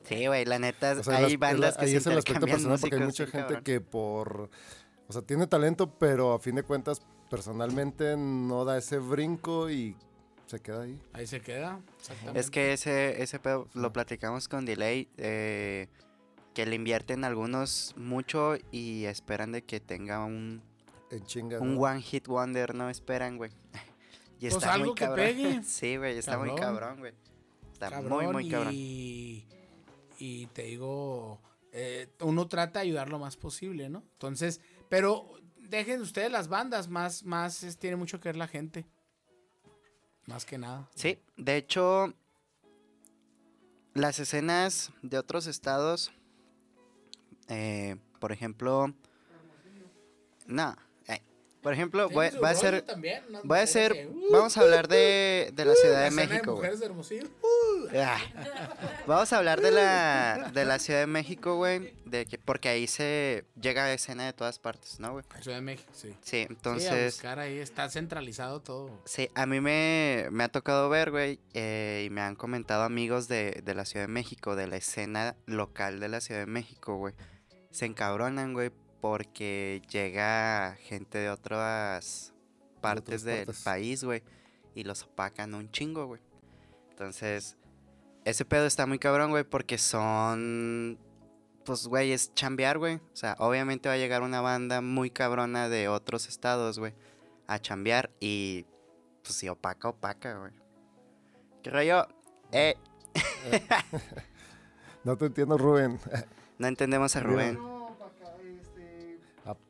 Sí, 0.07 0.27
güey, 0.27 0.45
la 0.45 0.59
neta, 0.59 0.93
O 0.99 1.03
sea, 1.03 1.17
hay 1.17 1.35
bandas 1.37 1.77
que 1.77 1.85
ahí 1.85 1.91
se 1.91 1.97
es 1.97 2.07
el 2.07 2.17
aspecto 2.17 2.45
personal 2.45 2.79
porque 2.79 2.95
hay 2.95 3.01
mucha 3.03 3.25
sí, 3.25 3.31
gente 3.31 3.45
cabrón. 3.47 3.63
que 3.63 3.81
por, 3.81 4.49
o 5.07 5.13
sea, 5.13 5.21
tiene 5.21 5.47
talento, 5.47 5.89
pero 5.97 6.33
a 6.33 6.39
fin 6.39 6.55
de 6.55 6.63
cuentas 6.63 7.01
personalmente 7.29 8.15
no 8.17 8.65
da 8.65 8.77
ese 8.77 8.99
brinco 8.99 9.69
y 9.69 9.95
se 10.47 10.59
queda 10.59 10.83
ahí. 10.83 10.99
Ahí 11.13 11.25
se 11.27 11.41
queda. 11.41 11.79
Exactamente. 11.99 12.39
Es 12.39 12.51
que 12.51 12.73
ese, 12.73 13.21
ese 13.23 13.39
pedo 13.39 13.67
lo 13.73 13.91
platicamos 13.91 14.47
con 14.47 14.63
Delay, 14.65 15.07
eh, 15.17 15.87
que 16.53 16.65
le 16.65 16.75
invierten 16.75 17.23
algunos 17.23 17.93
mucho 17.97 18.55
y 18.71 19.05
esperan 19.05 19.51
de 19.51 19.63
que 19.63 19.79
tenga 19.79 20.23
un, 20.23 20.61
En 21.09 21.25
chinga. 21.25 21.59
un 21.59 21.75
¿no? 21.75 21.81
one 21.81 22.01
hit 22.01 22.27
wonder, 22.27 22.75
no 22.75 22.89
esperan, 22.89 23.37
güey. 23.37 23.51
Y 24.37 24.49
Pues 24.49 24.55
está 24.55 24.73
algo 24.73 24.87
muy 24.87 24.95
que 24.95 25.05
cabrón. 25.05 25.25
pegue. 25.25 25.61
Sí, 25.63 25.95
güey, 25.97 26.17
está 26.17 26.37
muy 26.37 26.49
Cabrón. 26.49 26.59
cabrón, 26.77 26.99
güey. 26.99 27.13
Está 27.71 27.89
Cabrón, 27.89 28.11
muy, 28.11 28.27
muy 28.27 28.49
cabrón. 28.49 28.73
Y, 28.75 29.47
y 30.17 30.47
te 30.47 30.63
digo, 30.63 31.39
eh, 31.71 32.09
uno 32.21 32.47
trata 32.47 32.79
de 32.79 32.85
ayudar 32.85 33.09
lo 33.09 33.19
más 33.19 33.37
posible, 33.37 33.89
¿no? 33.89 34.03
Entonces, 34.13 34.61
pero 34.89 35.29
dejen 35.57 36.01
ustedes 36.01 36.31
las 36.31 36.47
bandas, 36.47 36.87
más, 36.87 37.23
más 37.23 37.77
tiene 37.79 37.95
mucho 37.95 38.19
que 38.19 38.29
ver 38.29 38.37
la 38.37 38.47
gente. 38.47 38.85
Más 40.25 40.45
que 40.45 40.57
nada. 40.57 40.89
Sí, 40.95 41.19
de 41.37 41.57
hecho, 41.57 42.13
las 43.93 44.19
escenas 44.19 44.91
de 45.01 45.17
otros 45.17 45.47
estados, 45.47 46.11
eh, 47.47 47.97
por 48.19 48.31
ejemplo, 48.31 48.93
eh, 50.47 50.75
por 51.65 51.73
ejemplo, 51.73 52.09
voy, 52.09 52.29
va 52.43 52.51
a 52.51 52.53
ser, 52.53 52.85
voy 53.43 53.57
a 53.57 53.65
ser, 53.65 54.07
vamos 54.31 54.55
a 54.55 54.61
hablar 54.61 54.87
de, 54.87 55.49
de 55.51 55.65
la 55.65 55.73
Ciudad 55.73 56.03
de 56.03 56.11
México, 56.11 56.61
de. 56.61 57.27
Ah. 57.95 58.19
Vamos 59.07 59.33
a 59.33 59.37
hablar 59.39 59.61
de 59.61 59.71
la, 59.71 60.51
de 60.53 60.63
la 60.63 60.77
Ciudad 60.77 60.99
de 60.99 61.07
México, 61.07 61.55
güey, 61.55 61.95
de 62.05 62.27
que, 62.27 62.37
porque 62.37 62.69
ahí 62.69 62.85
se 62.85 63.45
llega 63.59 63.85
a 63.85 63.93
escena 63.93 64.25
de 64.25 64.33
todas 64.33 64.59
partes, 64.59 64.99
¿no, 64.99 65.13
güey? 65.13 65.25
Ciudad 65.41 65.57
de 65.57 65.63
México, 65.63 65.89
sí. 65.91 66.09
Sí, 66.09 66.17
sí, 66.21 66.37
a 66.37 66.43
entonces... 66.43 67.15
buscar 67.15 67.39
ahí 67.39 67.57
está 67.57 67.89
centralizado 67.89 68.61
todo. 68.61 69.01
Sí, 69.05 69.31
a 69.33 69.47
mí 69.47 69.59
me, 69.59 70.27
me 70.29 70.43
ha 70.43 70.49
tocado 70.49 70.87
ver, 70.89 71.09
güey, 71.09 71.39
eh, 71.55 72.03
y 72.05 72.11
me 72.11 72.21
han 72.21 72.35
comentado 72.35 72.83
amigos 72.83 73.27
de, 73.27 73.63
de 73.63 73.73
la 73.73 73.85
Ciudad 73.85 74.05
de 74.05 74.13
México, 74.13 74.55
de 74.55 74.67
la 74.67 74.77
escena 74.77 75.35
local 75.47 75.99
de 75.99 76.09
la 76.09 76.21
Ciudad 76.21 76.41
de 76.41 76.47
México, 76.47 76.97
güey. 76.97 77.15
Se 77.71 77.87
encabronan, 77.87 78.53
güey, 78.53 78.71
porque 79.09 79.81
llega 79.89 80.75
gente 80.81 81.19
de 81.19 81.29
otras 81.29 82.33
partes 82.81 83.21
otras 83.21 83.23
del 83.23 83.45
partes. 83.45 83.63
país, 83.63 84.03
güey, 84.03 84.23
y 84.73 84.83
los 84.83 85.03
opacan 85.03 85.53
un 85.53 85.71
chingo, 85.71 86.07
güey. 86.07 86.21
Entonces, 86.89 87.57
ese 88.23 88.45
pedo 88.45 88.65
está 88.65 88.85
muy 88.85 88.99
cabrón, 88.99 89.31
güey, 89.31 89.43
porque 89.43 89.77
son... 89.77 90.97
Pues, 91.65 91.87
güey, 91.87 92.11
es 92.11 92.33
chambear, 92.33 92.77
güey. 92.77 92.95
O 92.95 93.15
sea, 93.15 93.35
obviamente 93.39 93.89
va 93.89 93.95
a 93.95 93.97
llegar 93.97 94.21
una 94.21 94.41
banda 94.41 94.81
muy 94.81 95.09
cabrona 95.09 95.69
de 95.69 95.87
otros 95.87 96.27
estados, 96.27 96.79
güey 96.79 96.93
a 97.47 97.59
chambear 97.59 98.09
y 98.19 98.65
pues 99.21 99.35
si 99.35 99.49
opaca, 99.49 99.89
opaca, 99.89 100.37
güey. 100.37 100.51
¿Qué 101.61 101.69
rollo? 101.69 102.07
Eh, 102.51 102.75
No 105.03 105.15
te 105.15 105.27
entiendo, 105.27 105.57
Rubén. 105.57 105.99
no 106.57 106.67
entendemos 106.67 107.15
a 107.15 107.19
Rubén. 107.19 107.59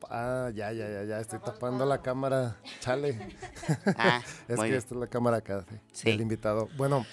Ah, 0.09 0.49
ya, 0.53 0.71
ya, 0.71 0.89
ya, 0.89 1.03
ya. 1.03 1.19
Estoy 1.19 1.39
tapando 1.39 1.85
la 1.85 2.01
cámara. 2.01 2.57
Chale. 2.79 3.35
Ah, 3.97 4.21
Es 4.47 4.55
que 4.57 4.63
bien. 4.65 4.75
esta 4.75 4.93
es 4.95 4.99
la 4.99 5.07
cámara 5.07 5.37
acá, 5.37 5.65
sí, 5.69 5.75
Sí. 5.91 6.11
del 6.11 6.21
invitado. 6.21 6.69
Bueno, 6.77 7.05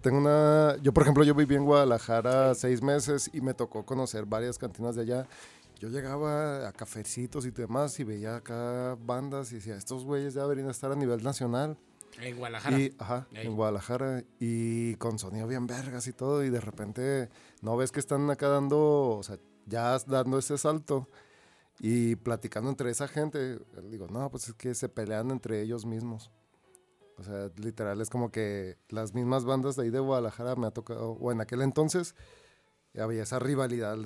tengo 0.00 0.18
una... 0.18 0.76
Yo, 0.82 0.92
por 0.92 1.02
ejemplo, 1.02 1.24
yo 1.24 1.34
viví 1.34 1.54
en 1.56 1.64
Guadalajara 1.64 2.54
seis 2.54 2.82
meses 2.82 3.30
y 3.32 3.40
me 3.40 3.54
tocó 3.54 3.84
conocer 3.84 4.26
varias 4.26 4.58
cantinas 4.58 4.94
de 4.94 5.02
allá. 5.02 5.26
Yo 5.80 5.88
llegaba 5.88 6.68
a 6.68 6.72
cafecitos 6.72 7.44
y 7.46 7.50
demás 7.50 7.98
y 7.98 8.04
veía 8.04 8.36
acá 8.36 8.96
bandas 9.00 9.50
y 9.50 9.56
decía, 9.56 9.74
estos 9.76 10.04
güeyes 10.04 10.34
ya 10.34 10.42
deberían 10.42 10.70
estar 10.70 10.92
a 10.92 10.94
nivel 10.96 11.22
nacional. 11.24 11.76
En 12.20 12.36
Guadalajara. 12.36 12.78
Y, 12.78 12.94
ajá, 12.98 13.26
en 13.32 13.56
Guadalajara. 13.56 14.22
Y 14.38 14.94
con 14.96 15.18
sonido 15.18 15.48
bien 15.48 15.66
vergas 15.66 16.06
y 16.06 16.12
todo. 16.12 16.44
Y 16.44 16.50
de 16.50 16.60
repente 16.60 17.28
no 17.62 17.76
ves 17.76 17.90
que 17.90 17.98
están 18.00 18.30
acá 18.30 18.46
dando, 18.48 19.16
o 19.18 19.22
sea, 19.24 19.38
ya 19.66 19.98
dando 20.06 20.38
ese 20.38 20.56
salto. 20.58 21.08
Y 21.80 22.16
platicando 22.16 22.70
entre 22.70 22.90
esa 22.90 23.08
gente, 23.08 23.58
digo, 23.90 24.06
no, 24.08 24.30
pues 24.30 24.48
es 24.48 24.54
que 24.54 24.74
se 24.74 24.88
pelean 24.88 25.30
entre 25.30 25.62
ellos 25.62 25.84
mismos. 25.84 26.30
O 27.18 27.24
sea, 27.24 27.50
literal, 27.56 28.00
es 28.00 28.10
como 28.10 28.30
que 28.30 28.78
las 28.88 29.14
mismas 29.14 29.44
bandas 29.44 29.76
de 29.76 29.84
ahí 29.84 29.90
de 29.90 30.00
Guadalajara 30.00 30.56
me 30.56 30.66
ha 30.66 30.70
tocado, 30.70 31.12
o 31.12 31.32
en 31.32 31.40
aquel 31.40 31.62
entonces, 31.62 32.14
había 32.98 33.22
esa 33.22 33.38
rivalidad 33.38 33.98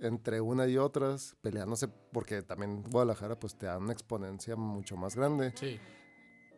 entre 0.00 0.40
una 0.40 0.66
y 0.66 0.76
otras, 0.76 1.36
peleándose, 1.40 1.88
porque 1.88 2.42
también 2.42 2.82
Guadalajara 2.90 3.38
pues 3.38 3.56
te 3.56 3.66
da 3.66 3.78
una 3.78 3.92
exponencia 3.92 4.56
mucho 4.56 4.96
más 4.96 5.16
grande. 5.16 5.52
Sí. 5.56 5.78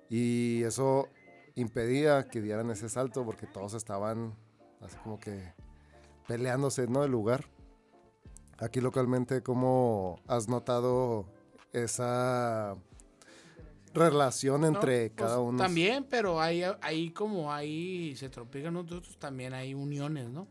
Y 0.09 0.63
eso 0.65 1.09
impedía 1.55 2.29
que 2.29 2.41
dieran 2.41 2.71
ese 2.71 2.89
salto 2.89 3.25
porque 3.25 3.47
todos 3.47 3.75
estaban 3.75 4.35
así 4.81 4.97
como 4.99 5.19
que 5.19 5.55
peleándose, 6.27 6.87
¿no? 6.87 7.05
El 7.05 7.13
lugar. 7.13 7.45
Aquí 8.61 8.81
localmente, 8.83 9.43
¿cómo 9.43 10.21
has 10.27 10.49
notado 10.49 11.27
esa 11.73 12.77
relación 13.95 14.67
entre 14.67 15.09
No, 15.09 15.17
cada 15.17 15.37
pues, 15.37 15.49
uno? 15.49 15.59
También, 15.59 16.07
pero 16.09 16.41
ahí, 16.43 16.63
ahí 16.83 17.11
como 17.11 17.53
ahí 17.53 18.15
se 18.17 18.29
tropiezan 18.29 18.75
nosotros, 18.75 19.17
también 19.19 19.55
hay 19.55 19.73
uniones, 19.73 20.29
¿no? 20.29 20.47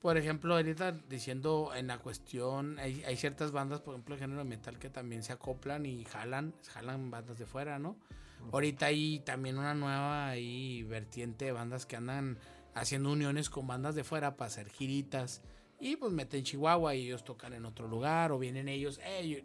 Por 0.00 0.16
ejemplo, 0.16 0.54
ahorita 0.54 0.92
diciendo 1.08 1.70
en 1.76 1.86
la 1.86 1.98
cuestión, 1.98 2.78
hay, 2.78 3.04
hay 3.04 3.16
ciertas 3.16 3.52
bandas, 3.52 3.82
por 3.82 3.94
ejemplo, 3.94 4.14
de 4.16 4.20
género 4.22 4.44
metal 4.46 4.78
que 4.78 4.88
también 4.88 5.22
se 5.22 5.34
acoplan 5.34 5.84
y 5.84 6.04
jalan, 6.06 6.54
jalan 6.72 7.10
bandas 7.10 7.38
de 7.38 7.44
fuera, 7.44 7.78
¿no? 7.78 7.96
Ahorita 8.50 8.86
hay 8.86 9.20
también 9.20 9.58
una 9.58 9.74
nueva 9.74 10.28
ahí 10.28 10.82
vertiente 10.82 11.44
de 11.44 11.52
bandas 11.52 11.86
que 11.86 11.94
andan 11.94 12.38
haciendo 12.74 13.12
uniones 13.12 13.50
con 13.50 13.66
bandas 13.66 13.94
de 13.94 14.02
fuera 14.02 14.36
para 14.36 14.48
hacer 14.48 14.68
giritas 14.70 15.42
y 15.82 15.96
pues 15.96 16.12
meten 16.12 16.44
Chihuahua 16.44 16.94
y 16.94 17.06
ellos 17.06 17.24
tocan 17.24 17.54
en 17.54 17.64
otro 17.64 17.88
lugar 17.88 18.30
o 18.30 18.38
vienen 18.38 18.68
ellos, 18.68 19.00
hey, 19.02 19.42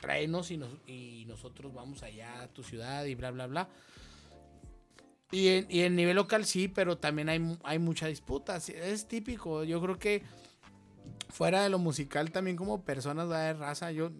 tráenos 0.00 0.50
y, 0.50 0.56
nos, 0.56 0.70
y 0.86 1.26
nosotros 1.28 1.74
vamos 1.74 2.02
allá 2.02 2.40
a 2.40 2.48
tu 2.48 2.62
ciudad 2.62 3.04
y 3.04 3.14
bla, 3.14 3.30
bla, 3.30 3.46
bla. 3.46 3.68
Y 5.30 5.48
en, 5.48 5.66
y 5.68 5.80
en 5.80 5.94
nivel 5.94 6.16
local 6.16 6.46
sí, 6.46 6.68
pero 6.68 6.96
también 6.96 7.28
hay, 7.28 7.58
hay 7.64 7.78
mucha 7.78 8.06
disputa. 8.06 8.56
Es 8.56 9.08
típico. 9.08 9.62
Yo 9.64 9.78
creo 9.82 9.98
que 9.98 10.22
fuera 11.28 11.62
de 11.62 11.68
lo 11.68 11.78
musical 11.78 12.30
también 12.30 12.56
como 12.56 12.82
personas 12.82 13.30
haber 13.30 13.58
raza. 13.58 13.92
Yo, 13.92 14.10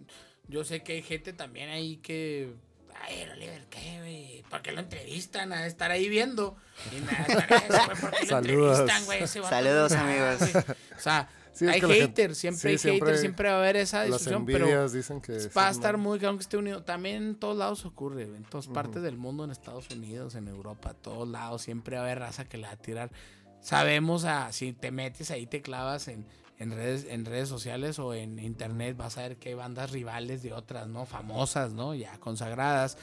yo 0.47 0.63
sé 0.63 0.83
que 0.83 0.93
hay 0.93 1.01
gente 1.01 1.33
también 1.33 1.69
ahí 1.69 1.97
que... 1.97 2.53
Ay, 3.01 3.21
el 3.21 3.31
Oliver, 3.31 3.65
¿qué, 3.71 3.97
güey? 3.99 4.43
¿Por 4.51 4.61
qué 4.61 4.71
lo 4.71 4.81
entrevistan? 4.81 5.51
A 5.51 5.65
estar 5.65 5.89
ahí 5.89 6.09
viendo. 6.09 6.57
Y 6.95 6.99
nada, 6.99 7.25
estar 7.25 7.63
eso, 7.63 7.85
güey, 7.85 8.01
¿por 8.01 8.11
qué 8.11 8.25
lo 8.25 8.29
Saludos. 8.29 8.79
entrevistan, 8.81 9.05
güey? 9.05 9.27
Saludos, 9.27 9.91
amigos. 9.93 10.65
O 10.97 10.99
sea, 10.99 11.29
Sí, 11.59 11.67
hay 11.67 11.81
la 11.81 11.87
gente- 11.89 12.01
haters, 12.01 12.37
siempre 12.37 12.61
sí, 12.61 12.67
hay 12.69 12.77
siempre 12.77 13.07
haters, 13.07 13.19
siempre 13.19 13.49
va 13.49 13.55
a 13.55 13.59
haber 13.59 13.75
esa 13.75 14.03
discusión, 14.03 14.45
pero 14.45 14.87
dicen 14.87 15.19
que... 15.19 15.49
va 15.57 15.67
a 15.67 15.71
estar 15.71 15.97
muy 15.97 16.17
claro 16.17 16.37
que 16.37 16.43
esté 16.43 16.55
unido. 16.55 16.83
También 16.83 17.15
en 17.21 17.35
todos 17.35 17.57
lados 17.57 17.83
ocurre, 17.85 18.23
en 18.23 18.43
todas 18.43 18.67
partes 18.67 19.03
del 19.03 19.17
mundo, 19.17 19.43
en 19.43 19.51
Estados 19.51 19.89
Unidos, 19.89 20.35
en 20.35 20.47
Europa, 20.47 20.93
todos 20.93 21.27
lados, 21.27 21.61
siempre 21.61 21.97
va 21.97 22.03
a 22.03 22.05
haber 22.05 22.19
raza 22.19 22.45
que 22.45 22.57
le 22.57 22.63
va 22.67 22.71
a 22.71 22.77
tirar. 22.77 23.11
Sabemos, 23.59 24.23
a, 24.23 24.53
si 24.53 24.71
te 24.71 24.89
metes 24.91 25.31
ahí, 25.31 25.47
te 25.47 25.61
clavas 25.61 26.07
en, 26.07 26.25
en, 26.59 26.71
redes, 26.71 27.05
en 27.09 27.25
redes 27.25 27.49
sociales 27.49 27.99
o 27.99 28.13
en 28.13 28.39
internet, 28.39 28.95
vas 28.95 29.17
a 29.17 29.23
ver 29.23 29.35
que 29.35 29.49
hay 29.49 29.55
bandas 29.55 29.91
rivales 29.91 30.41
de 30.41 30.53
otras, 30.53 30.87
¿no? 30.87 31.05
Famosas, 31.05 31.73
¿no? 31.73 31.93
Ya 31.93 32.17
consagradas. 32.19 32.97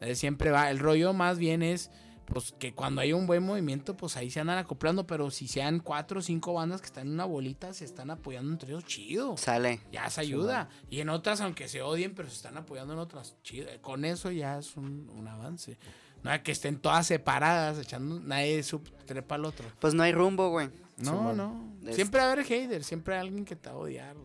Eh, 0.00 0.14
siempre 0.14 0.52
va. 0.52 0.70
El 0.70 0.78
rollo 0.78 1.12
más 1.14 1.38
bien 1.38 1.64
es, 1.64 1.90
pues, 2.32 2.52
que 2.52 2.74
cuando 2.74 3.00
hay 3.00 3.12
un 3.12 3.26
buen 3.26 3.42
movimiento, 3.42 3.96
pues 3.96 4.16
ahí 4.16 4.30
se 4.30 4.40
andan 4.40 4.58
acoplando, 4.58 5.06
pero 5.06 5.30
si 5.30 5.48
sean 5.48 5.80
cuatro 5.80 6.20
o 6.20 6.22
cinco 6.22 6.54
bandas 6.54 6.80
que 6.80 6.86
están 6.86 7.06
en 7.06 7.14
una 7.14 7.24
bolita, 7.24 7.72
se 7.72 7.84
están 7.84 8.10
apoyando 8.10 8.52
entre 8.52 8.70
ellos, 8.70 8.84
chido 8.84 9.36
Sale. 9.36 9.80
ya 9.90 10.08
se 10.10 10.20
ayuda. 10.20 10.68
y 10.90 11.00
en 11.00 11.08
otras, 11.08 11.40
aunque 11.40 11.68
se 11.68 11.82
odien, 11.82 12.14
pero 12.14 12.28
se 12.28 12.36
están 12.36 12.56
apoyando 12.56 12.92
en 12.92 12.98
otras. 12.98 13.36
Chido. 13.42 13.68
Con 13.80 14.04
eso 14.04 14.30
ya 14.30 14.58
es 14.58 14.76
un, 14.76 15.10
un 15.14 15.28
avance. 15.28 15.78
No 16.22 16.32
es 16.32 16.40
que 16.42 16.52
estén 16.52 16.78
todas 16.78 17.06
separadas, 17.06 17.78
echando, 17.78 18.20
nadie 18.20 18.62
sub, 18.62 18.88
trepa 19.06 19.36
al 19.36 19.44
otro. 19.44 19.66
Pues 19.78 19.94
no 19.94 20.02
hay 20.02 20.12
rumbo, 20.12 20.50
güey. 20.50 20.68
No, 20.98 21.32
no. 21.32 21.72
Siempre 21.92 22.20
va 22.20 22.28
a 22.28 22.32
haber 22.32 22.44
haters, 22.44 22.86
siempre 22.86 23.14
hay 23.14 23.20
alguien 23.20 23.44
que 23.44 23.54
te 23.56 23.68
va 23.68 23.76
a 23.76 23.78
odiar. 23.78 24.16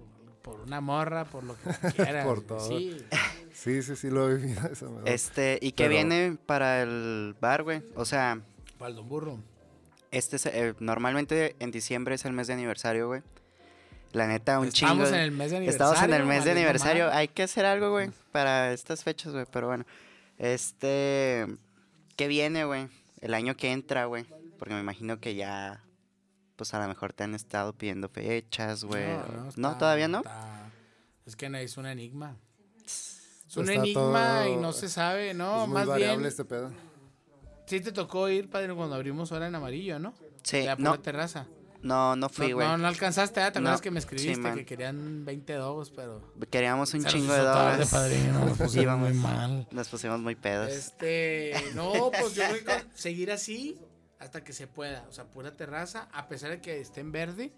Por 0.43 0.59
una 0.61 0.81
morra, 0.81 1.25
por 1.25 1.43
lo 1.43 1.55
que 1.55 1.69
quieras. 1.95 2.25
Por 2.25 2.41
todo. 2.41 2.59
Sí. 2.67 2.97
Sí, 3.53 3.81
sí, 3.81 3.95
sí, 3.95 4.09
lo 4.09 4.29
he 4.29 4.35
vivido. 4.35 4.61
Eso 4.71 5.01
Este, 5.05 5.57
¿y 5.61 5.71
qué 5.71 5.85
Pero- 5.85 5.95
viene 5.95 6.37
para 6.45 6.81
el 6.83 7.35
bar, 7.39 7.63
güey? 7.63 7.81
O 7.95 8.05
sea, 8.05 8.39
Para 8.77 8.89
el 8.89 8.95
Don 8.97 9.07
Burro. 9.07 9.39
este 10.11 10.35
es, 10.35 10.45
eh, 10.47 10.75
normalmente 10.79 11.55
en 11.59 11.71
diciembre 11.71 12.15
es 12.15 12.25
el 12.25 12.33
mes 12.33 12.47
de 12.47 12.53
aniversario, 12.53 13.07
güey. 13.07 13.21
La 14.11 14.27
neta, 14.27 14.59
un 14.59 14.67
Estamos 14.67 14.93
chingo. 14.95 15.05
en 15.07 15.11
de- 15.13 15.23
el 15.23 15.31
mes 15.31 15.49
de 15.51 15.57
aniversario. 15.57 15.91
Estamos 15.93 16.07
en 16.07 16.13
el 16.21 16.27
mes 16.27 16.43
de 16.45 16.51
aniversario. 16.51 17.11
Hay 17.11 17.29
que 17.29 17.43
hacer 17.43 17.65
algo, 17.65 17.89
güey, 17.91 18.11
para 18.31 18.71
estas 18.73 19.03
fechas, 19.03 19.31
güey. 19.33 19.45
Pero 19.51 19.67
bueno, 19.67 19.85
este, 20.37 21.47
¿qué 22.15 22.27
viene, 22.27 22.65
güey? 22.65 22.89
El 23.21 23.33
año 23.33 23.55
que 23.55 23.71
entra, 23.71 24.05
güey. 24.05 24.25
Porque 24.59 24.73
me 24.75 24.81
imagino 24.81 25.19
que 25.19 25.35
ya, 25.35 25.81
pues 26.55 26.73
a 26.73 26.79
lo 26.81 26.87
mejor 26.87 27.13
te 27.13 27.23
han 27.23 27.35
estado 27.35 27.73
pidiendo 27.73 28.09
fechas, 28.09 28.83
güey. 28.83 29.05
No, 29.55 29.69
está- 29.69 29.77
todavía 29.77 30.07
no. 30.07 30.19
está- 30.19 30.69
Es 31.25 31.35
que 31.35 31.49
no, 31.49 31.57
es 31.57 31.77
un 31.77 31.85
enigma. 31.85 32.35
Es 32.85 33.57
un 33.57 33.69
Está 33.69 33.81
enigma 33.83 34.47
y 34.49 34.55
no 34.55 34.73
se 34.73 34.89
sabe, 34.89 35.33
¿no? 35.33 35.63
es 35.63 35.67
muy 35.69 35.73
Más 35.75 35.87
variable 35.87 36.17
bien, 36.17 36.27
este 36.27 36.43
pedo. 36.45 36.71
sí 37.67 37.79
te 37.81 37.91
tocó 37.91 38.27
ir, 38.29 38.49
padre, 38.49 38.73
cuando 38.73 38.95
abrimos 38.95 39.31
hora 39.31 39.47
en 39.47 39.55
amarillo, 39.55 39.99
¿no? 39.99 40.13
Sí, 40.43 40.63
la 40.63 40.75
no, 40.75 40.99
terraza. 40.99 41.45
no, 41.81 42.15
no 42.15 42.29
fui, 42.29 42.49
no, 42.49 42.55
güey. 42.55 42.67
no, 42.67 42.77
no 42.79 42.87
alcanzaste, 42.87 43.41
¿ah? 43.41 43.51
¿te 43.51 43.59
No, 43.59 43.67
acuerdas 43.69 43.81
que 43.81 43.91
me 43.91 44.01
sí, 44.01 44.05
escribiste 44.05 44.41
man. 44.41 44.55
que 44.55 44.65
querían 44.65 45.23
20 45.23 45.53
dogos, 45.53 45.91
pero... 45.91 46.21
Queríamos 46.49 46.93
un 46.93 47.01
Se 47.03 47.09
chingo 47.09 47.31
de 47.33 47.39
dólares. 47.41 47.89
padrino, 47.91 48.45
nos 48.45 48.57
pusimos 48.57 48.97
muy 48.97 49.13
mal. 49.13 49.67
Nos 49.71 49.87
pusimos 49.87 50.19
muy 50.19 50.35
pedos. 50.35 50.69
Este, 50.71 51.53
no, 51.75 52.11
pues 52.11 52.33
yo 52.35 52.43
que 52.53 52.63
con- 52.65 52.89
seguir 52.95 53.31
así 53.31 53.79
hasta 54.23 54.43
que 54.43 54.53
se 54.53 54.67
pueda. 54.67 55.05
O 55.09 55.11
sea, 55.11 55.25
pura 55.25 55.51
terraza, 55.55 56.07
a 56.11 56.27
pesar 56.27 56.49
de 56.51 56.61
que 56.61 56.79
esté 56.79 57.01
en 57.01 57.11
verde. 57.11 57.53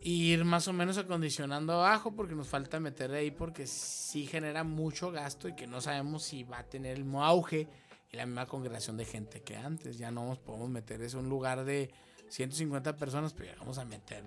Y 0.00 0.32
ir 0.32 0.44
más 0.44 0.68
o 0.68 0.72
menos 0.72 0.98
acondicionando 0.98 1.72
abajo 1.72 2.14
porque 2.14 2.34
nos 2.34 2.46
falta 2.48 2.78
meter 2.78 3.10
ahí 3.12 3.30
porque 3.32 3.66
sí 3.66 4.26
genera 4.26 4.62
mucho 4.62 5.10
gasto 5.10 5.48
y 5.48 5.56
que 5.56 5.66
no 5.66 5.80
sabemos 5.80 6.22
si 6.22 6.44
va 6.44 6.60
a 6.60 6.64
tener 6.64 6.96
el 6.96 7.02
mismo 7.04 7.24
auge 7.24 7.66
y 8.12 8.16
la 8.16 8.24
misma 8.24 8.46
congregación 8.46 8.96
de 8.96 9.04
gente 9.04 9.42
que 9.42 9.56
antes. 9.56 9.98
Ya 9.98 10.10
no 10.12 10.24
nos 10.26 10.38
podemos 10.38 10.68
meter, 10.70 11.02
es 11.02 11.14
un 11.14 11.28
lugar 11.28 11.64
de 11.64 11.90
150 12.28 12.96
personas, 12.96 13.32
pero 13.32 13.46
ya 13.52 13.56
vamos 13.58 13.78
a 13.78 13.84
meter 13.84 14.22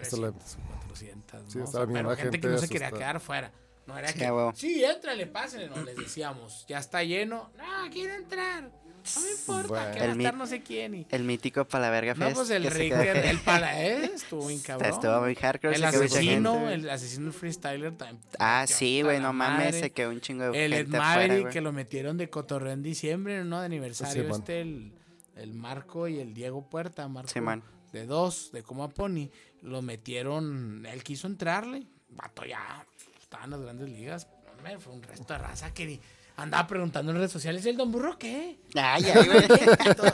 Esto 0.00 0.16
le- 0.16 0.32
300 0.32 0.54
o 0.54 0.78
400. 0.84 1.52
Sí, 1.52 1.58
¿no? 1.58 1.64
O 1.64 1.66
sea, 1.66 1.80
bien, 1.84 1.92
pero 1.94 2.10
la 2.10 2.16
gente 2.16 2.40
que 2.40 2.48
gente 2.48 2.48
no 2.48 2.58
se 2.58 2.68
quería 2.68 2.90
quedar 2.90 3.20
fuera. 3.20 3.52
No 3.86 3.98
era 3.98 4.08
Sí, 4.08 4.18
que, 4.18 4.26
a 4.26 4.34
huevo. 4.34 4.52
sí, 4.54 4.82
éntrale, 4.84 5.26
pásenle, 5.26 5.68
no 5.68 5.82
les 5.82 5.96
decíamos, 5.96 6.64
ya 6.68 6.78
está 6.78 7.02
lleno. 7.02 7.50
No, 7.58 7.90
quiero 7.90 8.14
entrar. 8.14 8.70
No 9.16 9.22
me 9.22 9.30
importa, 9.30 9.68
Bueno. 9.68 9.94
que 9.94 10.00
va 10.00 10.06
a 10.06 10.12
estar 10.16 10.34
no 10.34 10.46
sé 10.46 10.62
quién. 10.62 10.94
Y... 10.94 11.06
El 11.10 11.24
mítico 11.24 11.64
Palaverga 11.66 12.14
No, 12.14 12.26
Fest. 12.26 12.36
pues 12.36 12.50
el 12.50 12.66
el, 12.66 13.38
pala, 13.44 13.82
¿eh? 13.84 14.10
estuvo 14.14 14.46
bien 14.46 14.60
cabrón. 14.60 14.90
Estuvo 14.90 15.20
muy 15.20 15.34
hardcore. 15.34 15.76
el 15.76 15.84
asesino, 15.84 16.70
el 16.70 16.88
asesino 16.90 17.26
el 17.28 17.32
freestyler 17.32 17.96
también. 17.96 18.20
Ah, 18.38 18.64
sí, 18.68 19.02
güey, 19.02 19.16
la 19.18 19.24
no 19.24 19.32
mames, 19.32 19.66
madre. 19.66 19.80
se 19.80 19.90
quedó 19.92 20.10
un 20.10 20.20
chingo 20.20 20.50
de 20.52 20.64
El 20.64 20.72
Ed 20.72 20.78
gente 20.82 20.98
Maverick, 20.98 21.48
que 21.50 21.60
lo 21.60 21.72
metieron 21.72 22.16
de 22.16 22.28
cotorreo 22.30 22.72
en 22.72 22.82
diciembre, 22.82 23.44
¿no? 23.44 23.60
De 23.60 23.66
aniversario 23.66 24.24
Sí, 24.24 24.30
este, 24.30 24.60
el, 24.60 24.92
el 25.36 25.54
Marco 25.54 26.08
y 26.08 26.18
el 26.20 26.34
Diego 26.34 26.68
Puerta, 26.68 27.06
Marco. 27.08 27.30
Sí, 27.30 27.40
man. 27.40 27.62
de 27.92 28.06
dos, 28.06 28.50
de 28.52 28.62
Coma 28.62 28.88
Pony, 28.88 29.30
lo 29.62 29.82
metieron, 29.82 30.84
él 30.86 31.02
quiso 31.02 31.26
entrarle, 31.26 31.86
vato 32.10 32.44
ya, 32.44 32.84
estaba 33.20 33.44
en 33.44 33.50
las 33.50 33.60
grandes 33.60 33.88
ligas, 33.88 34.28
hombre, 34.52 34.78
fue 34.78 34.92
un 34.92 35.02
resto 35.02 35.32
de 35.32 35.38
raza 35.38 35.72
que 35.72 35.86
ni- 35.86 36.00
andaba 36.38 36.66
preguntando 36.66 37.10
en 37.12 37.18
redes 37.18 37.32
sociales, 37.32 37.64
¿y 37.66 37.68
el 37.70 37.76
Don 37.76 37.90
Burro 37.92 38.18
qué? 38.18 38.60
Ay, 38.74 39.04
ay, 39.04 39.28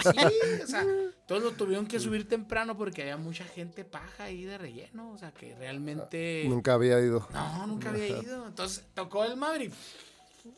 sí, 0.02 0.62
o 0.62 0.66
sea, 0.66 0.84
todos 1.26 1.42
lo 1.42 1.52
tuvieron 1.52 1.86
que 1.86 2.00
subir 2.00 2.28
temprano 2.28 2.76
porque 2.76 3.02
había 3.02 3.16
mucha 3.16 3.44
gente 3.44 3.84
paja 3.84 4.24
ahí 4.24 4.44
de 4.44 4.56
relleno, 4.58 5.10
o 5.12 5.18
sea, 5.18 5.32
que 5.32 5.54
realmente... 5.54 6.44
Nunca 6.48 6.74
había 6.74 6.98
ido. 7.00 7.28
No, 7.32 7.66
nunca 7.66 7.90
había 7.90 8.08
ido. 8.08 8.46
Entonces 8.46 8.84
tocó 8.94 9.24
el 9.24 9.36
Maverick. 9.36 9.72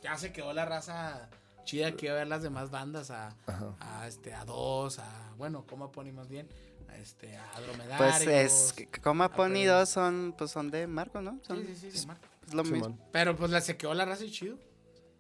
Ya 0.03 0.17
se 0.17 0.33
quedó 0.33 0.53
la 0.53 0.65
raza 0.65 1.29
chida 1.65 1.93
que 1.93 2.07
iba 2.07 2.15
a 2.15 2.19
ver 2.19 2.29
las 2.29 2.43
demás 2.43 2.71
bandas 2.71 3.11
a, 3.11 3.35
a 3.81 4.07
este 4.07 4.33
a 4.35 4.45
dos, 4.45 4.99
a 5.01 5.33
bueno, 5.37 5.65
¿cómo 5.69 5.91
pone 5.91 6.13
más 6.13 6.29
bien? 6.29 6.49
A 6.89 6.97
este 6.97 7.37
a 7.37 7.61
Dromedarios. 7.61 7.99
Pues 8.25 8.27
es, 8.29 8.89
Coma 9.03 9.33
Pony 9.33 9.51
pero- 9.65 9.79
2 9.81 9.89
son, 9.89 10.35
pues 10.39 10.51
son 10.53 10.71
de 10.71 10.87
Marco, 10.87 11.21
¿no? 11.21 11.41
Son, 11.43 11.59
Sí, 11.67 11.75
sí, 11.75 11.91
sí, 11.91 12.01
de 12.01 12.07
marca. 12.07 12.29
Es 12.47 12.55
lo 12.55 12.65
Sí, 12.65 12.73
mismo. 12.73 12.89
man. 12.91 13.01
Pero 13.13 13.35
pues 13.37 13.51
la 13.51 13.61
se 13.61 13.77
quedó 13.77 13.95
la 13.95 14.05
raza 14.05 14.25
y 14.25 14.31
chido. 14.31 14.59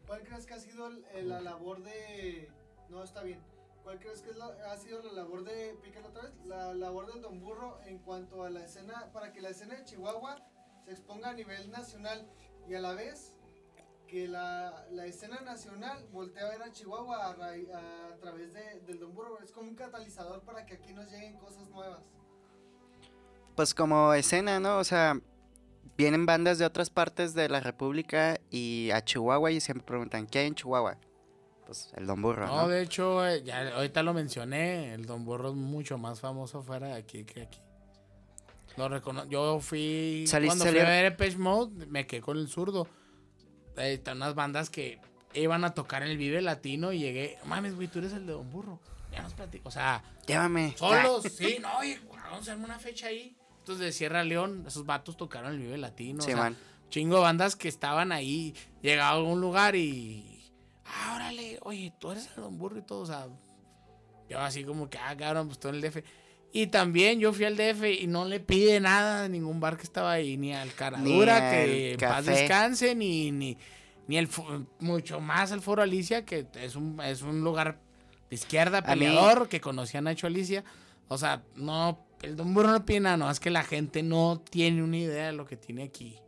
¿Cuál 0.06 0.22
crees 0.22 0.46
que 0.46 0.54
ha 0.54 0.58
sido 0.58 0.88
el- 0.88 1.28
la 1.28 1.40
labor 1.40 1.82
de... 1.82 2.50
No, 2.88 3.02
está 3.02 3.22
bien. 3.22 3.40
¿Cuál 3.82 3.98
crees 3.98 4.22
que 4.22 4.30
es 4.30 4.36
la- 4.36 4.54
ha 4.70 4.76
sido 4.76 5.02
la 5.02 5.12
labor 5.12 5.44
de... 5.44 5.74
Pícalo 5.82 6.08
otra 6.08 6.22
vez. 6.22 6.32
La 6.44 6.74
labor 6.74 7.12
del 7.12 7.22
Don 7.22 7.40
Burro 7.40 7.80
en 7.84 7.98
cuanto 7.98 8.44
a 8.44 8.50
la 8.50 8.64
escena... 8.64 9.10
Para 9.12 9.32
que 9.32 9.40
la 9.40 9.50
escena 9.50 9.74
de 9.74 9.84
Chihuahua 9.84 10.36
se 10.84 10.92
exponga 10.92 11.30
a 11.30 11.34
nivel 11.34 11.70
nacional 11.70 12.28
y 12.68 12.74
a 12.74 12.80
la 12.80 12.92
vez 12.94 13.32
que 14.06 14.28
la, 14.28 14.86
la 14.92 15.06
escena 15.06 15.40
nacional 15.40 16.06
voltea 16.12 16.46
a 16.46 16.50
ver 16.50 16.62
a 16.62 16.70
Chihuahua 16.70 17.26
a, 17.26 17.30
a 18.12 18.16
través 18.20 18.52
de, 18.52 18.80
del 18.82 19.00
Don 19.00 19.12
Burro. 19.12 19.40
Es 19.40 19.50
como 19.50 19.68
un 19.68 19.74
catalizador 19.74 20.42
para 20.42 20.64
que 20.64 20.74
aquí 20.74 20.92
nos 20.92 21.10
lleguen 21.10 21.36
cosas 21.38 21.68
nuevas. 21.70 22.04
Pues 23.56 23.74
como 23.74 24.12
escena, 24.14 24.60
¿no? 24.60 24.78
O 24.78 24.84
sea, 24.84 25.20
vienen 25.96 26.26
bandas 26.26 26.58
de 26.58 26.64
otras 26.64 26.90
partes 26.90 27.34
de 27.34 27.48
la 27.48 27.60
República 27.60 28.38
y 28.50 28.90
a 28.92 29.04
Chihuahua 29.04 29.50
y 29.52 29.60
siempre 29.60 29.86
preguntan, 29.86 30.26
¿qué 30.26 30.40
hay 30.40 30.46
en 30.48 30.54
Chihuahua? 30.54 30.98
Pues 31.66 31.90
el 31.96 32.06
Don 32.06 32.22
Burro, 32.22 32.46
No, 32.46 32.62
¿no? 32.62 32.68
de 32.68 32.82
hecho, 32.82 33.26
eh, 33.26 33.42
ya 33.42 33.74
ahorita 33.74 34.02
lo 34.02 34.14
mencioné, 34.14 34.94
el 34.94 35.04
Don 35.06 35.24
Burro 35.24 35.48
es 35.50 35.54
mucho 35.56 35.98
más 35.98 36.20
famoso 36.20 36.62
fuera 36.62 36.88
de 36.88 36.94
aquí 36.94 37.24
que 37.24 37.42
aquí. 37.42 37.60
Lo 38.76 38.88
recono 38.88 39.24
yo 39.26 39.58
fui, 39.60 40.24
Salí- 40.28 40.46
cuando 40.46 40.64
fui 40.64 40.72
salieron- 40.72 40.90
a 40.92 40.94
ver 40.94 41.10
Depeche 41.12 41.38
Mode, 41.38 41.86
me 41.86 42.06
quedé 42.06 42.20
con 42.20 42.36
el 42.36 42.46
zurdo. 42.48 42.86
Ahí 43.76 43.94
están 43.94 44.18
unas 44.18 44.34
bandas 44.34 44.70
que 44.70 45.00
iban 45.34 45.64
a 45.64 45.74
tocar 45.74 46.02
en 46.02 46.10
el 46.10 46.18
Vive 46.18 46.40
Latino 46.42 46.92
y 46.92 46.98
llegué, 47.00 47.38
mames, 47.46 47.74
güey, 47.74 47.88
tú 47.88 47.98
eres 48.00 48.12
el 48.12 48.26
de 48.26 48.32
Don 48.34 48.50
Burro. 48.50 48.78
Ya 49.10 49.22
nos 49.22 49.32
platico, 49.34 49.68
o 49.68 49.72
sea, 49.72 50.04
Llévame. 50.26 50.74
solos, 50.76 51.24
sí, 51.24 51.56
no, 51.60 51.78
oye, 51.78 51.98
vamos 52.10 52.48
a 52.48 52.52
hacer 52.52 52.56
una 52.58 52.78
fecha 52.78 53.06
ahí. 53.06 53.34
De 53.66 53.90
Sierra 53.90 54.22
León, 54.22 54.64
esos 54.66 54.86
vatos 54.86 55.16
tocaron 55.16 55.52
el 55.52 55.58
Vive 55.58 55.76
Latino. 55.76 56.22
Sí, 56.22 56.30
o 56.32 56.34
sea, 56.34 56.44
man. 56.44 56.56
chingo 56.88 57.20
bandas 57.20 57.56
que 57.56 57.68
estaban 57.68 58.12
ahí, 58.12 58.54
llegaba 58.80 59.10
a 59.10 59.14
algún 59.14 59.40
lugar 59.40 59.74
y. 59.74 60.44
Ah, 60.84 61.14
órale, 61.16 61.58
oye, 61.62 61.92
tú 61.98 62.12
eres 62.12 62.28
el 62.36 62.42
Don 62.42 62.56
Burro 62.56 62.78
y 62.78 62.82
todo, 62.82 63.00
o 63.00 63.06
sea. 63.06 63.26
Yo 64.28 64.40
así 64.40 64.64
como 64.64 64.88
que, 64.88 64.98
ah, 64.98 65.16
cabrón, 65.16 65.48
pues 65.48 65.58
todo 65.58 65.70
en 65.70 65.76
el 65.76 65.82
DF. 65.82 65.98
Y 66.52 66.68
también 66.68 67.20
yo 67.20 67.32
fui 67.32 67.44
al 67.44 67.56
DF 67.56 67.84
y 68.00 68.06
no 68.06 68.24
le 68.24 68.40
pide 68.40 68.80
nada 68.80 69.24
a 69.24 69.28
ningún 69.28 69.60
bar 69.60 69.76
que 69.76 69.82
estaba 69.82 70.12
ahí, 70.12 70.36
ni 70.36 70.54
al 70.54 70.72
Caradura, 70.72 71.50
que 71.50 71.96
al 71.98 72.04
en 72.04 72.10
paz 72.10 72.24
descanse, 72.24 72.94
ni, 72.94 73.30
ni, 73.30 73.58
ni 74.06 74.16
el, 74.16 74.28
mucho 74.80 75.20
más 75.20 75.50
el 75.50 75.60
Foro 75.60 75.82
Alicia, 75.82 76.24
que 76.24 76.46
es 76.54 76.76
un, 76.76 77.00
es 77.02 77.22
un 77.22 77.42
lugar 77.42 77.78
de 78.30 78.36
izquierda, 78.36 78.82
peleador, 78.82 79.48
que 79.48 79.60
conocía 79.60 79.98
a 79.98 80.02
Nacho 80.02 80.26
Alicia. 80.26 80.64
O 81.08 81.18
sea, 81.18 81.42
no, 81.56 82.05
el 82.26 82.36
Don 82.36 82.52
Burro 82.54 82.70
no 82.72 82.84
pide 82.84 83.00
nada, 83.00 83.16
no, 83.16 83.30
es 83.30 83.40
que 83.40 83.50
la 83.50 83.62
gente 83.64 84.02
no 84.02 84.42
tiene 84.50 84.82
una 84.82 84.96
idea 84.98 85.26
de 85.26 85.32
lo 85.32 85.46
que 85.46 85.56
tiene 85.56 85.84
aquí. 85.84 86.18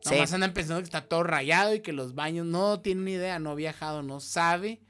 Sí. 0.00 0.14
Nomás 0.14 0.32
andan 0.32 0.52
pensando 0.52 0.80
que 0.80 0.84
está 0.84 1.02
todo 1.02 1.22
rayado 1.24 1.74
y 1.74 1.80
que 1.80 1.92
los 1.92 2.14
baños 2.14 2.46
no 2.46 2.80
tiene 2.80 3.02
ni 3.02 3.12
idea, 3.12 3.38
no 3.38 3.50
ha 3.50 3.54
viajado, 3.54 4.02
no 4.02 4.20
sabe. 4.20 4.80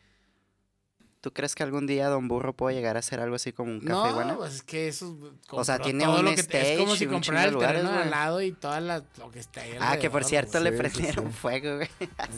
¿Tú 1.22 1.32
crees 1.32 1.54
que 1.56 1.64
algún 1.64 1.86
día 1.88 2.08
Don 2.08 2.28
Burro 2.28 2.52
puede 2.54 2.76
llegar 2.76 2.94
a 2.94 3.00
hacer 3.00 3.18
algo 3.18 3.34
así 3.34 3.52
como 3.52 3.72
un 3.72 3.80
café 3.80 3.90
no, 3.90 4.10
iguana? 4.10 4.36
pues 4.36 4.54
es 4.56 4.62
que 4.62 4.86
eso. 4.86 5.18
O 5.50 5.64
sea, 5.64 5.78
tiene 5.80 6.04
todo 6.04 6.20
un 6.20 6.24
lo 6.26 6.34
que 6.36 6.42
te- 6.44 6.74
Es 6.74 6.78
como 6.78 6.94
si 6.94 7.06
comprara 7.06 7.46
el 7.46 7.54
lugares, 7.54 7.82
terreno 7.82 7.98
al 8.00 8.10
lado 8.10 8.42
y 8.42 8.52
toda 8.52 8.80
la, 8.80 9.02
lo 9.18 9.30
que 9.32 9.40
está 9.40 9.62
ahí. 9.62 9.72
ah, 9.80 9.96
que 9.98 10.08
por 10.08 10.22
cierto 10.24 10.58
Sí, 10.58 10.64
le 10.64 10.70
sí, 10.70 10.76
prendieron 10.76 11.26
sí. 11.26 11.32
fuego, 11.32 11.76
güey. 11.78 11.88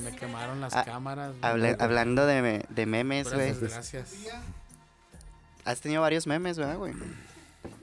Me 0.03 0.17
quemaron 0.17 0.61
las 0.63 0.75
Ah, 0.75 0.85
cámaras. 0.87 1.35
Güey. 1.39 1.77
hablando 1.79 2.25
de, 2.25 2.65
de 2.69 2.87
memes, 2.87 3.31
güey. 3.33 3.53
Gracias, 3.61 4.11
Has 5.67 5.81
tenido 5.83 6.01
varios 6.01 6.27
memes, 6.27 6.57
¿verdad, 6.57 6.79
güey? 6.79 6.95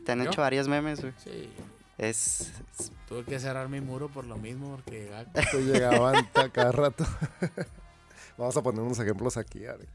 Te 0.05 0.11
han 0.11 0.23
¿Yo? 0.23 0.29
hecho 0.31 0.41
varios 0.41 0.67
memes, 0.67 1.01
güey. 1.01 1.13
Sí, 1.23 1.49
Es... 1.97 2.51
es- 2.79 2.91
tuve 3.07 3.23
que 3.23 3.39
cerrar 3.39 3.69
mi 3.69 3.81
muro 3.81 4.09
por 4.09 4.25
lo 4.25 4.37
mismo, 4.37 4.75
porque 4.75 5.03
llegaba 5.05 5.25
Te 5.51 5.61
llegaban 5.63 6.15
a 6.35 6.49
cada 6.49 6.71
rato. 6.71 7.05
Vamos 8.37 8.55
a 8.57 8.61
poner 8.63 8.81
unos 8.81 8.99
ejemplos 8.99 9.37
aquí. 9.37 9.65
Ari. 9.65 9.85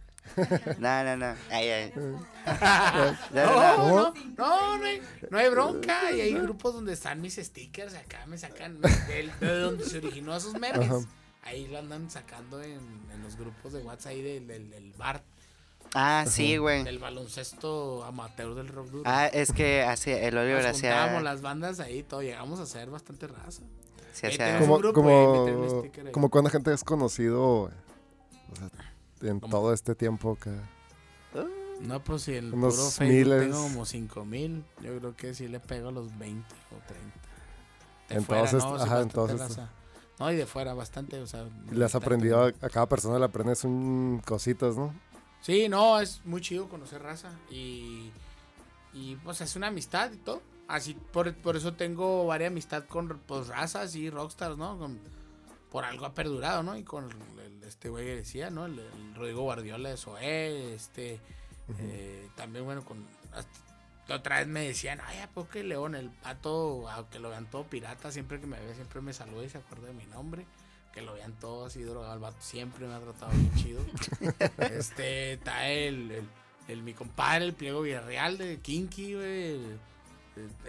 No, 0.78 1.04
no, 1.04 1.16
no. 1.16 1.34
Ay, 1.50 1.68
ay. 1.68 1.92
No, 1.96 2.20
No, 3.32 3.46
no, 3.46 3.76
no. 3.76 3.86
no, 3.86 4.14
no, 4.36 4.78
no 4.78 4.84
hay, 4.84 5.02
no 5.30 5.38
hay 5.38 5.48
bronca. 5.50 6.12
Y 6.12 6.20
hay 6.20 6.34
grupos 6.34 6.74
donde 6.74 6.92
están 6.92 7.20
mis 7.20 7.34
stickers 7.36 7.94
acá, 7.94 8.24
me 8.26 8.38
sacan 8.38 8.80
del- 8.80 9.32
de, 9.40 9.58
donde 9.58 9.84
se 9.84 9.98
originó 9.98 10.36
esos 10.36 10.54
memes. 10.58 10.88
Ajá. 10.90 11.00
Ahí 11.42 11.66
lo 11.68 11.78
andan 11.78 12.10
sacando 12.10 12.62
en, 12.62 12.78
en 13.12 13.22
los 13.22 13.36
grupos 13.36 13.72
de 13.72 13.80
WhatsApp 13.82 14.12
ahí 14.12 14.22
del, 14.22 14.46
del, 14.46 14.70
del 14.70 14.92
bar, 14.92 15.22
Ah, 15.94 16.24
sí, 16.28 16.56
güey. 16.56 16.84
del 16.84 16.98
baloncesto 17.00 18.04
amateur 18.04 18.54
del 18.54 18.68
rock 18.68 18.86
duro. 18.88 19.02
Ah, 19.06 19.26
es 19.26 19.52
que 19.52 19.82
así, 19.82 20.10
el 20.12 20.36
Oliver 20.38 20.62
Nos 20.62 20.76
hacía... 20.76 21.20
las 21.20 21.42
bandas 21.42 21.80
ahí, 21.80 22.02
todo, 22.04 22.22
llegamos 22.22 22.60
a 22.60 22.62
hacer 22.62 22.90
bastante 22.90 23.26
raza. 23.26 23.62
sí 24.12 24.26
hacía- 24.26 24.58
Como, 24.60 24.78
grupo 24.78 24.94
como, 24.94 25.82
ahí. 26.22 26.28
cuánta 26.30 26.50
gente 26.50 26.72
has 26.72 26.84
conocido 26.84 27.42
o 27.62 27.70
sea, 28.56 29.28
en 29.30 29.40
todo 29.40 29.72
este 29.72 29.94
tiempo 29.94 30.36
que 30.40 30.50
No, 31.80 31.98
pues 32.04 32.22
si 32.22 32.34
el 32.34 32.52
Unos 32.52 32.74
puro 32.76 32.90
Facebook 32.90 33.16
miles. 33.18 33.42
tengo 33.50 33.62
como 33.62 33.86
5 33.86 34.24
mil, 34.26 34.64
yo 34.82 34.96
creo 34.98 35.16
que 35.16 35.34
sí 35.34 35.48
le 35.48 35.60
pego 35.60 35.88
a 35.88 35.92
los 35.92 36.16
20 36.18 36.46
o 36.70 36.76
30. 36.86 37.16
De 38.10 38.14
En 38.16 38.24
fuera, 38.24 38.42
todos 38.48 38.54
est- 38.54 38.64
¿no? 38.70 38.76
Sí, 38.78 38.84
ajá, 38.84 38.84
en 38.84 39.08
bastante 39.08 39.14
todos 39.14 39.30
estos. 39.30 39.48
raza. 39.56 39.70
No, 40.18 40.30
y 40.30 40.36
de 40.36 40.44
fuera 40.46 40.74
bastante, 40.74 41.18
o 41.18 41.26
sea. 41.26 41.46
le 41.72 41.84
has 41.84 41.94
aprendido 41.94 42.42
a, 42.44 42.48
a 42.48 42.68
cada 42.68 42.86
persona 42.86 43.18
le 43.18 43.24
aprendes 43.24 43.64
un 43.64 44.20
cositas, 44.26 44.76
¿no? 44.76 44.92
Sí, 45.40 45.68
no, 45.68 46.00
es 46.00 46.20
muy 46.24 46.40
chido 46.40 46.68
conocer 46.68 47.02
raza 47.02 47.32
y, 47.50 48.10
y 48.92 49.16
pues 49.16 49.40
es 49.40 49.56
una 49.56 49.68
amistad 49.68 50.12
y 50.12 50.16
todo. 50.18 50.42
Así, 50.68 50.94
por, 50.94 51.34
por 51.34 51.56
eso 51.56 51.72
tengo 51.74 52.26
varias 52.26 52.50
amistad 52.52 52.84
con 52.84 53.08
pues, 53.26 53.48
razas 53.48 53.94
y 53.96 54.10
rockstars, 54.10 54.56
¿no? 54.56 54.78
Con- 54.78 55.00
por 55.70 55.84
algo 55.84 56.04
ha 56.04 56.14
perdurado, 56.14 56.62
¿no? 56.62 56.76
Y 56.76 56.82
con 56.84 57.04
el- 57.04 57.38
el- 57.40 57.62
este 57.64 57.88
güey 57.88 58.04
que 58.04 58.16
decía, 58.16 58.50
¿no? 58.50 58.66
El, 58.66 58.78
el 58.78 59.14
Rodrigo 59.14 59.42
Guardiola 59.42 59.88
de 59.88 59.96
Soé, 59.96 60.74
este, 60.74 61.20
eh, 61.78 62.28
también, 62.36 62.64
bueno, 62.64 62.84
con... 62.84 63.04
hasta- 63.32 63.50
la 64.08 64.16
otra 64.16 64.38
vez 64.40 64.48
me 64.48 64.66
decían, 64.66 65.00
ay, 65.06 65.18
¿a 65.20 65.28
poco 65.28 65.60
León, 65.60 65.94
el 65.94 66.10
pato, 66.10 66.88
aunque 66.90 67.20
lo 67.20 67.30
vean 67.30 67.48
todo 67.48 67.62
pirata, 67.62 68.10
siempre 68.10 68.40
que 68.40 68.46
me 68.48 68.58
ve, 68.58 68.74
siempre 68.74 69.00
me 69.00 69.12
saluda 69.12 69.44
y 69.44 69.48
se 69.48 69.58
acuerda 69.58 69.86
de 69.86 69.92
mi 69.94 70.04
nombre. 70.06 70.46
Que 70.92 71.02
lo 71.02 71.14
vean 71.14 71.32
todo 71.38 71.66
así 71.66 71.82
drogado, 71.82 72.14
el 72.14 72.18
vato 72.20 72.38
siempre 72.40 72.86
me 72.86 72.94
ha 72.94 73.00
tratado 73.00 73.30
bien 73.32 73.54
chido. 73.54 73.80
este, 74.58 75.34
está 75.34 75.68
el, 75.68 76.10
el, 76.10 76.24
el- 76.68 76.82
mi 76.82 76.94
compadre, 76.94 77.44
el 77.44 77.52
Pliego 77.54 77.82
Villarreal 77.82 78.38
de 78.38 78.58
Kinky, 78.60 79.14
güey. 79.14 79.60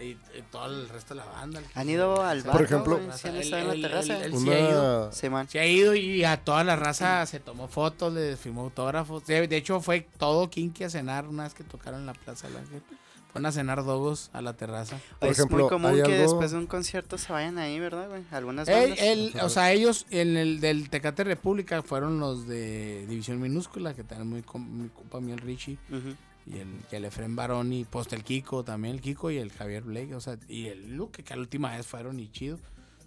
Y, 0.01 0.05
y 0.05 0.17
todo 0.51 0.65
el 0.65 0.89
resto 0.89 1.13
de 1.13 1.19
la 1.21 1.25
banda. 1.25 1.59
el- 1.59 1.65
¿Han 1.75 1.89
ido 1.89 2.21
al 2.21 2.41
bar, 2.43 2.51
Por 2.51 2.61
ejemplo-? 2.65 2.99
¿Sí 3.15 3.27
han 3.27 3.35
estado 3.37 3.71
en 3.73 3.81
la 3.81 3.99
ha 3.99 4.59
ido. 4.69 5.03
Una 5.05 5.11
Sí, 5.11 5.29
man. 5.29 5.47
Se 5.49 5.59
ha 5.59 5.65
ido 5.65 5.95
y 5.95 6.23
a 6.23 6.37
toda 6.43 6.63
la 6.63 6.75
raza 6.75 7.25
se 7.25 7.39
tomó 7.39 7.67
fotos, 7.67 8.13
le 8.13 8.35
firmó 8.37 8.61
autógrafos. 8.61 9.25
De, 9.25 9.47
de 9.47 9.57
hecho, 9.57 9.81
fue 9.81 10.07
todo 10.17 10.49
Kinky 10.49 10.83
a 10.85 10.89
cenar 10.89 11.27
una 11.27 11.43
vez 11.43 11.53
que 11.53 11.63
tocaron 11.63 12.01
en 12.01 12.05
la 12.05 12.13
Plaza 12.13 12.47
del 12.47 12.57
Ángel. 12.57 12.81
Fueron 13.31 13.45
a 13.45 13.51
cenar 13.53 13.85
dogos 13.85 14.29
a 14.33 14.41
la 14.41 14.57
terraza. 14.57 14.99
Por 15.17 15.29
es 15.29 15.37
ejemplo, 15.39 15.59
muy 15.59 15.69
común 15.69 15.95
que 15.95 16.01
algo- 16.01 16.17
después 16.21 16.51
de 16.51 16.57
un 16.57 16.67
concierto 16.67 17.17
se 17.17 17.31
vayan 17.31 17.57
ahí, 17.59 17.79
¿verdad, 17.79 18.09
güey? 18.09 18.23
Algunas 18.29 18.67
bandas. 18.67 18.99
o 19.41 19.47
sea, 19.49 19.71
ellos 19.71 20.05
en 20.09 20.35
el 20.35 20.59
del 20.59 20.89
Tecate 20.89 21.23
República 21.23 21.81
fueron 21.81 22.19
los 22.19 22.45
de 22.45 23.05
División 23.07 23.39
Minúscula, 23.39 23.93
que 23.93 24.03
también 24.03 24.27
muy, 24.29 24.43
muy 24.65 24.89
compa 24.89 25.21
mío 25.21 25.35
el 25.35 25.39
Richie. 25.39 25.77
Ujú. 25.89 26.13
Y 26.45 26.57
el, 26.57 26.67
y 26.91 26.95
el 26.95 27.05
Efren 27.05 27.35
Barón 27.35 27.71
y 27.71 27.85
post 27.85 28.13
el 28.13 28.23
Kiko 28.23 28.63
también, 28.63 28.95
el 28.95 29.01
Kiko 29.01 29.31
y 29.31 29.37
el 29.37 29.51
Javier 29.51 29.83
Blake, 29.83 30.15
o 30.15 30.21
sea, 30.21 30.37
y 30.47 30.67
el 30.67 30.95
Luke, 30.95 31.23
que 31.23 31.35
la 31.35 31.41
última 31.41 31.75
vez 31.75 31.85
fueron 31.85 32.19
y 32.19 32.29
chido. 32.29 32.59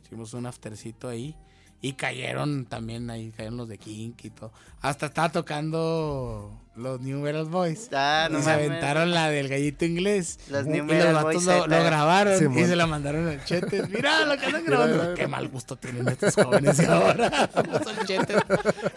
Hicimos 0.04 0.34
un 0.34 0.46
aftercito 0.46 1.08
ahí. 1.08 1.36
Y 1.80 1.94
cayeron 1.94 2.64
también 2.64 3.10
ahí, 3.10 3.30
cayeron 3.30 3.58
los 3.58 3.68
de 3.68 3.76
Kink 3.76 4.24
y 4.24 4.30
todo. 4.30 4.52
Hasta 4.80 5.06
estaba 5.06 5.30
tocando 5.30 6.58
los 6.76 7.00
New 7.00 7.20
Metal 7.20 7.44
Boys. 7.44 7.88
Ah, 7.92 8.28
no 8.30 8.38
y 8.38 8.42
se 8.42 8.48
mames. 8.50 8.66
aventaron 8.68 9.10
la 9.12 9.28
del 9.30 9.48
gallito 9.48 9.84
inglés. 9.84 10.38
Los 10.48 10.66
y 10.66 10.70
New 10.70 10.84
los 10.84 10.86
Metal 10.86 11.14
vatos 11.14 11.44
Boys 11.44 11.46
lo, 11.46 11.84
grabaron 11.84 12.58
y 12.58 12.64
se 12.64 12.76
la 12.76 12.86
mandaron 12.86 13.28
al 13.28 13.44
Chetes. 13.44 13.88
Mira 13.90 14.24
lo 14.24 14.36
que 14.36 14.46
andan 14.46 14.64
grabando. 14.64 14.94
mira, 14.94 15.08
mira. 15.10 15.14
Qué 15.14 15.28
mal 15.28 15.48
gusto 15.48 15.76
tienen 15.76 16.08
estos 16.08 16.34
jóvenes 16.34 16.76
de 16.78 16.86
ahora. 16.86 17.50
Son 17.84 18.06
Chetes. 18.06 18.42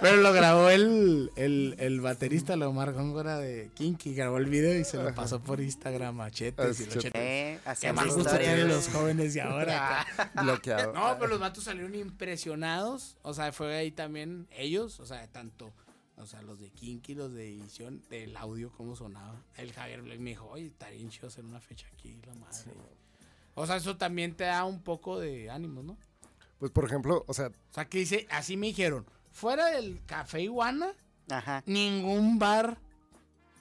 Pero 0.02 0.18
lo 0.18 0.34
grabó 0.34 0.70
el, 0.70 1.32
el, 1.36 1.76
el 1.78 2.02
baterista, 2.02 2.56
el 2.56 2.64
Omar 2.64 2.94
Góngora 2.94 3.38
de 3.38 3.70
Kinky. 3.76 4.16
Grabó 4.16 4.38
el 4.38 4.46
video 4.46 4.78
y 4.78 4.84
se 4.84 4.98
lo 4.98 5.14
pasó 5.14 5.40
por 5.40 5.62
Instagram 5.62 6.20
a 6.22 6.32
Chetes. 6.32 6.80
Ah, 6.80 6.84
y 6.84 6.86
los 6.86 7.04
Chetes. 7.04 7.12
Eh, 7.14 7.60
Qué 7.80 7.94
mal 7.94 8.10
gusto 8.10 8.38
tienen 8.38 8.68
los 8.68 8.88
jóvenes 8.90 9.34
de 9.34 9.42
ahora. 9.42 10.06
bloqueado. 10.42 10.94
No, 10.94 11.16
pero 11.20 11.28
los 11.28 11.40
vatos 11.40 11.64
salieron 11.66 11.94
impresionados. 11.96 13.18
O 13.22 13.34
sea, 13.34 13.52
fue 13.52 13.76
ahí 13.76 13.92
también 13.92 14.48
ellos. 14.58 15.00
O 15.00 15.06
sea, 15.06 15.28
tanto. 15.28 15.72
O 16.18 16.26
sea, 16.26 16.42
los 16.42 16.60
de 16.60 16.70
Kinky, 16.72 17.14
los 17.16 17.32
de 17.32 17.48
edición, 17.48 18.02
del 18.10 18.36
audio, 18.38 18.72
cómo 18.76 18.96
sonaba. 18.96 19.40
El 19.56 19.72
Javier 19.72 20.02
Blake 20.02 20.20
me 20.20 20.32
dijo, 20.32 20.48
oye, 20.48 20.66
estaría 20.68 21.08
chido 21.10 21.28
hacer 21.28 21.46
una 21.46 21.60
fecha 21.60 21.88
aquí, 21.94 22.20
la 22.26 22.34
madre. 22.34 22.72
O 23.54 23.66
sea, 23.68 23.76
eso 23.78 23.98
también 23.98 24.36
te 24.36 24.44
da 24.46 24.66
un 24.66 24.82
poco 24.82 25.20
de 25.20 25.50
ánimo, 25.50 25.84
¿no? 25.84 25.98
Pues 26.58 26.72
por 26.72 26.86
ejemplo, 26.86 27.24
o 27.28 27.34
sea, 27.34 27.48
O 27.48 27.74
sea, 27.74 27.86
que 27.86 28.00
dice, 28.00 28.26
así 28.32 28.58
me 28.58 28.68
dijeron, 28.68 29.06
fuera 29.32 29.68
del 29.68 30.04
Café 30.06 30.42
Iguana, 30.42 30.94
Ajá. 31.30 31.64
ningún 31.68 32.40
bar 32.40 32.80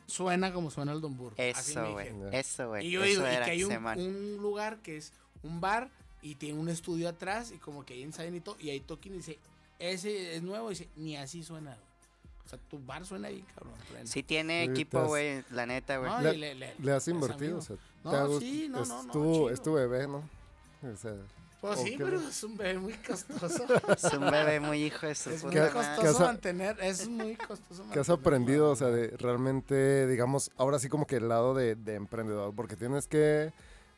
suena 0.07 0.53
como 0.53 0.71
suena 0.71 0.93
el 0.93 1.01
Don 1.03 1.17
Burro. 1.17 1.35
Así 1.55 1.73
Eso, 1.73 1.83
me 1.83 1.93
güey. 1.93 2.09
dijeron. 2.13 2.35
Eso, 2.35 2.69
güey. 2.69 2.87
Y 2.87 2.91
yo 2.91 3.03
Eso 3.05 3.11
digo, 3.11 3.23
y 3.31 3.35
era, 3.35 3.45
que 3.45 3.51
hay 3.51 3.65
un 3.65 4.39
lugar 4.41 4.81
que 4.81 4.97
es 4.97 5.13
un 5.43 5.61
bar 5.61 5.91
y 6.23 6.37
tiene 6.37 6.59
un 6.59 6.69
estudio 6.71 7.09
atrás 7.09 7.53
y 7.53 7.59
como 7.59 7.85
que 7.85 7.95
ahí 7.95 8.03
ensayan 8.03 8.35
y 8.35 8.41
todo, 8.41 8.57
y 8.59 8.71
ahí 8.71 8.81
toquen 8.81 9.13
y 9.13 9.17
dice, 9.19 9.39
ese 9.79 10.37
es 10.37 10.43
nuevo, 10.43 10.71
y 10.71 10.75
dice, 10.75 10.89
ni 10.97 11.17
así 11.17 11.43
suena. 11.43 11.77
Güey. 12.47 12.47
O 12.47 12.49
sea, 12.49 12.59
tu 12.71 12.79
bar 12.87 13.05
suena 13.05 13.29
bien, 13.29 13.45
cabrón. 13.55 13.75
pleno. 13.91 14.07
Sí 14.07 14.23
tiene 14.23 14.65
Sí, 14.67 14.71
equipo, 14.71 14.99
te 14.99 15.03
has- 15.05 15.09
güey. 15.09 15.45
La 15.51 15.67
neta, 15.67 15.99
güey. 15.99 16.11
No, 16.11 16.21
le- 16.21 16.35
y 16.35 16.39
le, 16.39 16.55
le- 16.55 16.75
le 16.79 16.93
has 16.93 17.07
es 17.07 17.15
invertido, 17.15 17.57
amigo. 17.57 17.59
o 17.59 17.63
sea, 17.63 17.77
No, 18.05 18.29
te 18.29 18.39
sí, 18.41 18.69
no, 18.71 18.83
es, 18.83 18.89
no, 18.89 19.03
no, 19.05 19.13
tu, 19.13 19.49
es 19.49 19.63
tu 19.63 19.73
bebé, 19.75 20.07
¿no? 20.07 20.19
O 20.83 20.97
sea, 20.97 21.15
Pues 21.61 21.79
¿O 21.81 21.83
sí, 21.85 21.95
pero 21.99 22.21
no? 22.21 22.29
es 22.29 22.45
un 22.45 22.57
bebé 22.57 22.79
muy 22.79 22.93
costoso. 22.93 23.65
Es 23.97 24.05
un 24.13 24.31
bebé 24.31 24.61
muy 24.61 24.85
hijo 24.85 25.07
de 25.07 25.15
su 25.15 25.31
es 25.31 25.43
muy 25.43 25.53
puta 25.53 25.69
¿Qué- 25.69 25.75
madre. 25.75 25.89
qué 25.89 25.97
costoso 25.97 26.23
has- 26.23 26.29
mantener. 26.29 26.77
Es 26.81 27.09
muy 27.09 27.35
costoso 27.37 27.83
¿Qué 27.93 27.99
has 27.99 28.09
mantener. 28.09 28.21
aprendido, 28.21 28.71
o 28.71 28.77
sea, 28.77 28.89
de 28.89 29.09
realmente, 29.17 30.07
digamos, 30.07 30.51
ahora 30.59 30.79
sí 30.79 30.89
como 30.89 31.07
que 31.07 31.17
el 31.17 31.29
lado 31.29 31.55
de, 31.55 31.75
de 31.75 31.95
emprendedor? 31.95 32.55
Porque 32.55 32.77
tienes 32.77 33.09
que 33.09 33.53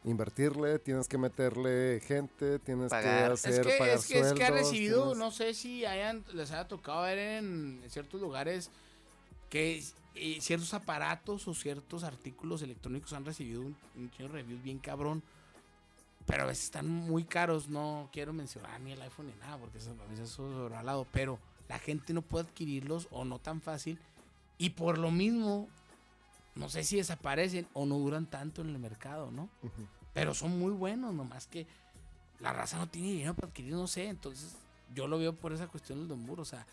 invertirle, 0.09 0.79
tienes 0.79 1.07
que 1.09 1.19
meterle 1.19 2.01
gente, 2.07 2.59
tienes 2.59 2.91
Pagar. 2.91 3.29
que 3.29 3.35
Es 3.35 3.45
hacer, 3.47 3.67
que, 3.67 3.79
pagar 3.79 3.97
es, 3.97 4.07
que, 4.07 4.21
es 4.21 4.33
que 4.33 4.45
ha 4.45 4.49
sueldos, 4.49 4.69
recibido, 4.71 5.03
tienes- 5.05 5.19
no 5.19 5.31
sé 5.31 5.55
si 5.55 5.85
hayan, 5.85 6.25
les 6.33 6.51
haya 6.51 6.67
tocado 6.67 7.03
ver 7.03 7.19
en 7.19 7.83
ciertos 7.89 8.21
lugares 8.21 8.71
que 9.51 9.83
eh, 10.15 10.39
ciertos 10.41 10.75
aparatos 10.75 11.47
o 11.49 11.55
ciertos 11.55 12.03
artículos 12.05 12.63
electrónicos 12.63 13.13
han 13.13 13.25
recibido 13.25 13.61
un, 13.63 13.77
un 13.97 14.11
reviews 14.33 14.63
bien 14.63 14.79
cabrón. 14.79 15.23
Pero 16.27 16.43
a 16.43 16.47
veces 16.47 16.65
están 16.65 16.87
muy 16.89 17.25
caros, 17.25 17.69
no 17.69 18.11
quiero 18.13 18.33
mencionar 18.35 18.81
ni 18.81 18.93
el 18.93 19.01
iPhone 19.01 19.29
ni 19.29 19.33
nada, 19.41 19.57
porque 19.57 19.79
eso, 19.79 19.93
a 19.93 19.95
veces 20.11 20.21
eso 20.21 20.25
es 20.25 20.31
sobrevalorado, 20.55 21.07
Pero 21.13 21.39
la 21.69 21.79
gente 21.79 22.13
no 22.13 22.21
puede 22.23 22.45
adquirirlos 22.47 23.09
o 23.11 23.25
no 23.25 23.39
tan 23.39 23.63
fácil. 23.63 23.99
Y 24.59 24.71
por 24.71 24.99
lo 24.99 25.11
mismo, 25.11 25.69
no 26.55 26.69
sé 26.69 26.85
si 26.85 26.97
desaparecen 26.97 27.67
o 27.73 27.87
no 27.87 27.97
duran 27.99 28.27
tanto 28.27 28.61
en 28.61 28.69
el 28.71 28.79
mercado, 28.79 29.31
¿no? 29.31 29.49
Pero 30.15 30.35
son 30.35 30.59
muy 30.59 30.73
buenos, 30.73 31.15
nomás 31.15 31.47
que 31.47 31.67
la 32.41 32.53
raza 32.53 32.79
no 32.79 32.89
tiene 32.89 33.09
dinero 33.13 33.35
para 33.35 33.49
adquirir, 33.49 33.73
no 33.75 33.87
sé. 33.87 34.07
Entonces, 34.09 34.57
yo 34.95 35.07
lo 35.07 35.19
veo 35.19 35.35
por 35.35 35.53
esa 35.53 35.67
cuestión 35.69 35.99
del 36.01 36.09
Don 36.09 36.27
Burro. 36.27 36.43
O 36.43 36.47
sea, 36.47 36.67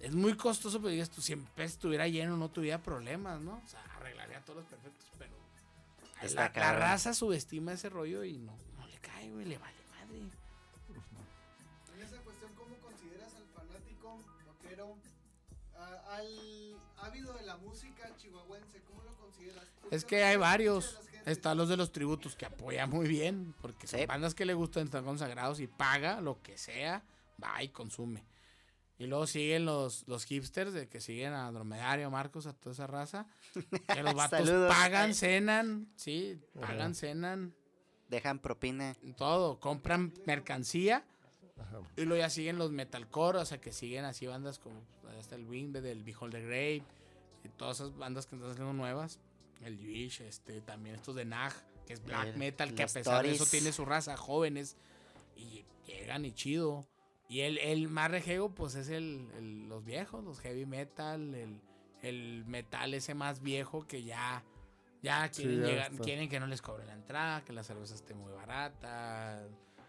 es 0.00 0.12
muy 0.12 0.36
costoso, 0.36 0.78
pero 0.78 0.90
digas 0.90 1.10
tú, 1.10 1.20
si 1.22 1.32
el 1.32 1.40
pez 1.40 1.72
estuviera 1.72 2.06
lleno, 2.08 2.36
no 2.36 2.48
tuviera 2.50 2.78
problemas, 2.82 3.40
¿no? 3.40 3.60
O 3.64 3.68
sea, 3.68 3.82
arreglaría 3.96 4.40
todos 4.44 4.60
los 4.60 4.66
perfectos, 4.66 5.06
pero. 5.18 5.32
Está 6.22 6.52
La, 6.54 6.72
raza 6.72 7.14
subestima 7.14 7.72
ese 7.72 7.88
rollo 7.88 8.22
y 8.24 8.38
no, 8.38 8.52
no 8.78 8.86
le 8.86 8.96
cae, 8.98 9.30
güey, 9.32 9.44
le 9.44 9.58
vale 9.58 9.76
madre. 9.90 10.18
En 11.96 12.02
esa 12.02 12.16
cuestión, 12.22 12.52
¿cómo 12.54 12.76
consideras 12.76 13.34
al 13.34 13.46
fanático 13.54 14.20
rockero, 14.46 14.96
a- 15.76 16.14
al 16.16 16.76
ávido 16.98 17.32
de 17.34 17.42
la 17.42 17.56
música 17.56 18.08
chihuahuense? 18.16 18.80
¿Cómo 18.88 19.02
lo 19.02 19.12
consideras? 19.18 19.64
¿Tú 19.82 19.88
Es 19.90 20.04
que 20.04 20.22
hay 20.22 20.36
varios. 20.36 20.96
Están 21.26 21.56
los 21.56 21.68
de 21.68 21.76
los 21.76 21.92
tributos 21.92 22.34
que 22.36 22.46
apoya 22.46 22.86
muy 22.86 23.06
bien, 23.08 23.54
porque 23.60 23.86
son 23.86 24.00
Sí. 24.00 24.06
bandas 24.06 24.34
que 24.34 24.44
le 24.44 24.54
gustan, 24.54 24.84
están 24.84 25.04
consagrados 25.04 25.60
y 25.60 25.66
paga 25.66 26.20
lo 26.20 26.42
que 26.42 26.58
sea, 26.58 27.02
va 27.42 27.62
y 27.62 27.68
consume. 27.68 28.24
Y 28.98 29.06
luego 29.06 29.26
siguen 29.26 29.64
los, 29.64 30.06
los 30.06 30.24
hipsters 30.24 30.72
de 30.72 30.88
que 30.88 31.00
siguen 31.00 31.32
a 31.32 31.50
Dromedario, 31.50 32.10
Marcos, 32.10 32.46
a 32.46 32.52
toda 32.52 32.72
esa 32.72 32.86
raza. 32.86 33.26
Que 33.92 34.02
los 34.02 34.14
vatos 34.14 34.46
Saludos. 34.46 34.68
pagan, 34.72 35.14
cenan, 35.14 35.88
sí, 35.96 36.40
pagan, 36.60 36.94
cenan, 36.94 37.54
Dejan 38.08 38.38
propina. 38.40 38.94
todo, 39.16 39.58
compran 39.58 40.12
mercancía. 40.26 41.04
Ajá. 41.58 41.80
Y 41.96 42.02
luego 42.04 42.20
ya 42.22 42.30
siguen 42.30 42.58
los 42.58 42.70
metalcore, 42.70 43.38
o 43.38 43.44
sea 43.44 43.58
que 43.60 43.72
siguen 43.72 44.04
así 44.04 44.26
bandas 44.26 44.58
como 44.58 44.80
hasta 45.18 45.34
el 45.36 45.46
Winged, 45.46 45.84
el 45.84 46.02
Behold 46.04 46.32
the 46.34 46.40
Grave, 46.42 46.82
y 47.44 47.48
todas 47.56 47.80
esas 47.80 47.96
bandas 47.96 48.26
que 48.26 48.36
están 48.36 48.50
haciendo 48.50 48.72
nuevas. 48.72 49.18
El 49.64 49.78
Wish, 49.78 50.20
este, 50.22 50.60
también 50.60 50.96
estos 50.96 51.14
de 51.14 51.24
Nag, 51.24 51.52
que 51.86 51.92
es 51.94 52.04
black 52.04 52.28
El- 52.28 52.36
metal, 52.36 52.74
que 52.74 52.82
a 52.82 52.86
pesar 52.86 53.24
de 53.24 53.32
eso 53.32 53.46
tiene 53.46 53.72
su 53.72 53.84
raza, 53.84 54.16
jóvenes, 54.16 54.76
y 55.36 55.64
llegan 55.86 56.24
y 56.24 56.32
chido. 56.32 56.86
Y 57.28 57.40
el, 57.40 57.58
el 57.58 57.88
más 57.88 58.10
rejego, 58.10 58.50
pues 58.50 58.74
es 58.74 58.88
el, 58.88 59.28
el- 59.38 59.68
los 59.68 59.84
viejos, 59.84 60.22
los 60.24 60.40
heavy 60.40 60.66
metal, 60.66 61.34
el, 61.34 61.60
el 62.02 62.44
metal 62.46 62.92
ese 62.94 63.14
más 63.14 63.40
viejo 63.40 63.86
que 63.86 64.02
ya, 64.02 64.42
ya 65.02 65.28
Sí, 65.32 65.42
quieren, 65.44 65.62
llegar- 65.64 65.92
está. 65.92 66.04
quieren 66.04 66.28
que 66.28 66.40
no 66.40 66.46
les 66.46 66.60
cobren 66.60 66.86
la 66.88 66.94
entrada, 66.94 67.42
que 67.44 67.52
la 67.52 67.62
cerveza 67.64 67.94
esté 67.94 68.14
muy 68.14 68.32
barata. 68.32 69.42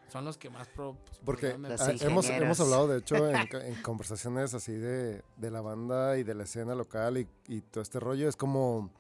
Son 0.10 0.24
los 0.26 0.38
que 0.38 0.50
más 0.52 0.68
pro, 0.68 0.96
pues, 1.06 1.18
Porque 1.26 1.58
Los 1.58 1.82
ah, 1.82 1.94
hemos, 2.02 2.30
hemos 2.30 2.60
hablado, 2.60 2.88
de 2.88 3.00
hecho, 3.00 3.16
en, 3.66 3.76
conversaciones 3.82 4.54
así 4.54 4.74
de, 4.74 5.24
de 5.38 5.52
la 5.52 5.62
banda 5.62 6.18
y 6.20 6.24
de 6.24 6.36
la 6.36 6.44
escena 6.44 6.76
local 6.76 7.18
y, 7.18 7.28
y 7.48 7.62
todo 7.62 7.82
este 7.82 8.00
rollo. 8.00 8.30
Es 8.30 8.36
como, 8.36 8.92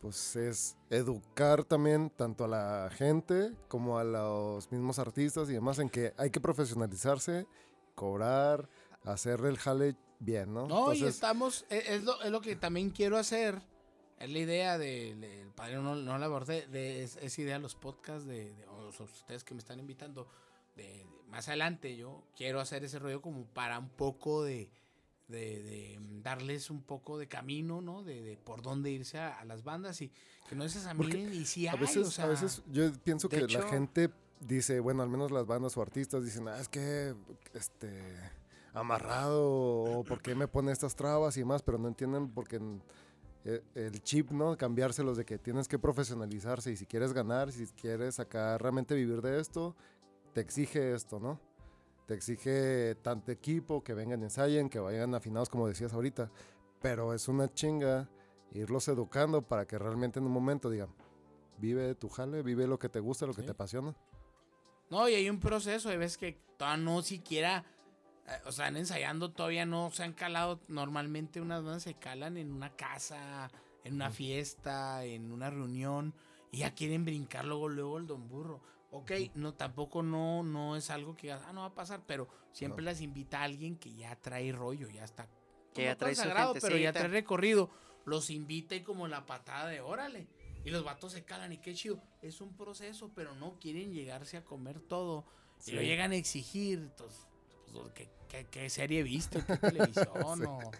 pues 0.00 0.36
es 0.36 0.76
educar 0.90 1.64
también 1.64 2.10
tanto 2.10 2.44
a 2.44 2.48
la 2.48 2.90
gente 2.92 3.52
como 3.68 3.98
a 3.98 4.04
los 4.04 4.70
mismos 4.70 4.98
artistas 4.98 5.48
y 5.50 5.54
demás 5.54 5.78
en 5.78 5.90
que 5.90 6.14
hay 6.16 6.30
que 6.30 6.40
profesionalizarse, 6.40 7.46
cobrar, 7.94 8.68
hacer 9.04 9.40
el 9.44 9.58
jale 9.58 9.96
bien, 10.20 10.52
¿no? 10.54 10.66
No, 10.66 10.92
y 10.92 11.04
estamos, 11.04 11.64
e- 11.70 11.94
es, 11.94 12.04
lo, 12.04 12.20
es 12.22 12.30
lo 12.30 12.40
que 12.40 12.56
también 12.56 12.90
quiero 12.90 13.16
hacer. 13.16 13.60
Es 14.18 14.30
la 14.30 14.38
idea 14.38 14.78
del 14.78 15.22
el 15.22 15.50
padre, 15.52 15.76
no, 15.76 15.94
no 15.94 16.18
la 16.18 16.26
abordé, 16.26 16.66
de, 16.66 17.04
es, 17.04 17.16
es 17.18 17.38
idea 17.38 17.54
de 17.54 17.60
los 17.60 17.76
podcasts 17.76 18.26
de, 18.26 18.52
de- 18.54 18.66
o 18.66 18.88
ustedes 18.88 19.44
que 19.44 19.54
me 19.54 19.60
están 19.60 19.78
invitando. 19.78 20.28
De, 20.76 20.82
de- 20.82 21.06
más 21.28 21.46
adelante 21.48 21.96
yo 21.96 22.24
quiero 22.36 22.58
hacer 22.60 22.84
ese 22.84 22.98
rollo 22.98 23.20
como 23.20 23.44
para 23.46 23.78
un 23.78 23.90
poco 23.90 24.42
de, 24.42 24.70
de, 25.28 25.62
de, 25.62 25.98
mm, 26.00 26.22
darles 26.22 26.70
un 26.70 26.82
poco 26.82 27.18
de 27.18 27.28
camino, 27.28 27.80
¿no? 27.80 28.02
De, 28.02 28.22
de 28.22 28.36
por 28.36 28.62
dónde 28.62 28.90
irse 28.90 29.18
a, 29.18 29.38
a 29.38 29.44
las 29.44 29.62
bandas 29.62 30.00
y 30.02 30.10
que 30.48 30.56
no 30.56 30.68
se 30.68 30.78
examinen 30.78 31.32
y 31.32 31.44
si 31.44 31.66
a 31.68 31.72
hay, 31.72 31.78
veces, 31.78 32.06
o 32.08 32.10
sea, 32.10 32.24
a 32.24 32.28
veces 32.28 32.62
yo 32.72 32.90
pienso 33.04 33.28
que 33.28 33.38
hecho- 33.40 33.60
la 33.60 33.68
gente 33.68 34.10
dice, 34.40 34.80
bueno, 34.80 35.02
al 35.02 35.08
menos 35.08 35.30
las 35.30 35.46
bandas 35.46 35.76
o 35.76 35.82
artistas 35.82 36.24
dicen, 36.24 36.48
ah, 36.48 36.58
es 36.58 36.68
que, 36.68 37.14
este, 37.54 37.90
amarrado, 38.72 39.44
o 39.48 40.04
por 40.04 40.22
qué 40.22 40.34
me 40.34 40.48
pone 40.48 40.72
estas 40.72 40.94
trabas 40.96 41.36
y 41.36 41.40
demás, 41.40 41.62
pero 41.62 41.78
no 41.78 41.88
entienden 41.88 42.28
porque 42.30 42.56
en- 42.56 42.82
eh, 43.44 43.62
el 43.74 44.02
chip, 44.02 44.30
¿no? 44.30 44.56
Cambiárselos 44.56 45.16
de 45.16 45.24
que 45.24 45.38
tienes 45.38 45.68
que 45.68 45.78
profesionalizarse 45.78 46.72
y 46.72 46.76
si 46.76 46.86
quieres 46.86 47.12
ganar, 47.12 47.50
si 47.52 47.66
quieres 47.68 48.18
acá 48.20 48.58
realmente 48.58 48.94
vivir 48.94 49.22
de 49.22 49.40
esto, 49.40 49.74
te 50.34 50.40
exige 50.40 50.94
esto, 50.94 51.18
¿no? 51.20 51.40
Te 52.08 52.14
exige 52.14 52.94
tanto 53.02 53.30
equipo, 53.30 53.84
que 53.84 53.92
vengan 53.92 54.22
y 54.22 54.24
ensayen, 54.24 54.70
que 54.70 54.78
vayan 54.78 55.14
afinados 55.14 55.50
como 55.50 55.68
decías 55.68 55.92
ahorita, 55.92 56.30
pero 56.80 57.12
es 57.12 57.28
una 57.28 57.52
chinga 57.52 58.08
irlos 58.52 58.88
educando 58.88 59.42
para 59.42 59.66
que 59.66 59.78
realmente 59.78 60.18
en 60.18 60.24
un 60.24 60.32
momento 60.32 60.70
digan, 60.70 60.88
vive 61.58 61.94
tu 61.96 62.08
jale, 62.08 62.42
vive 62.42 62.66
lo 62.66 62.78
que 62.78 62.88
te 62.88 62.98
gusta, 62.98 63.26
lo 63.26 63.34
que 63.34 63.42
Sí. 63.42 63.46
te 63.46 63.52
apasiona. 63.52 63.94
No, 64.88 65.06
y 65.06 65.16
hay 65.16 65.28
un 65.28 65.38
proceso, 65.38 65.90
hay 65.90 65.98
veces 65.98 66.16
que 66.16 66.40
todavía 66.56 66.82
no 66.82 67.02
siquiera, 67.02 67.66
eh, 68.26 68.40
o 68.46 68.52
sea, 68.52 68.68
ensayando, 68.68 69.30
todavía 69.32 69.66
no 69.66 69.90
se 69.90 70.02
han 70.02 70.14
calado. 70.14 70.60
Normalmente 70.68 71.42
unas 71.42 71.62
bandas 71.62 71.82
se 71.82 71.92
calan 71.92 72.38
en 72.38 72.50
una 72.50 72.74
casa, 72.74 73.50
en 73.84 73.96
una 73.96 74.10
fiesta, 74.10 75.04
en 75.04 75.30
una 75.30 75.50
reunión, 75.50 76.14
y 76.52 76.60
ya 76.60 76.74
quieren 76.74 77.04
brincar 77.04 77.44
luego, 77.44 77.68
luego 77.68 77.98
el 77.98 78.06
don 78.06 78.26
burro. 78.30 78.62
Ok, 78.90 79.12
no, 79.34 79.52
tampoco 79.54 80.02
no, 80.02 80.42
no 80.42 80.74
es 80.76 80.88
algo 80.90 81.14
que 81.14 81.30
ah, 81.30 81.52
no 81.52 81.60
va 81.60 81.66
a 81.66 81.74
pasar, 81.74 82.02
pero 82.06 82.28
siempre 82.52 82.82
las 82.82 83.00
invita 83.02 83.40
a 83.40 83.44
alguien 83.44 83.76
que 83.76 83.94
ya 83.94 84.16
trae 84.16 84.50
rollo, 84.52 84.88
ya 84.88 85.04
está. 85.04 85.28
Que 85.74 85.84
ya 85.84 85.96
trae 85.96 86.14
su 86.14 86.22
consagrado, 86.22 86.54
pero 86.60 86.76
ya 86.76 86.92
trae 86.92 87.08
recorrido. 87.08 87.70
Los 88.06 88.30
invita 88.30 88.74
y 88.74 88.82
como 88.82 89.06
la 89.06 89.26
patada 89.26 89.68
de 89.68 89.80
órale. 89.80 90.26
Y 90.64 90.70
los 90.70 90.84
vatos 90.84 91.12
se 91.12 91.24
calan 91.24 91.52
y 91.52 91.58
qué 91.58 91.74
chido. 91.74 92.02
Es 92.22 92.40
un 92.40 92.56
proceso, 92.56 93.10
pero 93.14 93.34
no 93.34 93.58
quieren 93.60 93.92
llegarse 93.92 94.38
a 94.38 94.44
comer 94.44 94.80
todo. 94.80 95.26
Sí. 95.58 95.72
Y 95.72 95.74
lo 95.74 95.82
llegan 95.82 96.12
a 96.12 96.16
exigir. 96.16 96.78
Entonces, 96.78 97.26
pues, 97.72 97.92
¿qué, 97.94 98.08
qué, 98.28 98.46
qué 98.50 98.70
serie 98.70 99.02
viste? 99.02 99.44
¿Qué 99.44 99.56
televisión? 99.56 100.46
o, 100.46 100.70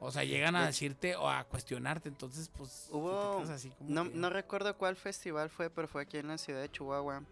o 0.00 0.10
sea, 0.10 0.24
llegan 0.24 0.56
a 0.56 0.66
decirte 0.66 1.14
o 1.14 1.28
a 1.28 1.44
cuestionarte. 1.44 2.08
Entonces, 2.08 2.48
pues. 2.48 2.88
Hubo- 2.90 3.38
así 3.42 3.70
como 3.70 3.90
No, 3.90 4.04
que- 4.10 4.16
no 4.16 4.30
recuerdo 4.30 4.76
cuál 4.76 4.96
festival 4.96 5.50
fue, 5.50 5.70
pero 5.70 5.86
fue 5.86 6.02
aquí 6.02 6.16
en 6.18 6.28
la 6.28 6.38
ciudad 6.38 6.60
de 6.60 6.70
Chihuahua, 6.70 7.22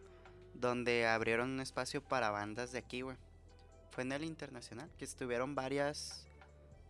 donde 0.55 1.07
abrieron 1.07 1.51
un 1.51 1.61
espacio 1.61 2.03
para 2.03 2.31
bandas 2.31 2.73
de 2.73 2.79
aquí, 2.79 3.01
güey. 3.03 3.17
Fue 3.91 4.03
en 4.05 4.13
el 4.13 4.23
internacional, 4.25 4.89
que 4.99 5.05
estuvieron 5.05 5.55
varias 5.55 6.25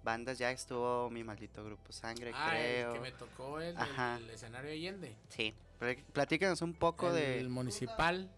bandas, 0.04 0.38
ya 0.38 0.50
estuvo 0.50 1.10
mi 1.10 1.24
maldito 1.24 1.64
grupo 1.64 1.92
Sangre, 1.92 2.32
Ah, 2.34 2.48
creo. 2.50 2.88
el 2.88 2.94
que 2.94 3.00
me 3.00 3.12
tocó 3.12 3.60
el, 3.60 3.76
Ajá. 3.76 4.16
el 4.18 4.30
escenario 4.30 4.70
Allende. 4.70 5.16
Sí, 5.28 5.54
Pl- 5.78 6.02
platícanos 6.12 6.60
un 6.62 6.74
poco 6.74 7.08
el 7.08 7.14
de... 7.44 7.48
municipal. 7.48 8.30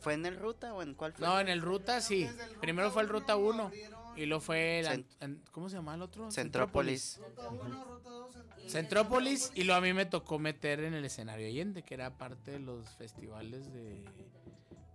¿Fue 0.00 0.14
en 0.14 0.26
el 0.26 0.36
Ruta 0.36 0.74
o 0.74 0.82
en 0.82 0.94
cuál 0.94 1.12
fue? 1.12 1.26
No, 1.26 1.38
en 1.40 1.48
el 1.48 1.62
Ruta 1.62 2.00
sí. 2.00 2.24
El 2.24 2.56
Primero 2.60 2.90
fue 2.90 3.02
el 3.02 3.08
Ruta 3.08 3.36
uno 3.36 3.48
1. 3.50 3.62
abrieron 3.66 4.05
Y 4.16 4.26
luego 4.26 4.40
fue 4.40 4.80
el. 4.80 4.86
Cent- 4.86 5.06
an- 5.20 5.30
an- 5.30 5.42
¿Cómo 5.52 5.68
se 5.68 5.76
llama 5.76 5.94
el 5.94 6.02
otro? 6.02 6.30
Centrópolis. 6.30 7.20
Ruta 7.28 7.48
1, 7.48 7.84
Ruta 7.84 8.10
2. 8.10 8.36
Centrópolis 8.72 9.52
y 9.54 9.64
luego 9.64 9.78
a 9.78 9.80
mí 9.82 9.92
me 9.92 10.06
tocó 10.06 10.38
meter 10.38 10.80
en 10.80 10.94
el 10.94 11.04
escenario 11.04 11.46
Allende, 11.46 11.82
que 11.82 11.94
era 11.94 12.16
parte 12.18 12.52
de 12.52 12.58
los 12.60 12.88
festivales 12.96 13.72
de, 13.72 14.04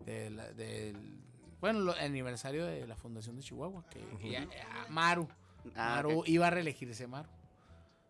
de 0.05 0.30
la- 0.32 0.51
del 0.53 1.19
bueno, 1.59 1.80
lo- 1.80 1.95
el 1.95 2.05
aniversario 2.05 2.65
de 2.65 2.88
la 2.88 2.95
Fundación 2.95 3.36
de 3.38 3.43
Chihuahua, 3.43 3.86
que 3.89 3.99
a- 4.36 4.86
a 4.86 4.88
Maru, 4.89 5.28
Ah, 5.76 5.93
Maru 5.97 6.24
iba 6.26 6.47
a 6.47 6.49
reelegirse 6.49 7.05
Maru. 7.05 7.30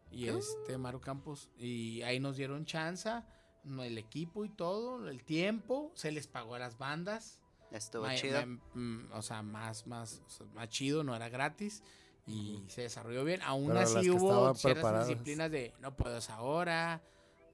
Y 0.09 0.27
este 0.27 0.77
Maru 0.77 0.99
Campos 1.01 1.49
y 1.57 2.01
ahí 2.03 2.19
nos 2.19 2.37
dieron 2.37 2.65
chanza, 2.65 3.25
el 3.65 3.97
equipo 3.97 4.43
y 4.45 4.49
todo, 4.49 5.07
el 5.09 5.23
tiempo, 5.23 5.91
se 5.95 6.11
les 6.11 6.27
pagó 6.27 6.55
a 6.55 6.59
las 6.59 6.77
bandas. 6.77 7.39
Estuvo 7.71 8.03
Ma- 8.03 8.15
chido. 8.15 8.45
ma- 8.45 8.59
mm, 8.75 9.09
o 9.13 9.21
sea, 9.21 9.41
más, 9.41 9.87
más, 9.87 10.21
o 10.25 10.29
sea, 10.29 10.45
más 10.53 10.69
chido, 10.69 11.03
no 11.03 11.15
era 11.15 11.29
gratis. 11.29 11.81
Y 12.27 12.63
se 12.67 12.81
desarrolló 12.83 13.23
bien. 13.23 13.41
Aún 13.41 13.67
Pero 13.69 13.79
así 13.79 14.09
hubo 14.11 14.53
ciertas 14.53 14.81
preparadas. 14.81 15.07
disciplinas 15.07 15.49
de 15.51 15.73
no 15.79 15.95
puedes 15.95 16.29
ahora, 16.29 17.01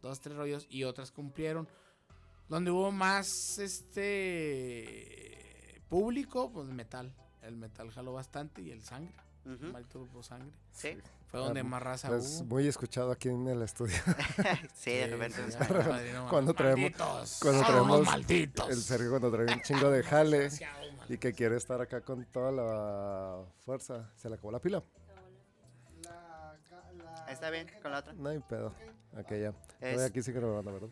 dos, 0.02 0.20
tres 0.20 0.36
rollos, 0.36 0.66
y 0.70 0.84
otras 0.84 1.12
cumplieron. 1.12 1.68
Donde 2.50 2.72
hubo 2.72 2.92
más, 2.92 3.60
este, 3.60 5.82
Público, 5.90 6.52
pues 6.52 6.68
metal. 6.70 7.14
El 7.42 7.56
metal 7.58 7.92
jaló 7.92 8.14
bastante 8.14 8.62
y 8.62 8.72
el 8.72 8.82
sangre. 8.84 9.14
Maldito 9.46 10.00
grupo 10.02 10.22
sangre. 10.24 10.52
Sí, 10.72 10.98
Fue 11.30 11.40
donde 11.42 11.60
Ah, 11.60 11.64
más 11.64 11.82
raza 11.84 12.16
Es 12.16 12.40
hubo. 12.42 12.56
muy 12.56 12.68
escuchado 12.68 13.12
aquí 13.12 13.28
en 13.30 13.48
el 13.48 13.62
estudio. 13.62 13.96
sí, 14.74 14.92
de 14.92 15.30
Sí, 15.30 15.58
Cuando 16.30 16.54
traemos- 16.54 16.80
malditos, 16.98 17.40
cuando 17.42 17.64
traemos 17.66 18.06
malditos. 18.06 18.70
El 18.70 18.78
Sergio 18.78 19.10
cuando 19.10 19.32
trae 19.32 19.54
un 19.54 19.62
chingo 19.62 19.90
de 19.92 20.04
jale 20.04 20.50
y 21.10 21.18
que 21.18 21.34
quiere 21.34 21.58
estar 21.58 21.82
acá 21.82 22.02
con 22.02 22.24
toda 22.26 22.52
la 22.52 23.44
fuerza. 23.66 24.10
Se 24.16 24.30
le 24.30 24.36
acabó 24.36 24.52
la 24.52 24.60
pila. 24.60 24.84
Está 27.30 27.50
bien, 27.50 27.68
con 27.82 27.92
la 27.92 28.00
otra. 28.00 28.14
No 28.14 28.30
hay 28.30 28.40
pedo. 28.40 28.74
Ok, 29.18 29.30
ya. 29.32 29.54
Estoy 29.82 30.06
aquí 30.06 30.22
sigue 30.24 30.40
grabando, 30.40 30.72
¿verdad? 30.72 30.90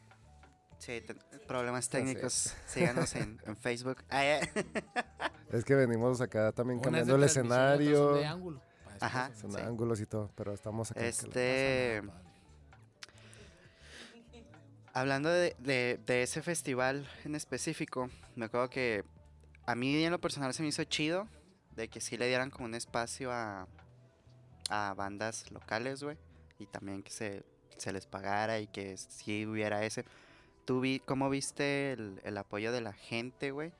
Sí, 0.79 1.01
problemas 1.47 1.88
técnicos. 1.88 2.53
Síganos 2.67 3.15
en, 3.15 3.39
en 3.45 3.55
Facebook. 3.55 4.03
Ah. 4.09 4.41
Es 5.51 5.63
que 5.63 5.75
venimos 5.75 6.19
acá 6.19 6.51
también 6.51 6.81
cambiando 6.81 7.15
el 7.15 7.23
escenario. 7.23 8.19
Ajá. 9.02 9.32
Son 9.36 9.52
Sí. 9.52 9.60
ángulos 9.62 10.00
y 10.02 10.06
todo, 10.06 10.32
pero 10.36 10.54
estamos 10.54 10.91
acá. 10.91 11.06
Este. 11.06 12.02
Hablando 14.93 15.30
de, 15.30 15.56
de- 15.60 16.00
de 16.06 16.24
ese 16.24 16.41
festival 16.41 17.08
en 17.26 17.36
específico, 17.36 18.10
me 18.36 18.46
acuerdo 18.46 18.70
que 18.70 19.04
a 19.66 19.76
mí 19.76 20.04
en 20.04 20.12
lo 20.12 20.20
personal 20.22 20.54
se 20.54 20.62
me 20.64 20.70
hizo 20.70 20.84
chido 20.86 21.28
de 21.76 21.89
que 21.89 22.00
sí 22.00 22.18
le 22.18 22.28
dieran 22.28 22.50
como 22.50 22.66
un 22.66 22.76
espacio 22.76 23.32
a, 23.34 23.68
a 24.70 24.93
bandas 24.96 25.52
locales, 25.52 26.02
güey. 26.04 26.18
Y 26.60 26.68
también 26.68 27.04
que 27.04 27.12
se, 27.12 27.43
se 27.78 27.91
les 27.91 28.06
pagara 28.06 28.60
y 28.60 28.68
que 28.68 28.96
sí 28.98 29.46
hubiera 29.46 29.84
ese. 29.84 30.06
¿Tú 30.64 30.80
vi, 30.80 31.00
cómo 31.02 31.30
viste 31.30 31.91
el, 31.91 32.22
el 32.24 32.38
apoyo 32.38 32.72
de 32.72 32.80
la 32.82 32.93
gente, 32.93 33.52
güey? 33.52 33.74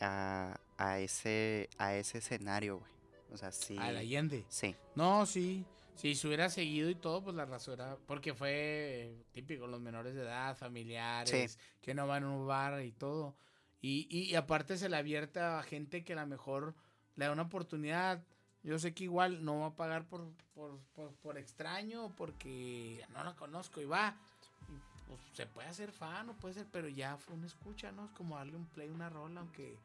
A, 0.00 0.58
a 0.78 0.98
ese, 0.98 1.68
a 1.76 1.94
ese 1.94 2.18
escenario, 2.18 2.78
güey. 2.78 2.90
O 3.32 3.36
sea, 3.36 3.52
sí. 3.52 3.76
Al 3.78 3.96
Allende. 3.96 4.44
Sí, 4.48 4.74
No, 4.94 5.26
sí. 5.26 5.64
Si 5.96 6.14
se 6.14 6.26
hubiera 6.26 6.48
seguido 6.48 6.88
y 6.88 6.94
todo, 6.94 7.22
pues 7.22 7.36
la 7.36 7.44
razón 7.44 7.74
era. 7.74 7.96
Porque 8.06 8.32
fue 8.32 9.14
típico, 9.32 9.66
los 9.66 9.80
menores 9.80 10.14
de 10.14 10.22
edad, 10.22 10.56
familiares, 10.56 11.58
que 11.82 11.94
no 11.94 12.06
van 12.06 12.24
a 12.24 12.30
un 12.30 12.46
bar 12.46 12.82
y 12.82 12.92
todo. 12.92 13.34
Y, 13.82 14.06
y, 14.10 14.30
y 14.30 14.34
aparte 14.34 14.78
se 14.78 14.88
le 14.88 14.96
abierta 14.96 15.58
a 15.58 15.62
gente 15.62 16.02
que 16.02 16.14
a 16.14 16.16
lo 16.16 16.26
mejor 16.26 16.74
le 17.16 17.26
da 17.26 17.32
una 17.32 17.42
oportunidad. 17.42 18.22
Yo 18.62 18.78
sé 18.78 18.94
que 18.94 19.04
igual 19.04 19.44
no 19.44 19.60
va 19.60 19.66
a 19.66 19.76
pagar 19.76 20.06
por, 20.06 20.26
por, 20.54 20.78
por, 20.94 21.12
por 21.16 21.36
extraño, 21.36 22.14
porque 22.16 23.04
no 23.10 23.22
la 23.22 23.34
conozco 23.36 23.80
y 23.82 23.84
va. 23.84 24.16
Pues, 25.06 25.20
se 25.32 25.44
puede 25.46 25.68
hacer 25.68 25.92
fan 25.92 26.30
o 26.30 26.34
puede 26.34 26.54
ser, 26.54 26.66
pero 26.70 26.88
ya 26.88 27.16
fue 27.16 27.34
una 27.34 27.46
escucha, 27.46 27.90
¿no? 27.92 28.06
Es 28.06 28.10
como 28.12 28.36
darle 28.36 28.56
un 28.56 28.66
play, 28.66 28.88
una 28.88 29.10
rola, 29.10 29.40
aunque 29.40 29.76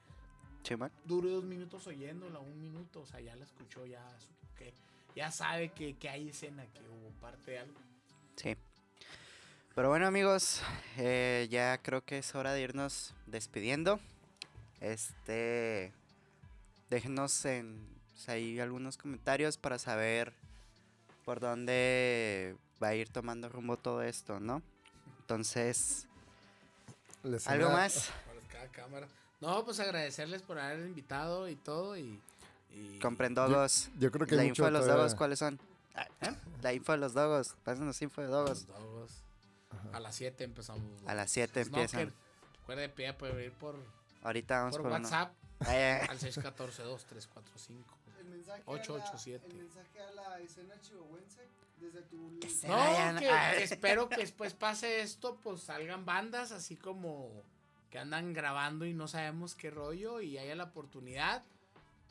Dure 1.06 1.30
dos 1.30 1.44
minutos 1.44 1.86
oyéndola, 1.88 2.40
un 2.40 2.60
minuto, 2.60 3.02
o 3.02 3.06
sea, 3.06 3.20
ya 3.20 3.36
la 3.36 3.46
escuchó, 3.46 3.86
ya, 3.86 4.04
que, 4.58 4.74
ya 5.16 5.32
sabe 5.32 5.70
que, 5.70 5.96
que 5.96 6.10
hay 6.10 6.30
escena, 6.30 6.66
que 6.74 6.82
hubo 6.82 7.10
parte 7.22 7.52
de 7.52 7.60
algo. 7.60 7.80
Sí. 8.36 8.56
Pero 9.76 9.90
bueno 9.90 10.08
amigos, 10.08 10.62
eh, 10.98 11.48
ya 11.52 11.78
creo 11.82 12.04
que 12.04 12.18
es 12.18 12.34
hora 12.34 12.54
de 12.54 12.62
irnos 12.62 13.14
despidiendo. 13.28 14.00
Este, 14.80 15.92
déjenos 16.90 17.46
en 17.46 17.86
pues, 18.12 18.30
ahí 18.30 18.60
algunos 18.60 18.98
comentarios 18.98 19.58
para 19.58 19.78
saber 19.78 20.34
por 21.26 21.40
dónde 21.40 22.56
va 22.82 22.90
a 22.90 22.96
ir 22.96 23.10
tomando 23.10 23.50
rumbo 23.50 23.78
todo 23.78 24.02
esto, 24.02 24.40
¿no? 24.40 24.62
Entonces, 25.20 26.08
¿algo 27.46 27.70
más? 27.70 28.12
Para 28.26 28.40
cada 28.48 28.68
cámara. 28.72 29.08
No, 29.46 29.64
pues 29.66 29.80
agradecerles 29.80 30.42
por 30.42 30.60
haber 30.60 30.80
invitado 30.86 31.48
y 31.48 31.56
todo 31.56 31.98
y... 31.98 32.20
y 32.72 33.00
Compren 33.00 33.34
dogos. 33.34 33.90
Yo 34.00 34.12
creo 34.12 34.26
que 34.28 34.36
La 34.36 34.44
info 34.46 34.66
de 34.66 34.72
los 34.72 34.82
todavía- 34.82 35.04
dogos, 35.04 35.16
¿cuáles 35.16 35.40
son? 35.40 35.60
Ah, 35.94 36.08
La 36.62 36.74
info 36.74 36.92
de 36.94 36.98
los 36.98 37.14
dogos. 37.14 37.56
Pásanos 37.64 38.02
info 38.02 38.22
de 38.22 38.28
los 38.28 38.36
dogos. 38.36 38.68
dogos. 38.68 39.12
A 39.94 40.00
las 40.00 40.16
7 40.16 40.44
empezamos. 40.44 40.82
A 41.06 41.14
las 41.14 41.30
7 41.32 41.62
empiezan. 41.62 42.14
Recuerde, 42.60 42.90
pida 42.90 43.18
puede 43.18 43.46
ir 43.46 43.52
por, 43.54 43.76
Ahorita 44.24 44.58
vamos 44.60 44.72
por 44.78 44.82
por, 44.84 44.92
uno. 44.92 45.02
WhatsApp 45.02 45.34
Ay, 45.60 45.76
ay, 46.02 46.08
al 46.10 46.20
614-2345. 46.20 47.84
El 48.20 48.26
mensaje, 48.26 48.64
887. 48.66 49.46
A 49.46 49.48
la, 49.48 49.54
el 49.54 49.58
mensaje 49.64 50.00
a 50.02 50.12
la 50.12 50.40
escena 50.40 50.82
chihuahuense 50.82 51.42
desde 51.80 52.02
tu... 52.04 52.40
Que 52.40 52.48
No, 52.68 53.20
que, 53.20 53.26
que 53.58 53.64
espero 53.64 54.10
que 54.10 54.18
después 54.18 54.54
pase 54.54 55.02
esto, 55.02 55.38
pues 55.44 55.62
salgan 55.62 56.04
bandas 56.06 56.52
así 56.52 56.76
como 56.76 57.44
que 57.96 58.00
andan 58.00 58.34
grabando 58.34 58.86
y 58.86 58.94
no 58.94 59.08
sabemos 59.08 59.56
qué 59.56 59.72
rollo 59.72 60.20
y 60.20 60.38
haya 60.38 60.54
la 60.54 60.66
oportunidad. 60.66 61.46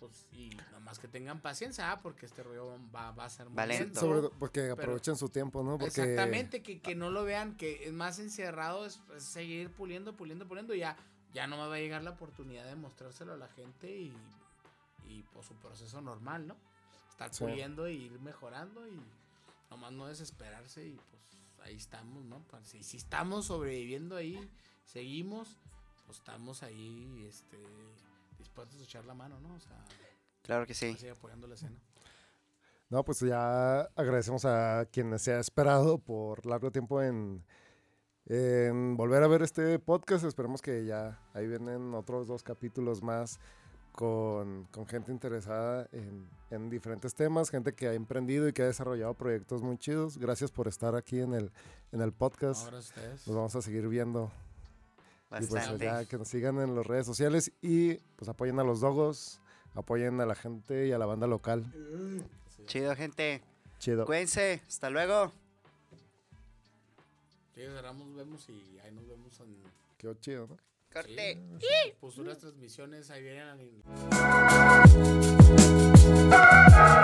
Pues, 0.00 0.26
y 0.32 0.48
nomás 0.72 0.98
que 0.98 1.08
tengan 1.08 1.42
paciencia, 1.42 1.92
ah, 1.92 2.00
porque 2.00 2.24
este 2.24 2.42
rollo 2.42 2.78
va, 2.94 3.10
va 3.10 3.26
a 3.26 3.28
ser 3.28 3.50
muy 3.50 3.66
lento. 3.66 4.00
Sobre 4.00 4.30
porque 4.38 4.70
aprovechen 4.70 5.14
su 5.14 5.28
tiempo, 5.28 5.62
¿no? 5.62 5.72
Porque 5.76 6.00
Exactamente, 6.00 6.62
que, 6.62 6.80
que 6.80 6.94
no 6.94 7.10
lo 7.10 7.24
vean, 7.24 7.54
que 7.58 7.84
es 7.86 7.92
más 7.92 8.18
encerrado, 8.18 8.86
es, 8.86 8.98
es 9.14 9.24
seguir 9.24 9.70
puliendo, 9.74 10.16
puliendo, 10.16 10.48
puliendo, 10.48 10.74
y 10.74 10.78
ya, 10.78 10.96
ya 11.34 11.46
no 11.46 11.58
me 11.58 11.68
va 11.68 11.74
a 11.74 11.78
llegar 11.78 12.02
la 12.02 12.12
oportunidad 12.12 12.64
de 12.64 12.76
mostrárselo 12.76 13.34
a 13.34 13.36
la 13.36 13.48
gente 13.48 13.94
y, 13.94 14.10
y 15.06 15.22
pues 15.34 15.44
su 15.46 15.54
proceso 15.56 16.00
normal, 16.00 16.46
¿no? 16.46 16.56
Estar 17.10 17.28
Sí. 17.34 17.44
puliendo 17.44 17.90
y 17.90 18.04
ir 18.06 18.20
mejorando 18.20 18.88
y 18.88 18.98
nomás 19.68 19.92
no 19.92 20.06
desesperarse 20.06 20.86
y 20.86 20.92
pues 21.10 21.22
ahí 21.62 21.76
estamos, 21.76 22.24
¿no? 22.24 22.38
Pues, 22.50 22.66
si, 22.68 22.82
si 22.82 22.96
estamos 22.96 23.44
sobreviviendo 23.46 24.16
ahí, 24.16 24.50
seguimos, 24.86 25.58
pues 26.04 26.18
estamos 26.18 26.62
ahí, 26.62 27.24
este, 27.28 27.58
dispuestos 28.38 28.80
a 28.80 28.84
echar 28.84 29.04
la 29.04 29.14
mano, 29.14 29.40
¿no? 29.40 29.54
O 29.54 29.60
sea, 29.60 29.84
Claro 30.42 30.66
que 30.66 30.74
sí. 30.74 30.94
apoyando 31.08 31.46
la 31.46 31.54
escena. 31.54 31.76
No, 32.90 33.02
pues 33.04 33.20
ya 33.20 33.80
agradecemos 33.96 34.44
a 34.44 34.86
quienes 34.92 35.22
se 35.22 35.32
ha 35.32 35.40
esperado 35.40 35.98
por 35.98 36.44
largo 36.44 36.70
tiempo 36.70 37.00
en, 37.02 37.42
en 38.26 38.96
volver 38.96 39.22
a 39.22 39.26
ver 39.26 39.42
este 39.42 39.78
podcast. 39.78 40.24
Esperemos 40.24 40.60
que 40.60 40.84
ya 40.84 41.18
ahí 41.32 41.46
vienen 41.46 41.94
otros 41.94 42.26
dos 42.26 42.42
capítulos 42.42 43.02
más 43.02 43.40
con, 43.92 44.64
con 44.66 44.86
gente 44.86 45.10
interesada 45.12 45.88
en, 45.92 46.28
en 46.50 46.68
diferentes 46.68 47.14
temas, 47.14 47.48
gente 47.50 47.74
que 47.74 47.88
ha 47.88 47.94
emprendido 47.94 48.46
y 48.46 48.52
que 48.52 48.62
ha 48.62 48.66
desarrollado 48.66 49.14
proyectos 49.14 49.62
muy 49.62 49.78
chidos. 49.78 50.18
Gracias 50.18 50.52
por 50.52 50.68
estar 50.68 50.94
aquí 50.94 51.20
en 51.20 51.32
el, 51.32 51.52
en 51.90 52.02
el 52.02 52.12
podcast. 52.12 52.66
Ahora 52.66 52.78
ustedes. 52.78 53.26
Nos 53.26 53.34
vamos 53.34 53.56
a 53.56 53.62
seguir 53.62 53.88
viendo. 53.88 54.30
Bastante. 55.34 55.64
Y 55.64 55.78
pues 55.78 55.92
allá 55.92 56.04
que 56.06 56.18
nos 56.18 56.28
sigan 56.28 56.60
en 56.60 56.74
las 56.76 56.86
redes 56.86 57.06
sociales 57.06 57.52
y 57.60 57.94
pues 58.16 58.28
apoyen 58.28 58.60
a 58.60 58.64
los 58.64 58.80
dogos, 58.80 59.40
apoyen 59.74 60.20
a 60.20 60.26
la 60.26 60.34
gente 60.34 60.86
y 60.86 60.92
a 60.92 60.98
la 60.98 61.06
banda 61.06 61.26
local. 61.26 61.64
Sí. 62.56 62.62
Chido, 62.66 62.94
gente. 62.94 63.42
Chido. 63.78 64.06
Cuídense, 64.06 64.62
hasta 64.66 64.90
luego. 64.90 65.32
Sí, 67.54 67.60
cerramos, 67.60 68.14
vemos 68.14 68.48
y 68.48 68.78
ahí 68.84 68.92
nos 68.92 69.06
vemos 69.06 69.38
en... 69.40 69.56
Qué 69.98 70.14
chido, 70.20 70.46
¿no? 70.48 70.56
Corte. 70.92 71.38
Sí. 71.60 71.92
Pues 72.00 72.18
unas 72.18 72.38
transmisiones, 72.38 73.10
ahí 73.10 73.22
vienen. 73.22 73.82